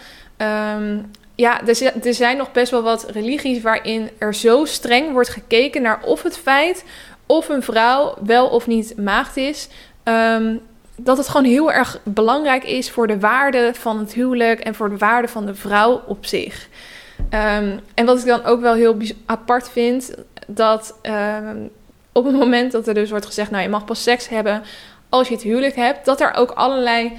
Um, 0.77 1.11
ja, 1.35 1.67
er, 1.67 2.07
er 2.07 2.15
zijn 2.15 2.37
nog 2.37 2.53
best 2.53 2.71
wel 2.71 2.83
wat 2.83 3.11
religies 3.11 3.63
waarin 3.63 4.11
er 4.19 4.35
zo 4.35 4.65
streng 4.65 5.13
wordt 5.13 5.29
gekeken 5.29 5.83
naar 5.83 6.03
of 6.03 6.23
het 6.23 6.39
feit 6.39 6.85
of 7.27 7.49
een 7.49 7.63
vrouw 7.63 8.15
wel 8.25 8.47
of 8.47 8.67
niet 8.67 8.97
maagd 8.97 9.37
is. 9.37 9.69
Um, 10.05 10.61
dat 10.97 11.17
het 11.17 11.29
gewoon 11.29 11.47
heel 11.47 11.73
erg 11.73 12.01
belangrijk 12.03 12.65
is 12.65 12.91
voor 12.91 13.07
de 13.07 13.19
waarde 13.19 13.71
van 13.75 13.99
het 13.99 14.13
huwelijk 14.13 14.61
en 14.61 14.75
voor 14.75 14.89
de 14.89 14.97
waarde 14.97 15.29
van 15.29 15.47
de 15.47 15.55
vrouw 15.55 16.03
op 16.07 16.27
zich. 16.27 16.69
Um, 17.19 17.81
en 17.95 18.07
wat 18.07 18.19
ik 18.19 18.27
dan 18.27 18.45
ook 18.45 18.61
wel 18.61 18.75
heel 18.75 18.97
apart 19.27 19.69
vind, 19.69 20.15
dat 20.47 20.99
um, 21.03 21.71
op 22.13 22.25
het 22.25 22.35
moment 22.35 22.73
dat 22.73 22.89
er 22.89 22.95
dus 22.95 23.11
wordt 23.11 23.27
gezegd, 23.27 23.51
nou 23.51 23.63
je 23.63 23.69
mag 23.69 23.85
pas 23.85 24.03
seks 24.03 24.29
hebben 24.29 24.63
als 25.09 25.29
je 25.29 25.35
het 25.35 25.43
huwelijk 25.43 25.75
hebt, 25.75 26.05
dat 26.05 26.21
er 26.21 26.35
ook 26.35 26.51
allerlei 26.51 27.13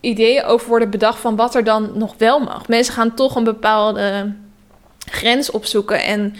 ideeën 0.00 0.44
over 0.44 0.68
worden 0.68 0.90
bedacht 0.90 1.18
van 1.20 1.36
wat 1.36 1.54
er 1.54 1.64
dan 1.64 1.90
nog 1.94 2.14
wel 2.18 2.38
mag. 2.38 2.68
Mensen 2.68 2.94
gaan 2.94 3.14
toch 3.14 3.34
een 3.36 3.44
bepaalde 3.44 4.32
grens 4.98 5.50
opzoeken 5.50 6.04
en 6.04 6.34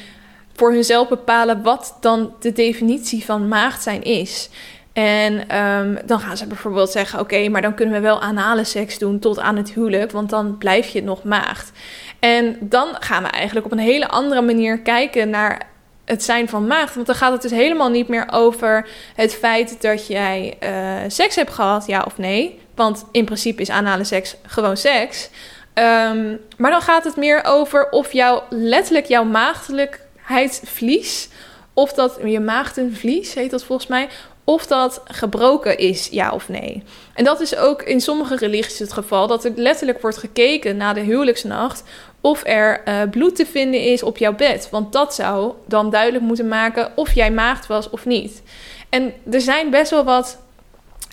voor 0.55 0.73
hunzelf 0.73 1.09
bepalen 1.09 1.63
wat 1.63 1.97
dan 2.01 2.35
de 2.41 2.53
definitie 2.53 3.25
van 3.25 3.49
maagd 3.49 3.83
zijn 3.83 4.03
is. 4.03 4.51
En 4.93 5.57
um, 5.59 5.99
dan 6.07 6.21
gaan 6.21 6.37
ze 6.37 6.47
bijvoorbeeld 6.47 6.91
zeggen: 6.91 7.21
Oké, 7.21 7.49
maar 7.49 7.63
dan 7.63 7.75
kunnen 7.75 7.95
we 7.95 8.01
wel 8.01 8.21
anale 8.21 8.65
seks 8.65 8.99
doen 8.99 9.19
tot 9.19 9.39
aan 9.39 9.57
het 9.57 9.73
huwelijk, 9.73 10.13
want 10.13 10.31
dan 10.31 10.59
blijf 10.59 10.89
je 10.89 11.03
nog 11.03 11.25
maagd. 11.25 11.73
En 12.19 12.57
dan 12.61 12.89
gaan 13.01 13.23
we 13.23 13.29
eigenlijk 13.29 13.67
op 13.67 13.73
een 13.73 13.79
hele 13.79 14.09
andere 14.09 14.43
manier 14.43 14.81
kijken 14.81 15.31
naar 15.31 15.69
het 16.05 16.23
zijn 16.23 16.49
van 16.49 16.67
maagd. 16.67 16.95
Want 16.95 17.07
dan 17.07 17.17
gaat 17.17 17.33
het 17.33 17.43
dus 17.43 17.51
helemaal 17.51 17.91
niet 17.91 18.09
meer 18.09 18.27
over 18.31 18.89
het 19.15 19.35
feit 19.35 19.83
dat 19.83 20.07
jij 20.07 20.57
uh, 20.63 20.97
seks 21.09 21.35
hebt 21.35 21.53
gehad, 21.53 21.87
ja 21.87 22.03
of 22.03 22.19
nee. 22.19 22.60
Want 22.75 23.05
in 23.13 23.25
principe 23.25 23.63
is 23.63 23.71
anale 23.71 24.05
seks 24.05 24.37
gewoon 24.47 24.77
seks. 24.77 25.29
Um, 25.75 26.41
maar 26.57 26.71
dan 26.71 26.81
gaat 26.81 27.05
het 27.05 27.17
meer 27.17 27.45
over 27.45 27.91
of 27.91 28.13
jouw 28.13 28.43
letterlijk 28.49 29.07
jouw 29.07 29.25
maagdelijkheidsvlies, 29.25 31.29
of 31.75 31.93
dat 31.93 32.19
je 32.25 32.41
maagdenvlies 32.41 33.35
heet 33.35 33.51
dat 33.51 33.65
volgens 33.65 33.89
mij, 33.89 34.09
of 34.45 34.67
dat 34.67 35.03
gebroken 35.05 35.79
is, 35.79 36.09
ja 36.11 36.31
of 36.31 36.49
nee. 36.49 36.83
En 37.15 37.25
dat 37.25 37.41
is 37.41 37.57
ook 37.57 37.83
in 37.83 38.01
sommige 38.01 38.37
religies 38.37 38.79
het 38.79 38.93
geval, 38.93 39.27
dat 39.27 39.45
er 39.45 39.53
letterlijk 39.57 40.01
wordt 40.01 40.17
gekeken 40.17 40.77
na 40.77 40.93
de 40.93 41.01
huwelijksnacht 41.01 41.83
of 42.21 42.43
er 42.45 42.83
uh, 42.85 43.03
bloed 43.11 43.37
te 43.37 43.47
vinden 43.47 43.81
is 43.81 44.03
op 44.03 44.19
jouw 44.19 44.35
bed. 44.35 44.69
Want 44.71 44.93
dat 44.93 45.15
zou 45.15 45.53
dan 45.67 45.91
duidelijk 45.91 46.25
moeten 46.25 46.49
maken 46.49 46.93
of 46.95 47.15
jij 47.15 47.31
maagd 47.31 47.67
was 47.67 47.91
of 47.91 48.07
niet. 48.07 48.43
En 48.89 49.13
er 49.31 49.41
zijn 49.41 49.71
best 49.71 49.91
wel 49.91 50.05
wat 50.05 50.39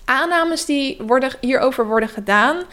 aannames 0.08 0.65
die 0.65 0.98
worden, 1.06 1.32
hierover 1.41 1.88
worden 1.88 2.10
gedaan 2.10 2.63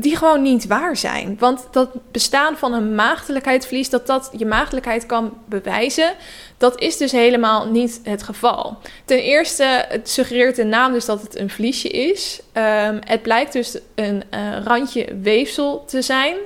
die 0.00 0.16
gewoon 0.16 0.42
niet 0.42 0.66
waar 0.66 0.96
zijn. 0.96 1.36
Want 1.38 1.66
dat 1.70 1.90
bestaan 2.10 2.56
van 2.56 2.72
een 2.72 2.94
maagdelijkheidsverlies, 2.94 3.90
dat 3.90 4.06
dat 4.06 4.30
je 4.36 4.46
maagdelijkheid 4.46 5.06
kan 5.06 5.38
bewijzen, 5.44 6.14
dat 6.58 6.80
is 6.80 6.96
dus 6.96 7.12
helemaal 7.12 7.68
niet 7.68 8.00
het 8.02 8.22
geval. 8.22 8.78
Ten 9.04 9.22
eerste, 9.22 9.84
het 9.88 10.08
suggereert 10.08 10.56
de 10.56 10.64
naam 10.64 10.92
dus 10.92 11.04
dat 11.04 11.22
het 11.22 11.38
een 11.38 11.50
vliesje 11.50 11.88
is. 11.88 12.40
Um, 12.52 12.98
het 13.04 13.22
blijkt 13.22 13.52
dus 13.52 13.78
een 13.94 14.22
uh, 14.34 14.58
randje 14.64 15.18
weefsel 15.22 15.84
te 15.84 16.02
zijn. 16.02 16.36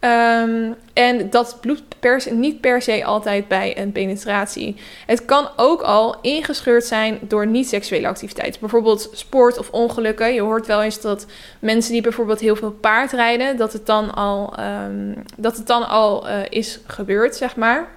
Um, 0.00 0.74
en 0.92 1.30
dat 1.30 1.56
bloed 1.60 1.82
per, 1.98 2.26
niet 2.30 2.60
per 2.60 2.82
se 2.82 3.04
altijd 3.04 3.48
bij 3.48 3.78
een 3.78 3.92
penetratie. 3.92 4.76
Het 5.06 5.24
kan 5.24 5.48
ook 5.56 5.82
al 5.82 6.16
ingescheurd 6.22 6.84
zijn 6.84 7.18
door 7.22 7.46
niet-seksuele 7.46 8.06
activiteiten. 8.06 8.60
Bijvoorbeeld 8.60 9.10
sport 9.12 9.58
of 9.58 9.70
ongelukken. 9.70 10.34
Je 10.34 10.40
hoort 10.40 10.66
wel 10.66 10.82
eens 10.82 11.00
dat 11.00 11.26
mensen 11.58 11.92
die 11.92 12.02
bijvoorbeeld 12.02 12.40
heel 12.40 12.56
veel 12.56 12.70
paard 12.70 13.12
rijden, 13.12 13.56
dat 13.56 13.72
het 13.72 13.86
dan 13.86 14.14
al, 14.14 14.54
um, 14.60 15.22
dat 15.36 15.56
het 15.56 15.66
dan 15.66 15.88
al 15.88 16.28
uh, 16.28 16.36
is 16.48 16.80
gebeurd, 16.86 17.36
zeg 17.36 17.56
maar. 17.56 17.88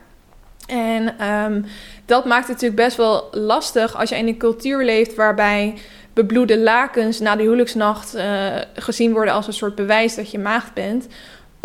En 0.68 1.28
um, 1.30 1.66
dat 2.06 2.26
maakt 2.26 2.48
het 2.48 2.56
natuurlijk 2.62 2.82
best 2.82 2.98
wel 2.98 3.28
lastig 3.32 3.96
als 3.96 4.10
je 4.10 4.18
in 4.18 4.28
een 4.28 4.38
cultuur 4.38 4.84
leeft 4.84 5.16
waarbij 5.16 5.74
bebloede 6.14 6.60
lakens 6.60 7.20
na 7.20 7.36
de 7.36 7.44
huwelijksnacht 7.44 8.16
uh, 8.16 8.56
gezien 8.74 9.14
worden 9.14 9.34
als 9.34 9.48
een 9.48 9.54
soort 9.54 9.76
bewijs 9.76 10.16
dat 10.16 10.32
je 10.32 10.40
maagd 10.40 10.74
bent 10.74 11.08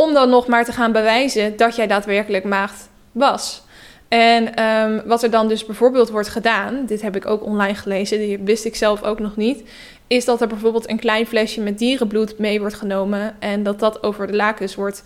om 0.00 0.14
dan 0.14 0.28
nog 0.28 0.46
maar 0.46 0.64
te 0.64 0.72
gaan 0.72 0.92
bewijzen 0.92 1.56
dat 1.56 1.76
jij 1.76 1.87
daadwerkelijk 1.87 2.44
maagd 2.44 2.88
was. 3.12 3.62
En 4.08 4.64
um, 4.64 5.02
wat 5.04 5.22
er 5.22 5.30
dan 5.30 5.48
dus 5.48 5.66
bijvoorbeeld 5.66 6.11
wordt 6.11 6.28
gedaan, 6.28 6.87
dit 6.87 7.02
heb 7.02 7.16
ik 7.16 7.26
ook 7.26 7.44
online 7.44 7.74
gelezen, 7.74 8.18
die 8.18 8.38
wist 8.38 8.64
ik 8.64 8.76
zelf 8.76 9.02
ook 9.02 9.18
nog 9.18 9.37
niet, 9.37 9.62
is 10.06 10.24
dat 10.24 10.40
er 10.40 10.46
bijvoorbeeld 10.46 10.90
een 10.90 10.98
klein 10.98 11.26
flesje 11.26 11.61
met 11.61 11.78
dierenbloed 11.78 12.38
mee 12.38 12.61
wordt 12.61 12.74
genomen 12.74 13.37
en 13.38 13.62
dat 13.62 13.78
dat 13.78 14.02
over 14.02 14.26
de 14.26 14.37
lakens 14.37 14.74
wordt 14.74 15.02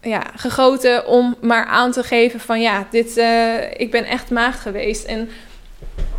ja, 0.00 0.22
gegoten 0.36 1.06
om 1.06 1.36
maar 1.40 1.64
aan 1.64 1.92
te 1.92 2.02
geven 2.02 2.40
van 2.40 2.60
ja, 2.60 2.86
dit, 2.90 3.16
uh, 3.16 3.70
ik 3.76 3.90
ben 3.90 4.04
echt 4.04 4.30
maagd 4.30 4.60
geweest. 4.60 5.04
En 5.04 5.28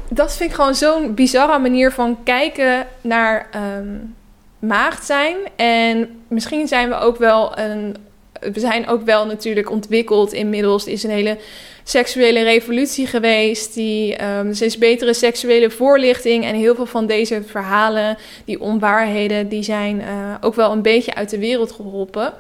dat 0.10 0.36
vind 0.36 0.50
ik 0.50 0.56
gewoon 0.56 0.76
zo'n 0.76 1.14
bizarre 1.14 1.60
manier 1.60 1.92
van 1.92 2.24
kijken 2.24 2.88
naar 3.02 3.50
um, 3.78 4.16
maagd 4.64 5.06
zijn. 5.06 5.38
En 5.56 6.22
misschien 6.28 6.68
zijn 6.68 6.90
we 6.90 6.96
ook 6.96 7.18
wel 7.18 7.58
een. 7.58 7.96
We 8.40 8.60
zijn 8.60 8.88
ook 8.88 9.04
wel 9.04 9.26
natuurlijk 9.26 9.72
ontwikkeld 9.72 10.34
inmiddels. 10.34 10.86
Is 10.86 11.04
een 11.04 11.10
hele 11.10 11.38
seksuele 11.84 12.44
revolutie 12.44 13.08
geweest. 13.08 13.74
Die, 13.74 14.24
um, 14.24 14.50
er 14.50 14.62
is 14.62 14.78
betere 14.78 15.14
seksuele 15.14 15.70
voorlichting. 15.70 16.46
En 16.46 16.56
heel 16.56 16.76
veel 16.76 16.86
van 16.86 17.06
deze 17.06 17.44
verhalen, 17.44 18.18
die 18.46 18.62
onwaarheden, 18.62 19.48
die 19.48 19.64
zijn 19.64 20.00
uh, 20.00 20.36
ook 20.42 20.56
wel 20.56 20.72
een 20.72 20.82
beetje 20.82 21.16
uit 21.16 21.30
de 21.30 21.40
wereld 21.40 21.72
geholpen. 21.72 22.34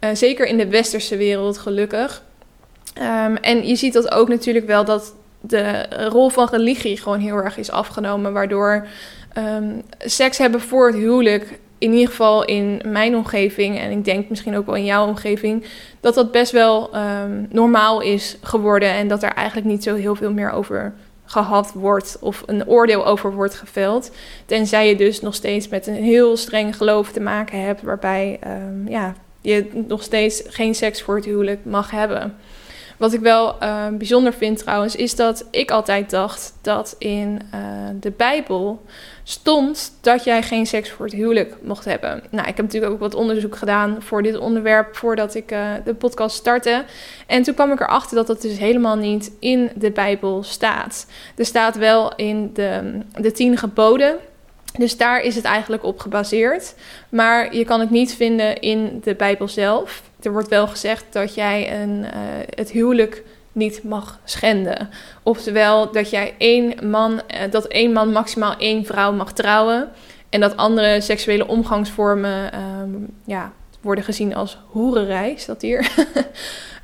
Uh, 0.00 0.10
zeker 0.12 0.46
in 0.46 0.56
de 0.56 0.68
westerse 0.68 1.16
wereld, 1.16 1.58
gelukkig. 1.58 2.22
Um, 3.02 3.36
en 3.36 3.66
je 3.66 3.76
ziet 3.76 3.92
dat 3.92 4.10
ook 4.12 4.28
natuurlijk 4.28 4.66
wel 4.66 4.84
dat 4.84 5.14
de 5.40 5.86
rol 6.08 6.28
van 6.28 6.48
religie 6.50 6.96
gewoon 6.96 7.20
heel 7.20 7.36
erg 7.36 7.58
is 7.58 7.70
afgenomen. 7.70 8.32
Waardoor 8.32 8.86
um, 9.38 9.82
seks 9.98 10.38
hebben 10.38 10.60
voor 10.60 10.86
het 10.86 10.96
huwelijk 10.96 11.58
in 11.78 11.92
ieder 11.92 12.08
geval 12.08 12.44
in 12.44 12.82
mijn 12.84 13.16
omgeving 13.16 13.78
en 13.78 13.90
ik 13.90 14.04
denk 14.04 14.28
misschien 14.28 14.56
ook 14.56 14.66
wel 14.66 14.74
in 14.74 14.84
jouw 14.84 15.06
omgeving, 15.06 15.64
dat 16.00 16.14
dat 16.14 16.32
best 16.32 16.52
wel 16.52 16.96
um, 16.96 17.46
normaal 17.50 18.00
is 18.00 18.36
geworden 18.42 18.90
en 18.90 19.08
dat 19.08 19.22
er 19.22 19.32
eigenlijk 19.32 19.66
niet 19.66 19.82
zo 19.82 19.94
heel 19.94 20.14
veel 20.14 20.32
meer 20.32 20.50
over 20.50 20.94
gehad 21.24 21.72
wordt 21.72 22.16
of 22.20 22.42
een 22.46 22.66
oordeel 22.66 23.06
over 23.06 23.34
wordt 23.34 23.54
geveld. 23.54 24.10
Tenzij 24.46 24.88
je 24.88 24.96
dus 24.96 25.20
nog 25.20 25.34
steeds 25.34 25.68
met 25.68 25.86
een 25.86 25.94
heel 25.94 26.36
streng 26.36 26.76
geloof 26.76 27.12
te 27.12 27.20
maken 27.20 27.60
hebt, 27.60 27.82
waarbij 27.82 28.38
ehm, 28.40 28.88
ja, 28.88 29.14
je 29.40 29.84
nog 29.88 30.02
steeds 30.02 30.42
geen 30.46 30.74
seks 30.74 31.02
voor 31.02 31.16
het 31.16 31.24
huwelijk 31.24 31.64
mag 31.64 31.90
hebben. 31.90 32.34
Wat 32.96 33.12
ik 33.12 33.20
wel 33.20 33.58
ehm, 33.58 33.96
bijzonder 33.96 34.32
vind 34.32 34.58
trouwens, 34.58 34.96
is 34.96 35.16
dat 35.16 35.46
ik 35.50 35.70
altijd 35.70 36.10
dacht 36.10 36.54
dat 36.60 36.94
in 36.98 37.40
eh, 37.50 37.60
de 38.00 38.10
Bijbel 38.10 38.82
stond 39.28 39.92
dat 40.00 40.24
jij 40.24 40.42
geen 40.42 40.66
seks 40.66 40.90
voor 40.90 41.04
het 41.04 41.14
huwelijk 41.14 41.56
mocht 41.62 41.84
hebben. 41.84 42.22
Nou, 42.30 42.48
ik 42.48 42.56
heb 42.56 42.64
natuurlijk 42.64 42.92
ook 42.92 43.00
wat 43.00 43.14
onderzoek 43.14 43.56
gedaan 43.56 43.96
voor 44.00 44.22
dit 44.22 44.38
onderwerp 44.38 44.96
voordat 44.96 45.34
ik 45.34 45.52
uh, 45.52 45.72
de 45.84 45.94
podcast 45.94 46.36
startte. 46.36 46.84
En 47.26 47.42
toen 47.42 47.54
kwam 47.54 47.72
ik 47.72 47.80
erachter 47.80 48.16
dat 48.16 48.26
dat 48.26 48.42
dus 48.42 48.58
helemaal 48.58 48.96
niet 48.96 49.30
in 49.38 49.70
de 49.74 49.90
Bijbel 49.90 50.42
staat. 50.42 51.06
Er 51.36 51.44
staat 51.46 51.76
wel 51.76 52.14
in 52.14 52.50
de, 52.52 53.00
de 53.20 53.32
tien 53.32 53.56
geboden. 53.56 54.16
Dus 54.78 54.96
daar 54.96 55.20
is 55.20 55.34
het 55.34 55.44
eigenlijk 55.44 55.84
op 55.84 55.98
gebaseerd. 55.98 56.74
Maar 57.08 57.56
je 57.56 57.64
kan 57.64 57.80
het 57.80 57.90
niet 57.90 58.14
vinden 58.14 58.60
in 58.60 59.00
de 59.04 59.14
Bijbel 59.14 59.48
zelf. 59.48 60.02
Er 60.22 60.32
wordt 60.32 60.48
wel 60.48 60.66
gezegd 60.66 61.04
dat 61.10 61.34
jij 61.34 61.82
een, 61.82 61.98
uh, 61.98 62.10
het 62.54 62.70
huwelijk 62.70 63.22
niet 63.52 63.82
mag 63.82 64.20
schenden. 64.24 64.90
Oftewel 65.22 65.92
dat 65.92 66.10
jij 66.10 66.34
één 66.38 66.90
man, 66.90 67.20
eh, 67.26 67.50
dat 67.50 67.66
één 67.66 67.92
man 67.92 68.12
maximaal 68.12 68.56
één 68.56 68.84
vrouw 68.84 69.12
mag 69.12 69.32
trouwen. 69.32 69.88
En 70.28 70.40
dat 70.40 70.56
andere 70.56 71.00
seksuele 71.00 71.46
omgangsvormen 71.46 72.60
um, 72.60 73.06
ja, 73.24 73.52
worden 73.80 74.04
gezien 74.04 74.34
als 74.34 74.58
hoererij, 74.66 75.38
dat 75.46 75.62
hier. 75.62 75.90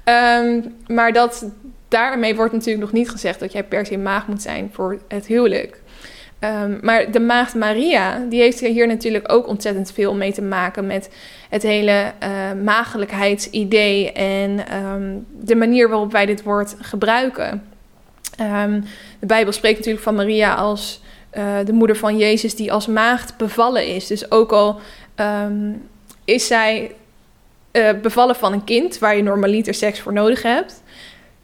um, 0.05 0.77
maar 0.97 1.12
dat, 1.12 1.51
daarmee 1.89 2.35
wordt 2.35 2.53
natuurlijk 2.53 2.85
nog 2.85 2.93
niet 2.93 3.11
gezegd 3.11 3.41
dat 3.41 3.53
jij 3.53 3.65
per 3.65 3.87
se 3.87 3.97
maag 3.99 4.27
moet 4.27 4.43
zijn 4.43 4.71
voor 4.73 4.99
het 5.09 5.27
huwelijk. 5.27 5.83
Um, 6.45 6.79
maar 6.83 7.11
de 7.11 7.21
maagd 7.21 7.55
Maria, 7.55 8.19
die 8.29 8.41
heeft 8.41 8.61
hier 8.61 8.87
natuurlijk 8.87 9.33
ook 9.33 9.47
ontzettend 9.47 9.93
veel 9.93 10.15
mee 10.15 10.33
te 10.33 10.43
maken 10.43 10.87
met 10.87 11.11
het 11.49 11.63
hele 11.63 12.13
uh, 12.23 12.51
en 14.15 14.77
um, 14.85 15.27
de 15.41 15.55
manier 15.55 15.89
waarop 15.89 16.13
wij 16.13 16.27
dit 16.27 16.43
woord 16.43 16.77
gebruiken. 16.81 17.63
Um, 18.41 18.85
de 19.19 19.27
Bijbel 19.27 19.53
spreekt 19.53 19.77
natuurlijk 19.77 20.05
van 20.05 20.15
Maria 20.15 20.55
als 20.55 21.03
uh, 21.35 21.57
de 21.65 21.73
moeder 21.73 21.97
van 21.97 22.17
Jezus 22.17 22.55
die 22.55 22.73
als 22.73 22.87
maagd 22.87 23.37
bevallen 23.37 23.87
is. 23.87 24.07
Dus 24.07 24.31
ook 24.31 24.53
al 24.53 24.81
is 26.25 26.47
zij 26.47 26.95
uh, 27.73 27.91
bevallen 28.03 28.37
van 28.37 28.53
een 28.53 28.65
kind 28.65 28.99
waar 28.99 29.17
je 29.17 29.23
normaliter 29.23 29.75
seks 29.75 30.01
voor 30.01 30.13
nodig 30.13 30.43
hebt, 30.43 30.83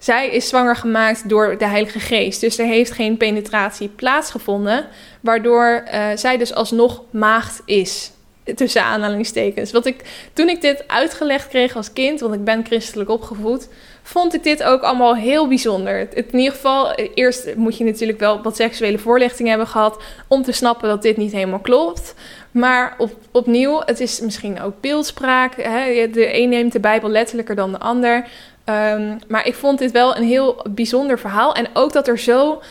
zij 0.01 0.29
is 0.29 0.49
zwanger 0.49 0.77
gemaakt 0.77 1.29
door 1.29 1.59
de 1.59 1.67
Heilige 1.67 2.01
Geest. 2.01 2.41
Dus 2.41 2.59
er 2.59 2.67
heeft 2.67 2.91
geen 2.91 3.17
penetratie 3.17 3.89
plaatsgevonden. 3.89 4.87
Waardoor 5.21 5.85
uh, 5.87 6.07
zij 6.15 6.37
dus 6.37 6.55
alsnog 6.55 7.03
maagd 7.11 7.63
is. 7.65 8.11
Tussen 8.55 8.83
aanhalingstekens. 8.83 9.73
Wat 9.73 9.87
ik, 9.87 10.29
toen 10.33 10.49
ik 10.49 10.61
dit 10.61 10.85
uitgelegd 10.87 11.49
kreeg 11.49 11.77
als 11.77 11.93
kind, 11.93 12.21
want 12.21 12.35
ik 12.35 12.45
ben 12.45 12.65
christelijk 12.65 13.11
opgevoed, 13.11 13.69
vond 14.03 14.35
ik 14.35 14.43
dit 14.43 14.63
ook 14.63 14.83
allemaal 14.83 15.17
heel 15.17 15.49
bijzonder. 15.49 16.17
In 16.17 16.39
ieder 16.39 16.53
geval, 16.53 16.95
eerst 16.95 17.55
moet 17.57 17.77
je 17.77 17.85
natuurlijk 17.85 18.21
wel 18.21 18.43
wat 18.43 18.57
seksuele 18.57 18.99
voorlichting 18.99 19.49
hebben 19.49 19.67
gehad 19.67 20.03
om 20.29 20.43
te 20.43 20.53
snappen 20.53 20.89
dat 20.89 21.03
dit 21.03 21.17
niet 21.17 21.33
helemaal 21.33 21.59
klopt. 21.59 22.15
Maar 22.51 22.95
op, 22.99 23.13
opnieuw, 23.31 23.83
het 23.85 24.01
is 24.01 24.21
misschien 24.21 24.61
ook 24.61 24.81
beeldspraak. 24.81 25.55
Hè? 25.57 26.11
De 26.11 26.39
een 26.39 26.49
neemt 26.49 26.73
de 26.73 26.81
Bijbel 26.81 27.09
letterlijker 27.09 27.55
dan 27.55 27.73
de 27.73 27.79
ander. 27.79 28.29
Um, 28.71 29.19
maar 29.29 29.47
ik 29.47 29.55
vond 29.55 29.79
dit 29.79 29.91
wel 29.91 30.17
een 30.17 30.25
heel 30.25 30.65
bijzonder 30.71 31.19
verhaal. 31.19 31.55
En 31.55 31.67
ook 31.73 31.93
dat 31.93 32.09
er 32.09 32.19
zo 32.19 32.63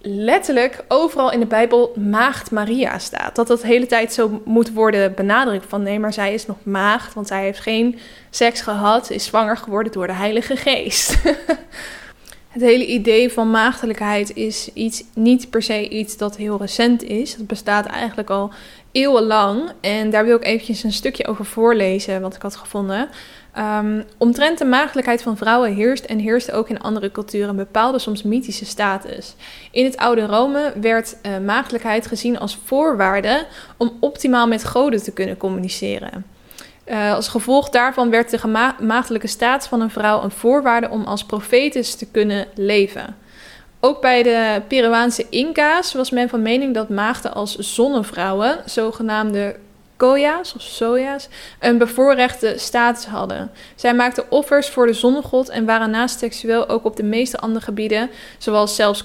letterlijk 0.00 0.84
overal 0.88 1.32
in 1.32 1.40
de 1.40 1.46
Bijbel 1.46 1.92
maagd 1.96 2.50
Maria 2.50 2.98
staat. 2.98 3.36
Dat 3.36 3.46
dat 3.46 3.60
de 3.60 3.66
hele 3.66 3.86
tijd 3.86 4.12
zo 4.12 4.42
moet 4.44 4.72
worden 4.72 5.14
benadrukt. 5.14 5.66
Van 5.68 5.82
nee, 5.82 5.98
maar 5.98 6.12
zij 6.12 6.34
is 6.34 6.46
nog 6.46 6.56
maagd, 6.62 7.14
want 7.14 7.26
zij 7.26 7.42
heeft 7.42 7.60
geen 7.60 7.98
seks 8.30 8.60
gehad. 8.60 9.10
Is 9.10 9.24
zwanger 9.24 9.56
geworden 9.56 9.92
door 9.92 10.06
de 10.06 10.12
Heilige 10.12 10.56
Geest. 10.56 11.16
Het 12.48 12.62
hele 12.62 12.86
idee 12.86 13.32
van 13.32 13.50
maagdelijkheid 13.50 14.36
is 14.36 14.70
iets, 14.72 15.04
niet 15.14 15.50
per 15.50 15.62
se 15.62 15.88
iets 15.88 16.16
dat 16.16 16.36
heel 16.36 16.58
recent 16.58 17.02
is. 17.02 17.34
Het 17.34 17.46
bestaat 17.46 17.86
eigenlijk 17.86 18.30
al 18.30 18.52
eeuwenlang. 18.92 19.72
En 19.80 20.10
daar 20.10 20.24
wil 20.24 20.36
ik 20.36 20.44
eventjes 20.44 20.82
een 20.82 20.92
stukje 20.92 21.26
over 21.26 21.44
voorlezen, 21.44 22.20
wat 22.20 22.34
ik 22.34 22.42
had 22.42 22.56
gevonden. 22.56 23.08
Um, 23.58 24.04
omtrent 24.18 24.58
de 24.58 24.64
maagdelijkheid 24.64 25.22
van 25.22 25.36
vrouwen 25.36 25.74
heerst 25.74 26.04
en 26.04 26.18
heerste 26.18 26.52
ook 26.52 26.68
in 26.68 26.80
andere 26.80 27.10
culturen 27.10 27.48
een 27.48 27.56
bepaalde, 27.56 27.98
soms 27.98 28.22
mythische 28.22 28.64
status. 28.64 29.34
In 29.70 29.84
het 29.84 29.96
oude 29.96 30.26
Rome 30.26 30.72
werd 30.80 31.16
uh, 31.22 31.38
maagdelijkheid 31.38 32.06
gezien 32.06 32.38
als 32.38 32.58
voorwaarde 32.64 33.46
om 33.76 33.96
optimaal 34.00 34.46
met 34.46 34.64
goden 34.64 35.02
te 35.02 35.12
kunnen 35.12 35.36
communiceren. 35.36 36.24
Uh, 36.86 37.14
als 37.14 37.28
gevolg 37.28 37.68
daarvan 37.68 38.10
werd 38.10 38.30
de 38.30 38.74
maagdelijke 38.80 39.26
status 39.26 39.68
van 39.68 39.80
een 39.80 39.90
vrouw 39.90 40.22
een 40.22 40.30
voorwaarde 40.30 40.88
om 40.88 41.04
als 41.04 41.24
profetes 41.24 41.94
te 41.94 42.06
kunnen 42.10 42.46
leven. 42.54 43.16
Ook 43.80 44.00
bij 44.00 44.22
de 44.22 44.62
Peruaanse 44.68 45.26
Inca's 45.30 45.92
was 45.92 46.10
men 46.10 46.28
van 46.28 46.42
mening 46.42 46.74
dat 46.74 46.88
maagden 46.88 47.34
als 47.34 47.56
zonnevrouwen, 47.56 48.58
zogenaamde 48.64 49.56
Koya's 49.96 50.54
of 50.54 50.62
Soja's 50.62 51.28
een 51.60 51.78
bevoorrechte 51.78 52.54
status 52.56 53.06
hadden. 53.06 53.50
Zij 53.74 53.94
maakten 53.94 54.30
offers 54.30 54.68
voor 54.68 54.86
de 54.86 54.92
zonnegod 54.92 55.48
en 55.48 55.64
waren 55.64 55.90
naast 55.90 56.18
seksueel 56.18 56.68
ook 56.68 56.84
op 56.84 56.96
de 56.96 57.02
meeste 57.02 57.38
andere 57.38 57.64
gebieden, 57.64 58.10
zoals 58.38 58.76
zelfs 58.76 59.04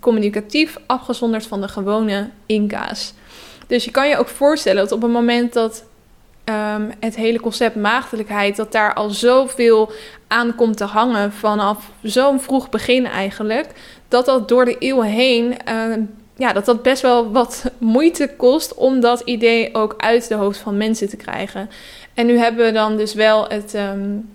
communicatief, 0.00 0.76
afgezonderd 0.86 1.46
van 1.46 1.60
de 1.60 1.68
gewone 1.68 2.30
Inca's. 2.46 3.12
Dus 3.66 3.84
je 3.84 3.90
kan 3.90 4.08
je 4.08 4.16
ook 4.16 4.28
voorstellen 4.28 4.82
dat 4.82 4.92
op 4.92 5.02
het 5.02 5.10
moment 5.10 5.52
dat 5.52 5.84
um, 6.44 6.90
het 7.00 7.16
hele 7.16 7.40
concept 7.40 7.76
maagdelijkheid, 7.76 8.56
dat 8.56 8.72
daar 8.72 8.94
al 8.94 9.10
zoveel 9.10 9.92
aan 10.28 10.54
komt 10.54 10.76
te 10.76 10.84
hangen 10.84 11.32
vanaf 11.32 11.90
zo'n 12.02 12.40
vroeg 12.40 12.68
begin 12.68 13.06
eigenlijk, 13.06 13.70
dat 14.08 14.26
dat 14.26 14.48
door 14.48 14.64
de 14.64 14.78
eeuwen 14.78 15.08
heen 15.08 15.56
uh, 15.68 15.94
ja, 16.38 16.52
dat 16.52 16.64
dat 16.64 16.82
best 16.82 17.02
wel 17.02 17.32
wat 17.32 17.64
moeite 17.78 18.30
kost 18.36 18.74
om 18.74 19.00
dat 19.00 19.20
idee 19.20 19.74
ook 19.74 19.94
uit 19.96 20.28
de 20.28 20.34
hoofd 20.34 20.58
van 20.58 20.76
mensen 20.76 21.08
te 21.08 21.16
krijgen. 21.16 21.70
En 22.14 22.26
nu 22.26 22.38
hebben 22.38 22.66
we 22.66 22.72
dan 22.72 22.96
dus 22.96 23.14
wel 23.14 23.48
het, 23.48 23.74
um, 23.74 24.30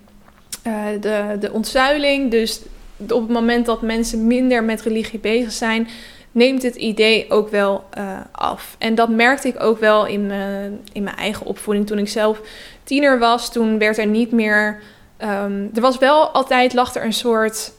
uh, 0.67 0.85
de, 0.99 1.37
de 1.39 1.51
ontzuiling. 1.51 2.31
Dus 2.31 2.61
op 2.97 3.21
het 3.21 3.29
moment 3.29 3.65
dat 3.65 3.81
mensen 3.81 4.27
minder 4.27 4.63
met 4.63 4.81
religie 4.81 5.19
bezig 5.19 5.51
zijn, 5.51 5.87
neemt 6.31 6.63
het 6.63 6.75
idee 6.75 7.25
ook 7.29 7.49
wel 7.49 7.83
uh, 7.97 8.19
af. 8.31 8.75
En 8.79 8.95
dat 8.95 9.09
merkte 9.09 9.47
ik 9.47 9.63
ook 9.63 9.79
wel 9.79 10.05
in, 10.05 10.27
mijn, 10.27 10.79
in 10.91 11.03
mijn 11.03 11.15
eigen 11.15 11.45
opvoeding. 11.45 11.87
Toen 11.87 11.97
ik 11.97 12.09
zelf 12.09 12.41
tiener 12.83 13.19
was, 13.19 13.51
toen 13.51 13.77
werd 13.77 13.97
er 13.97 14.07
niet 14.07 14.31
meer. 14.31 14.81
Um, 15.19 15.69
er 15.73 15.81
was 15.81 15.97
wel 15.97 16.27
altijd, 16.27 16.73
lag 16.73 16.95
er 16.95 17.03
een 17.03 17.13
soort. 17.13 17.71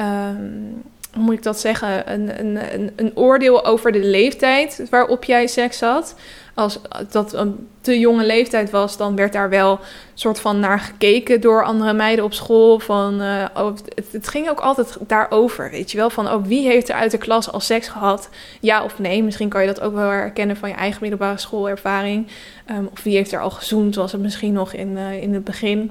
Um, 0.00 0.82
hoe 1.14 1.22
moet 1.22 1.34
ik 1.34 1.42
dat 1.42 1.60
zeggen, 1.60 2.12
een, 2.12 2.40
een, 2.40 2.74
een, 2.74 2.92
een, 2.96 3.12
oordeel 3.14 3.64
over 3.64 3.92
de 3.92 4.04
leeftijd 4.04 4.82
waarop 4.90 5.24
jij 5.24 5.46
seks 5.46 5.80
had. 5.80 6.14
Als 6.54 6.80
dat 7.10 7.32
een 7.32 7.68
te 7.80 7.98
jonge 7.98 8.26
leeftijd 8.26 8.70
was, 8.70 8.96
dan 8.96 9.16
werd 9.16 9.32
daar 9.32 9.48
wel 9.48 9.80
soort 10.14 10.40
van 10.40 10.60
naar 10.60 10.80
gekeken 10.80 11.40
door 11.40 11.64
andere 11.64 11.92
meiden 11.92 12.24
op 12.24 12.34
school. 12.34 12.78
Van, 12.78 13.22
uh, 13.22 13.44
oh, 13.54 13.76
het, 14.10 14.28
ging 14.28 14.48
ook 14.50 14.60
altijd 14.60 14.96
daarover, 15.06 15.70
weet 15.70 15.90
je 15.90 15.96
wel. 15.96 16.10
Van 16.10 16.30
oh, 16.30 16.44
wie 16.44 16.66
heeft 16.66 16.88
er 16.88 16.94
uit 16.94 17.10
de 17.10 17.18
klas 17.18 17.52
al 17.52 17.60
seks 17.60 17.88
gehad? 17.88 18.28
Ja 18.60 18.84
of 18.84 18.98
nee? 18.98 19.22
Misschien 19.22 19.48
kan 19.48 19.60
je 19.60 19.66
dat 19.66 19.80
ook 19.80 19.94
wel 19.94 20.08
herkennen 20.08 20.56
van 20.56 20.68
je 20.68 20.74
eigen 20.74 20.98
middelbare 21.00 21.38
schoolervaring. 21.38 22.26
Um, 22.70 22.88
of 22.92 23.02
wie 23.02 23.16
heeft 23.16 23.32
er 23.32 23.40
al 23.40 23.50
gezoend, 23.50 23.94
was 23.94 24.12
het 24.12 24.20
misschien 24.20 24.52
nog 24.52 24.72
in, 24.72 24.90
uh, 24.90 25.22
in 25.22 25.34
het 25.34 25.44
begin. 25.44 25.90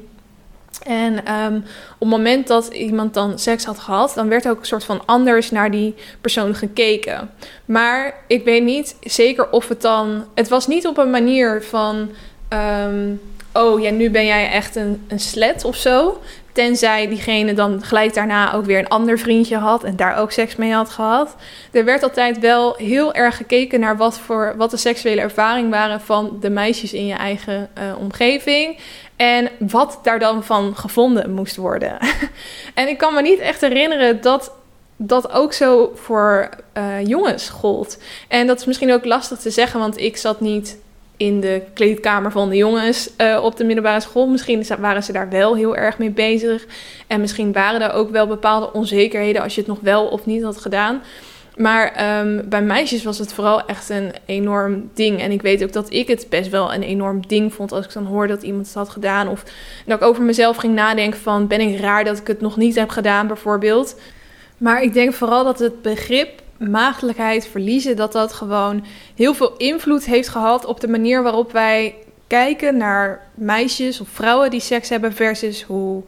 En 0.84 1.34
um, 1.34 1.56
op 1.94 2.00
het 2.00 2.10
moment 2.10 2.48
dat 2.48 2.68
iemand 2.68 3.14
dan 3.14 3.40
seks 3.40 3.66
had 3.66 3.80
gehad, 3.80 4.12
dan 4.16 4.28
werd 4.28 4.50
ook 4.50 4.60
een 4.60 4.66
soort 4.66 4.84
van 4.84 5.02
anders 5.06 5.52
naar 5.52 5.72
die 5.72 5.96
persoon 6.22 6.56
gekeken. 6.56 7.32
Maar 7.66 8.24
ik 8.28 8.44
weet 8.44 8.64
niet 8.64 8.96
zeker 9.02 9.50
of 9.50 9.68
het 9.68 9.82
dan. 9.82 10.26
Het 10.34 10.50
was 10.50 10.68
niet 10.68 10.88
op 10.88 10.98
een 10.98 11.10
manier 11.10 11.64
van. 11.64 12.10
Um, 12.86 13.22
oh 13.54 13.82
ja, 13.82 13.90
nu 13.90 14.10
ben 14.10 14.26
jij 14.26 14.52
echt 14.52 14.76
een, 14.76 15.06
een 15.08 15.20
slet 15.20 15.64
of 15.66 15.76
zo. 15.76 16.22
Tenzij 16.54 17.08
diegene 17.08 17.54
dan 17.54 17.84
gelijk 17.84 18.14
daarna 18.14 18.54
ook 18.54 18.66
weer 18.66 18.80
een 18.80 18.88
ander 18.88 19.20
vriendje 19.20 19.58
had 19.58 19.84
en 19.84 19.96
daar 19.96 20.18
ook 20.18 20.32
seks 20.32 20.56
mee 20.56 20.74
had 20.74 20.90
gehad. 20.90 21.36
Er 21.72 21.86
werd 21.86 22.04
altijd 22.04 22.40
wel 22.40 22.76
heel 22.78 23.14
erg 23.14 23.38
gekeken 23.38 23.80
naar 23.80 23.98
wat, 23.98 24.20
voor, 24.20 24.54
wat 24.58 24.72
de 24.72 24.78
seksuele 24.78 25.22
ervaring 25.22 25.70
waren 25.70 26.02
van 26.02 26.38
de 26.40 26.50
meisjes 26.50 26.94
in 26.94 27.06
je 27.06 27.14
eigen 27.14 27.70
uh, 27.78 27.98
omgeving. 27.98 28.78
En 29.16 29.50
wat 29.60 30.00
daar 30.04 30.20
dan 30.20 30.44
van 30.44 30.76
gevonden 30.76 31.34
moest 31.34 31.56
worden. 31.56 31.98
en 32.74 32.88
ik 32.88 32.98
kan 32.98 33.14
me 33.14 33.22
niet 33.22 33.40
echt 33.40 33.62
herinneren 33.62 34.22
dat 34.22 34.52
dat 35.08 35.32
ook 35.32 35.54
zo 35.54 35.92
voor 35.96 36.50
uh, 36.78 37.06
jongens 37.06 37.50
gold. 37.50 37.98
En 38.28 38.48
dat 38.48 38.60
is 38.60 38.66
misschien 38.66 38.94
ook 38.94 39.06
lastig 39.06 39.40
te 39.40 39.50
zeggen, 39.50 39.80
want 39.80 39.98
ik 39.98 40.18
zat 40.18 40.40
niet 40.40 40.78
in 41.22 41.40
de 41.40 41.62
kleedkamer 41.74 42.32
van 42.32 42.50
de 42.50 42.56
jongens 42.56 43.10
uh, 43.18 43.44
op 43.44 43.58
de 43.58 43.64
middelbare 43.64 44.00
school. 44.00 44.28
Misschien 44.28 44.66
waren 44.80 45.04
ze 45.04 45.12
daar 45.12 45.30
wel 45.30 45.56
heel 45.56 45.76
erg 45.76 45.98
mee 45.98 46.10
bezig. 46.10 46.66
En 47.08 47.22
misschien 47.22 47.52
waren 47.52 47.82
er 47.82 47.94
ook 47.94 48.10
wel 48.10 48.28
bepaalde 48.28 48.74
onzekerheden 48.74 49.42
als 49.42 49.56
je 49.56 49.62
het 49.62 49.70
nog 49.70 49.80
wel 49.82 50.06
of 50.06 50.26
niet 50.26 50.44
had 50.44 50.58
gedaan. 50.58 51.02
Maar 51.56 52.20
um, 52.20 52.50
bij 52.50 52.62
meisjes 52.62 53.04
was 53.04 53.18
het 53.18 53.34
vooral 53.34 53.66
echt 53.66 53.90
een 53.90 54.12
enorm 54.26 54.90
ding. 54.94 55.22
En 55.22 55.32
ik 55.32 55.42
weet 55.42 55.64
ook 55.64 55.74
dat 55.74 55.94
ik 55.94 56.08
het 56.08 56.26
best 56.30 56.50
wel 56.50 56.74
een 56.74 56.84
enorm 56.84 57.28
ding 57.28 57.54
vond 57.54 57.72
als 57.72 57.86
ik 57.86 57.94
dan 57.94 58.06
hoorde 58.06 58.34
dat 58.34 58.44
iemand 58.44 58.66
het 58.66 58.76
had 58.76 58.90
gedaan. 58.90 59.28
Of 59.28 59.44
dat 59.86 59.98
ik 59.98 60.08
over 60.08 60.24
mezelf 60.24 60.58
ging 60.58 60.74
nadenken 60.74 61.20
van 61.20 61.48
ben 61.48 61.62
ik 61.62 61.80
raar 61.80 62.04
dat 62.04 62.18
ik 62.18 62.28
het 62.28 62.42
nog 62.42 62.58
niet 62.58 62.76
heb 62.76 62.90
gedaan 62.90 63.28
bijvoorbeeld. 63.28 64.00
Maar 64.58 64.84
ik 64.84 64.94
denk 64.94 65.14
vooral 65.14 65.44
dat 65.44 65.60
het 65.60 65.82
begrip 65.82 66.41
maagdelijkheid 66.70 67.48
verliezen, 67.48 67.96
dat 67.96 68.12
dat 68.12 68.34
gewoon 68.34 68.86
heel 69.16 69.34
veel 69.34 69.58
invloed 69.58 70.06
heeft 70.06 70.30
gehad 70.30 70.66
op 70.66 70.80
de 70.80 70.88
manier 70.88 71.24
waarop 71.24 71.52
wij 71.52 71.96
kijken 72.28 72.78
naar 72.78 73.28
meisjes 73.34 74.02
of 74.02 74.08
vrouwen 74.10 74.50
die 74.50 74.60
seks 74.60 74.90
hebben 74.90 75.14
versus 75.14 75.64
hoe 75.64 76.04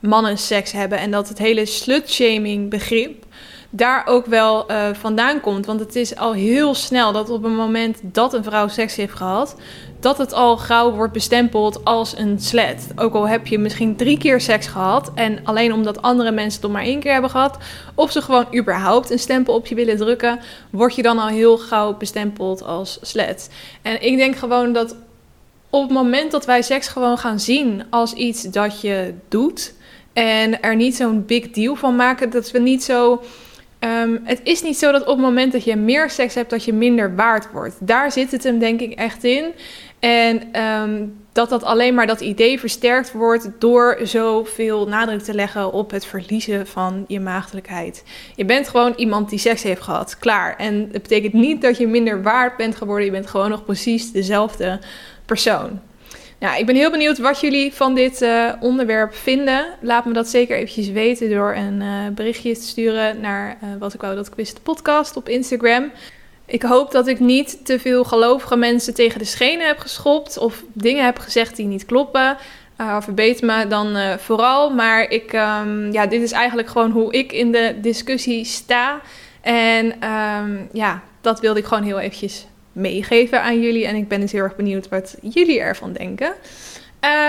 mannen 0.00 0.38
seks 0.38 0.72
hebben. 0.72 0.98
En 0.98 1.10
dat 1.10 1.28
het 1.28 1.38
hele 1.38 1.66
slutshaming 1.66 2.70
begrip 2.70 3.24
daar 3.70 4.06
ook 4.06 4.26
wel 4.26 4.70
uh, 4.70 4.88
vandaan 4.92 5.40
komt. 5.40 5.66
Want 5.66 5.80
het 5.80 5.96
is 5.96 6.16
al 6.16 6.32
heel 6.32 6.74
snel 6.74 7.12
dat 7.12 7.30
op 7.30 7.42
het 7.42 7.52
moment 7.52 7.98
dat 8.02 8.34
een 8.34 8.44
vrouw 8.44 8.68
seks 8.68 8.96
heeft 8.96 9.14
gehad, 9.14 9.56
dat 10.00 10.18
het 10.18 10.32
al 10.32 10.56
gauw 10.56 10.92
wordt 10.92 11.12
bestempeld 11.12 11.84
als 11.84 12.18
een 12.18 12.40
slet. 12.40 12.86
Ook 12.96 13.14
al 13.14 13.28
heb 13.28 13.46
je 13.46 13.58
misschien 13.58 13.96
drie 13.96 14.18
keer 14.18 14.40
seks 14.40 14.66
gehad 14.66 15.10
en 15.14 15.40
alleen 15.44 15.72
omdat 15.72 16.02
andere 16.02 16.30
mensen 16.30 16.62
het 16.62 16.70
maar 16.70 16.82
één 16.82 17.00
keer 17.00 17.12
hebben 17.12 17.30
gehad, 17.30 17.58
of 17.94 18.12
ze 18.12 18.22
gewoon 18.22 18.46
überhaupt 18.54 19.10
een 19.10 19.18
stempel 19.18 19.54
op 19.54 19.66
je 19.66 19.74
willen 19.74 19.96
drukken, 19.96 20.40
word 20.70 20.94
je 20.94 21.02
dan 21.02 21.18
al 21.18 21.28
heel 21.28 21.58
gauw 21.58 21.96
bestempeld 21.96 22.64
als 22.64 22.98
slet. 23.02 23.50
En 23.82 24.02
ik 24.02 24.16
denk 24.16 24.36
gewoon 24.36 24.72
dat 24.72 24.96
op 25.70 25.82
het 25.82 25.92
moment 25.92 26.30
dat 26.30 26.44
wij 26.44 26.62
seks 26.62 26.88
gewoon 26.88 27.18
gaan 27.18 27.40
zien 27.40 27.82
als 27.90 28.12
iets 28.12 28.42
dat 28.42 28.80
je 28.80 29.14
doet 29.28 29.74
en 30.12 30.62
er 30.62 30.76
niet 30.76 30.96
zo'n 30.96 31.24
big 31.26 31.50
deal 31.50 31.74
van 31.74 31.96
maken, 31.96 32.30
dat 32.30 32.50
we 32.50 32.58
niet 32.58 32.84
zo 32.84 33.22
Um, 33.80 34.20
het 34.24 34.40
is 34.42 34.62
niet 34.62 34.78
zo 34.78 34.92
dat 34.92 35.02
op 35.02 35.16
het 35.16 35.18
moment 35.18 35.52
dat 35.52 35.64
je 35.64 35.76
meer 35.76 36.10
seks 36.10 36.34
hebt, 36.34 36.50
dat 36.50 36.64
je 36.64 36.72
minder 36.72 37.14
waard 37.14 37.50
wordt. 37.52 37.76
Daar 37.80 38.12
zit 38.12 38.30
het 38.30 38.44
hem 38.44 38.58
denk 38.58 38.80
ik 38.80 38.92
echt 38.92 39.24
in. 39.24 39.44
En 39.98 40.62
um, 40.62 41.16
dat 41.32 41.48
dat 41.48 41.62
alleen 41.62 41.94
maar 41.94 42.06
dat 42.06 42.20
idee 42.20 42.60
versterkt 42.60 43.12
wordt 43.12 43.50
door 43.58 43.98
zoveel 44.02 44.88
nadruk 44.88 45.20
te 45.22 45.34
leggen 45.34 45.72
op 45.72 45.90
het 45.90 46.06
verliezen 46.06 46.66
van 46.66 47.04
je 47.08 47.20
maagdelijkheid. 47.20 48.04
Je 48.34 48.44
bent 48.44 48.68
gewoon 48.68 48.92
iemand 48.96 49.30
die 49.30 49.38
seks 49.38 49.62
heeft 49.62 49.82
gehad, 49.82 50.18
klaar. 50.18 50.56
En 50.56 50.88
het 50.92 51.02
betekent 51.02 51.32
niet 51.32 51.62
dat 51.62 51.76
je 51.76 51.86
minder 51.86 52.22
waard 52.22 52.56
bent 52.56 52.76
geworden, 52.76 53.04
je 53.04 53.10
bent 53.10 53.26
gewoon 53.26 53.50
nog 53.50 53.64
precies 53.64 54.12
dezelfde 54.12 54.80
persoon. 55.24 55.80
Nou, 56.38 56.58
ik 56.58 56.66
ben 56.66 56.74
heel 56.74 56.90
benieuwd 56.90 57.18
wat 57.18 57.40
jullie 57.40 57.74
van 57.74 57.94
dit 57.94 58.22
uh, 58.22 58.52
onderwerp 58.60 59.14
vinden. 59.14 59.66
Laat 59.80 60.04
me 60.04 60.12
dat 60.12 60.28
zeker 60.28 60.56
eventjes 60.56 60.88
weten 60.88 61.30
door 61.30 61.54
een 61.54 61.80
uh, 61.80 62.08
berichtje 62.14 62.54
te 62.54 62.62
sturen 62.62 63.20
naar 63.20 63.58
uh, 63.62 63.68
wat 63.78 63.94
ik 63.94 64.00
wou 64.00 64.14
dat 64.14 64.30
wist 64.34 64.54
de 64.54 64.60
podcast 64.60 65.16
op 65.16 65.28
Instagram. 65.28 65.92
Ik 66.46 66.62
hoop 66.62 66.90
dat 66.90 67.06
ik 67.06 67.20
niet 67.20 67.64
te 67.64 67.78
veel 67.78 68.04
gelovige 68.04 68.56
mensen 68.56 68.94
tegen 68.94 69.18
de 69.18 69.24
schenen 69.24 69.66
heb 69.66 69.78
geschopt 69.78 70.38
of 70.38 70.62
dingen 70.72 71.04
heb 71.04 71.18
gezegd 71.18 71.56
die 71.56 71.66
niet 71.66 71.84
kloppen. 71.84 72.36
verbeter 73.00 73.46
me 73.46 73.66
dan 73.66 74.18
vooral. 74.18 74.70
Maar 74.70 75.10
ik, 75.10 75.32
um, 75.32 75.92
ja, 75.92 76.06
dit 76.06 76.22
is 76.22 76.32
eigenlijk 76.32 76.68
gewoon 76.68 76.90
hoe 76.90 77.12
ik 77.12 77.32
in 77.32 77.52
de 77.52 77.74
discussie 77.80 78.44
sta. 78.44 79.00
En 79.40 80.08
um, 80.10 80.68
ja, 80.72 81.02
dat 81.20 81.40
wilde 81.40 81.58
ik 81.58 81.66
gewoon 81.66 81.84
heel 81.84 81.98
eventjes 81.98 82.46
meegeven 82.76 83.42
aan 83.42 83.60
jullie. 83.60 83.86
En 83.86 83.96
ik 83.96 84.08
ben 84.08 84.20
dus 84.20 84.32
heel 84.32 84.42
erg 84.42 84.56
benieuwd 84.56 84.88
wat 84.88 85.16
jullie 85.22 85.60
ervan 85.60 85.92
denken. 85.92 86.32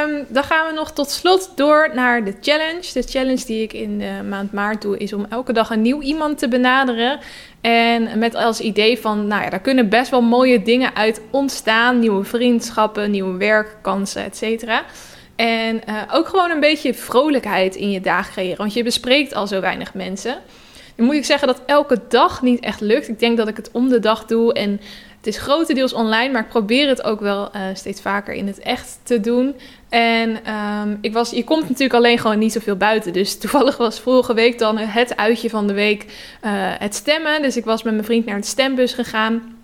Um, 0.06 0.26
dan 0.30 0.44
gaan 0.44 0.68
we 0.68 0.74
nog 0.74 0.92
tot 0.92 1.10
slot 1.10 1.52
door 1.56 1.92
naar 1.94 2.24
de 2.24 2.34
challenge. 2.42 2.90
De 2.94 3.02
challenge 3.02 3.46
die 3.46 3.62
ik 3.62 3.74
in 3.74 4.00
de 4.00 4.20
maand 4.30 4.54
maart 4.54 4.82
doe, 4.82 4.98
is 4.98 5.14
om 5.14 5.26
elke 5.30 5.54
dag 5.54 5.70
een 5.70 5.82
nieuw 5.82 6.02
iemand 6.02 6.38
te 6.38 6.48
benaderen. 6.48 7.20
En 7.62 8.20
met 8.20 8.36
als 8.36 8.60
idee 8.60 9.00
van, 9.00 9.28
nou 9.28 9.44
ja, 9.44 9.50
daar 9.50 9.60
kunnen 9.60 9.90
best 9.90 10.12
wel 10.12 10.22
mooie 10.22 10.62
dingen 10.62 10.96
uit 10.96 11.22
ontstaan. 11.32 12.00
Nieuwe 12.00 12.24
vriendschappen, 12.24 13.12
nieuwe 13.12 13.38
werkkansen, 13.38 14.24
et 14.24 14.38
cetera. 14.38 14.84
En 15.36 15.82
uh, 15.90 16.02
ook 16.12 16.28
gewoon 16.28 16.52
een 16.52 16.60
beetje 16.60 16.94
vrolijkheid 16.94 17.76
in 17.76 17.92
je 17.92 18.02
dag 18.02 18.32
creëren. 18.32 18.58
Want 18.58 18.74
je 18.74 18.84
bespreekt 18.84 19.34
al 19.34 19.48
zo 19.48 19.62
weinig 19.62 19.94
mensen. 19.94 20.36
Dan 20.96 21.06
moet 21.06 21.16
ik 21.16 21.26
zeggen 21.26 21.48
dat 21.48 21.62
elke 21.66 22.02
dag 22.10 22.42
niet 22.42 22.60
echt 22.60 22.82
lukt. 22.82 23.08
Ik 23.08 23.20
denk 23.20 23.38
dat 23.38 23.48
ik 23.48 23.58
het 23.58 23.70
om 23.72 23.90
de 23.90 24.00
dag 24.00 24.26
doe 24.26 24.54
en 24.54 24.82
het 25.28 25.36
is 25.36 25.42
grotendeels 25.42 25.94
online, 25.94 26.32
maar 26.32 26.42
ik 26.42 26.50
probeer 26.50 26.88
het 26.88 27.04
ook 27.04 27.20
wel 27.20 27.50
uh, 27.56 27.62
steeds 27.74 28.02
vaker 28.02 28.34
in 28.34 28.48
het 28.48 28.60
echt 28.60 29.00
te 29.04 29.20
doen. 29.20 29.56
En 29.90 30.54
um, 30.54 30.98
ik 31.02 31.14
was, 31.14 31.30
je 31.30 31.44
komt 31.44 31.62
natuurlijk 31.62 31.94
alleen 31.94 32.20
gewoon 32.20 32.40
niet 32.40 32.52
zoveel 32.52 32.76
buiten. 32.76 33.14
Dus 33.14 33.38
toevallig 33.38 33.78
was 33.78 34.00
vorige 34.00 34.34
week 34.34 34.60
dan 34.60 34.78
het 34.78 35.18
uitje 35.18 35.50
van 35.50 35.68
de 35.68 35.74
week 35.74 36.04
uh, 36.04 36.52
het 36.80 36.96
stemmen. 36.96 37.42
Dus 37.42 37.58
ik 37.58 37.66
was 37.66 37.84
met 37.84 37.94
mijn 37.94 38.06
vriend 38.06 38.26
naar 38.26 38.36
het 38.36 38.46
stembus 38.46 38.94
gegaan. 38.94 39.56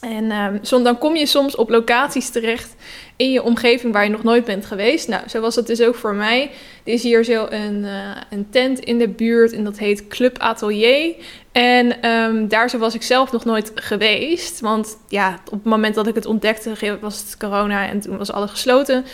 En 0.00 0.30
um, 0.72 0.82
dan 0.84 0.98
kom 0.98 1.16
je 1.16 1.26
soms 1.26 1.56
op 1.56 1.70
locaties 1.70 2.30
terecht 2.30 2.74
in 3.16 3.32
je 3.32 3.42
omgeving 3.42 3.92
waar 3.92 4.04
je 4.04 4.10
nog 4.10 4.22
nooit 4.22 4.44
bent 4.44 4.66
geweest. 4.66 5.08
Nou, 5.08 5.28
zo 5.28 5.40
was 5.40 5.54
het 5.54 5.66
dus 5.66 5.82
ook 5.82 5.94
voor 5.94 6.14
mij. 6.14 6.50
Er 6.84 6.92
is 6.92 7.02
hier 7.02 7.24
zo 7.24 7.46
een, 7.50 7.84
uh, 7.84 8.16
een 8.30 8.50
tent 8.50 8.78
in 8.78 8.98
de 8.98 9.08
buurt 9.08 9.52
en 9.52 9.64
dat 9.64 9.78
heet 9.78 10.08
Club 10.08 10.38
Atelier. 10.38 11.14
En 11.58 12.10
um, 12.10 12.48
daar 12.48 12.70
zo 12.70 12.78
was 12.78 12.94
ik 12.94 13.02
zelf 13.02 13.32
nog 13.32 13.44
nooit 13.44 13.72
geweest. 13.74 14.60
Want 14.60 14.98
ja, 15.08 15.38
op 15.44 15.52
het 15.52 15.64
moment 15.64 15.94
dat 15.94 16.06
ik 16.06 16.14
het 16.14 16.26
ontdekte 16.26 16.98
was 17.00 17.18
het 17.18 17.36
corona 17.36 17.88
en 17.88 18.00
toen 18.00 18.18
was 18.18 18.32
alles 18.32 18.50
gesloten. 18.50 19.04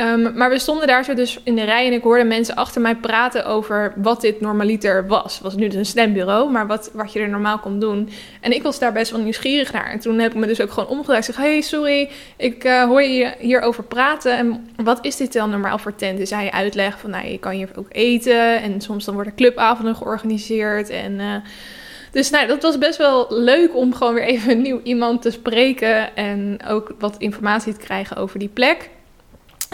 Um, 0.00 0.36
maar 0.36 0.50
we 0.50 0.58
stonden 0.58 0.86
daar 0.86 1.04
zo 1.04 1.14
dus 1.14 1.40
in 1.44 1.54
de 1.54 1.64
rij 1.64 1.86
en 1.86 1.92
ik 1.92 2.02
hoorde 2.02 2.24
mensen 2.24 2.54
achter 2.54 2.80
mij 2.80 2.96
praten 2.96 3.44
over 3.44 3.92
wat 3.96 4.20
dit 4.20 4.40
normaliter 4.40 5.06
was. 5.06 5.40
Was 5.40 5.54
nu 5.54 5.68
dus 5.68 5.74
een 5.74 5.86
stembureau, 5.86 6.50
maar 6.50 6.66
wat, 6.66 6.90
wat 6.92 7.12
je 7.12 7.20
er 7.20 7.28
normaal 7.28 7.58
kon 7.58 7.80
doen. 7.80 8.08
En 8.40 8.52
ik 8.52 8.62
was 8.62 8.78
daar 8.78 8.92
best 8.92 9.10
wel 9.10 9.20
nieuwsgierig 9.20 9.72
naar. 9.72 9.90
En 9.90 9.98
toen 9.98 10.18
heb 10.18 10.32
ik 10.32 10.38
me 10.38 10.46
dus 10.46 10.60
ook 10.60 10.72
gewoon 10.72 10.88
omgedraaid. 10.88 11.28
Ik 11.28 11.34
zeg, 11.34 11.44
hey, 11.44 11.60
sorry, 11.60 12.10
ik 12.36 12.64
uh, 12.64 12.84
hoor 12.84 13.02
je 13.02 13.34
hierover 13.38 13.84
praten. 13.84 14.38
En 14.38 14.68
wat 14.76 14.98
is 15.04 15.16
dit 15.16 15.32
dan 15.32 15.50
normaal 15.50 15.78
voor 15.78 15.94
tent? 15.94 16.18
Dus 16.18 16.30
hij 16.30 16.50
uitleggen 16.50 17.00
van, 17.00 17.10
nou, 17.10 17.26
je 17.26 17.38
kan 17.38 17.52
hier 17.52 17.68
ook 17.74 17.88
eten. 17.88 18.62
En 18.62 18.80
soms 18.80 19.04
dan 19.04 19.14
worden 19.14 19.34
clubavonden 19.34 19.96
georganiseerd 19.96 20.90
en... 20.90 21.12
Uh, 21.12 21.34
dus 22.12 22.30
nou, 22.30 22.46
dat 22.46 22.62
was 22.62 22.78
best 22.78 22.98
wel 22.98 23.26
leuk 23.28 23.76
om 23.76 23.94
gewoon 23.94 24.14
weer 24.14 24.24
even 24.24 24.62
nieuw 24.62 24.80
iemand 24.82 25.22
te 25.22 25.30
spreken 25.30 26.16
en 26.16 26.58
ook 26.68 26.94
wat 26.98 27.14
informatie 27.18 27.72
te 27.72 27.80
krijgen 27.80 28.16
over 28.16 28.38
die 28.38 28.48
plek. 28.48 28.90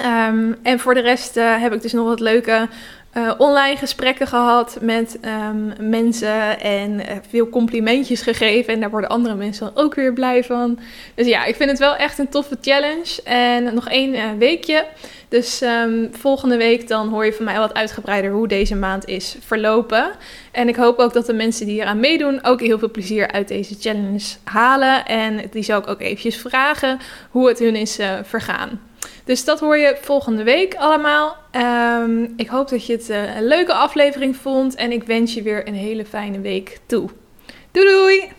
Um, 0.04 0.56
en 0.62 0.78
voor 0.78 0.94
de 0.94 1.00
rest 1.00 1.36
uh, 1.36 1.60
heb 1.60 1.72
ik 1.72 1.82
dus 1.82 1.92
nog 1.92 2.06
wat 2.06 2.20
leuke 2.20 2.68
uh, 3.16 3.32
online 3.38 3.76
gesprekken 3.76 4.26
gehad 4.26 4.78
met 4.80 5.18
um, 5.24 5.72
mensen 5.90 6.60
en 6.60 6.90
uh, 6.92 7.04
veel 7.28 7.48
complimentjes 7.48 8.22
gegeven. 8.22 8.74
En 8.74 8.80
daar 8.80 8.90
worden 8.90 9.10
andere 9.10 9.34
mensen 9.34 9.70
ook 9.74 9.94
weer 9.94 10.12
blij 10.12 10.44
van. 10.44 10.78
Dus 11.14 11.26
ja, 11.26 11.44
ik 11.44 11.56
vind 11.56 11.70
het 11.70 11.78
wel 11.78 11.96
echt 11.96 12.18
een 12.18 12.28
toffe 12.28 12.56
challenge. 12.60 13.22
En 13.24 13.74
nog 13.74 13.88
één 13.88 14.38
weekje. 14.38 14.84
Dus 15.28 15.62
um, 15.62 16.08
volgende 16.12 16.56
week 16.56 16.88
dan 16.88 17.08
hoor 17.08 17.24
je 17.24 17.32
van 17.32 17.44
mij 17.44 17.58
wat 17.58 17.74
uitgebreider 17.74 18.30
hoe 18.30 18.48
deze 18.48 18.74
maand 18.74 19.06
is 19.06 19.36
verlopen. 19.40 20.10
En 20.52 20.68
ik 20.68 20.76
hoop 20.76 20.98
ook 20.98 21.12
dat 21.12 21.26
de 21.26 21.32
mensen 21.32 21.66
die 21.66 21.80
eraan 21.80 22.00
meedoen 22.00 22.44
ook 22.44 22.60
heel 22.60 22.78
veel 22.78 22.90
plezier 22.90 23.30
uit 23.30 23.48
deze 23.48 23.76
challenge 23.80 24.36
halen. 24.44 25.06
En 25.06 25.40
die 25.50 25.62
zal 25.62 25.78
ik 25.78 25.88
ook 25.88 26.00
eventjes 26.00 26.36
vragen 26.36 26.98
hoe 27.30 27.48
het 27.48 27.58
hun 27.58 27.76
is 27.76 27.98
uh, 27.98 28.12
vergaan. 28.22 28.80
Dus 29.24 29.44
dat 29.44 29.60
hoor 29.60 29.76
je 29.76 29.98
volgende 30.00 30.42
week 30.42 30.74
allemaal. 30.74 31.36
Um, 32.02 32.32
ik 32.36 32.48
hoop 32.48 32.68
dat 32.68 32.86
je 32.86 32.92
het 32.92 33.10
uh, 33.10 33.36
een 33.36 33.46
leuke 33.46 33.72
aflevering 33.72 34.36
vond. 34.36 34.74
En 34.74 34.92
ik 34.92 35.02
wens 35.02 35.34
je 35.34 35.42
weer 35.42 35.68
een 35.68 35.74
hele 35.74 36.04
fijne 36.04 36.40
week 36.40 36.78
toe. 36.86 37.08
Doei 37.70 37.86
doei! 37.86 38.32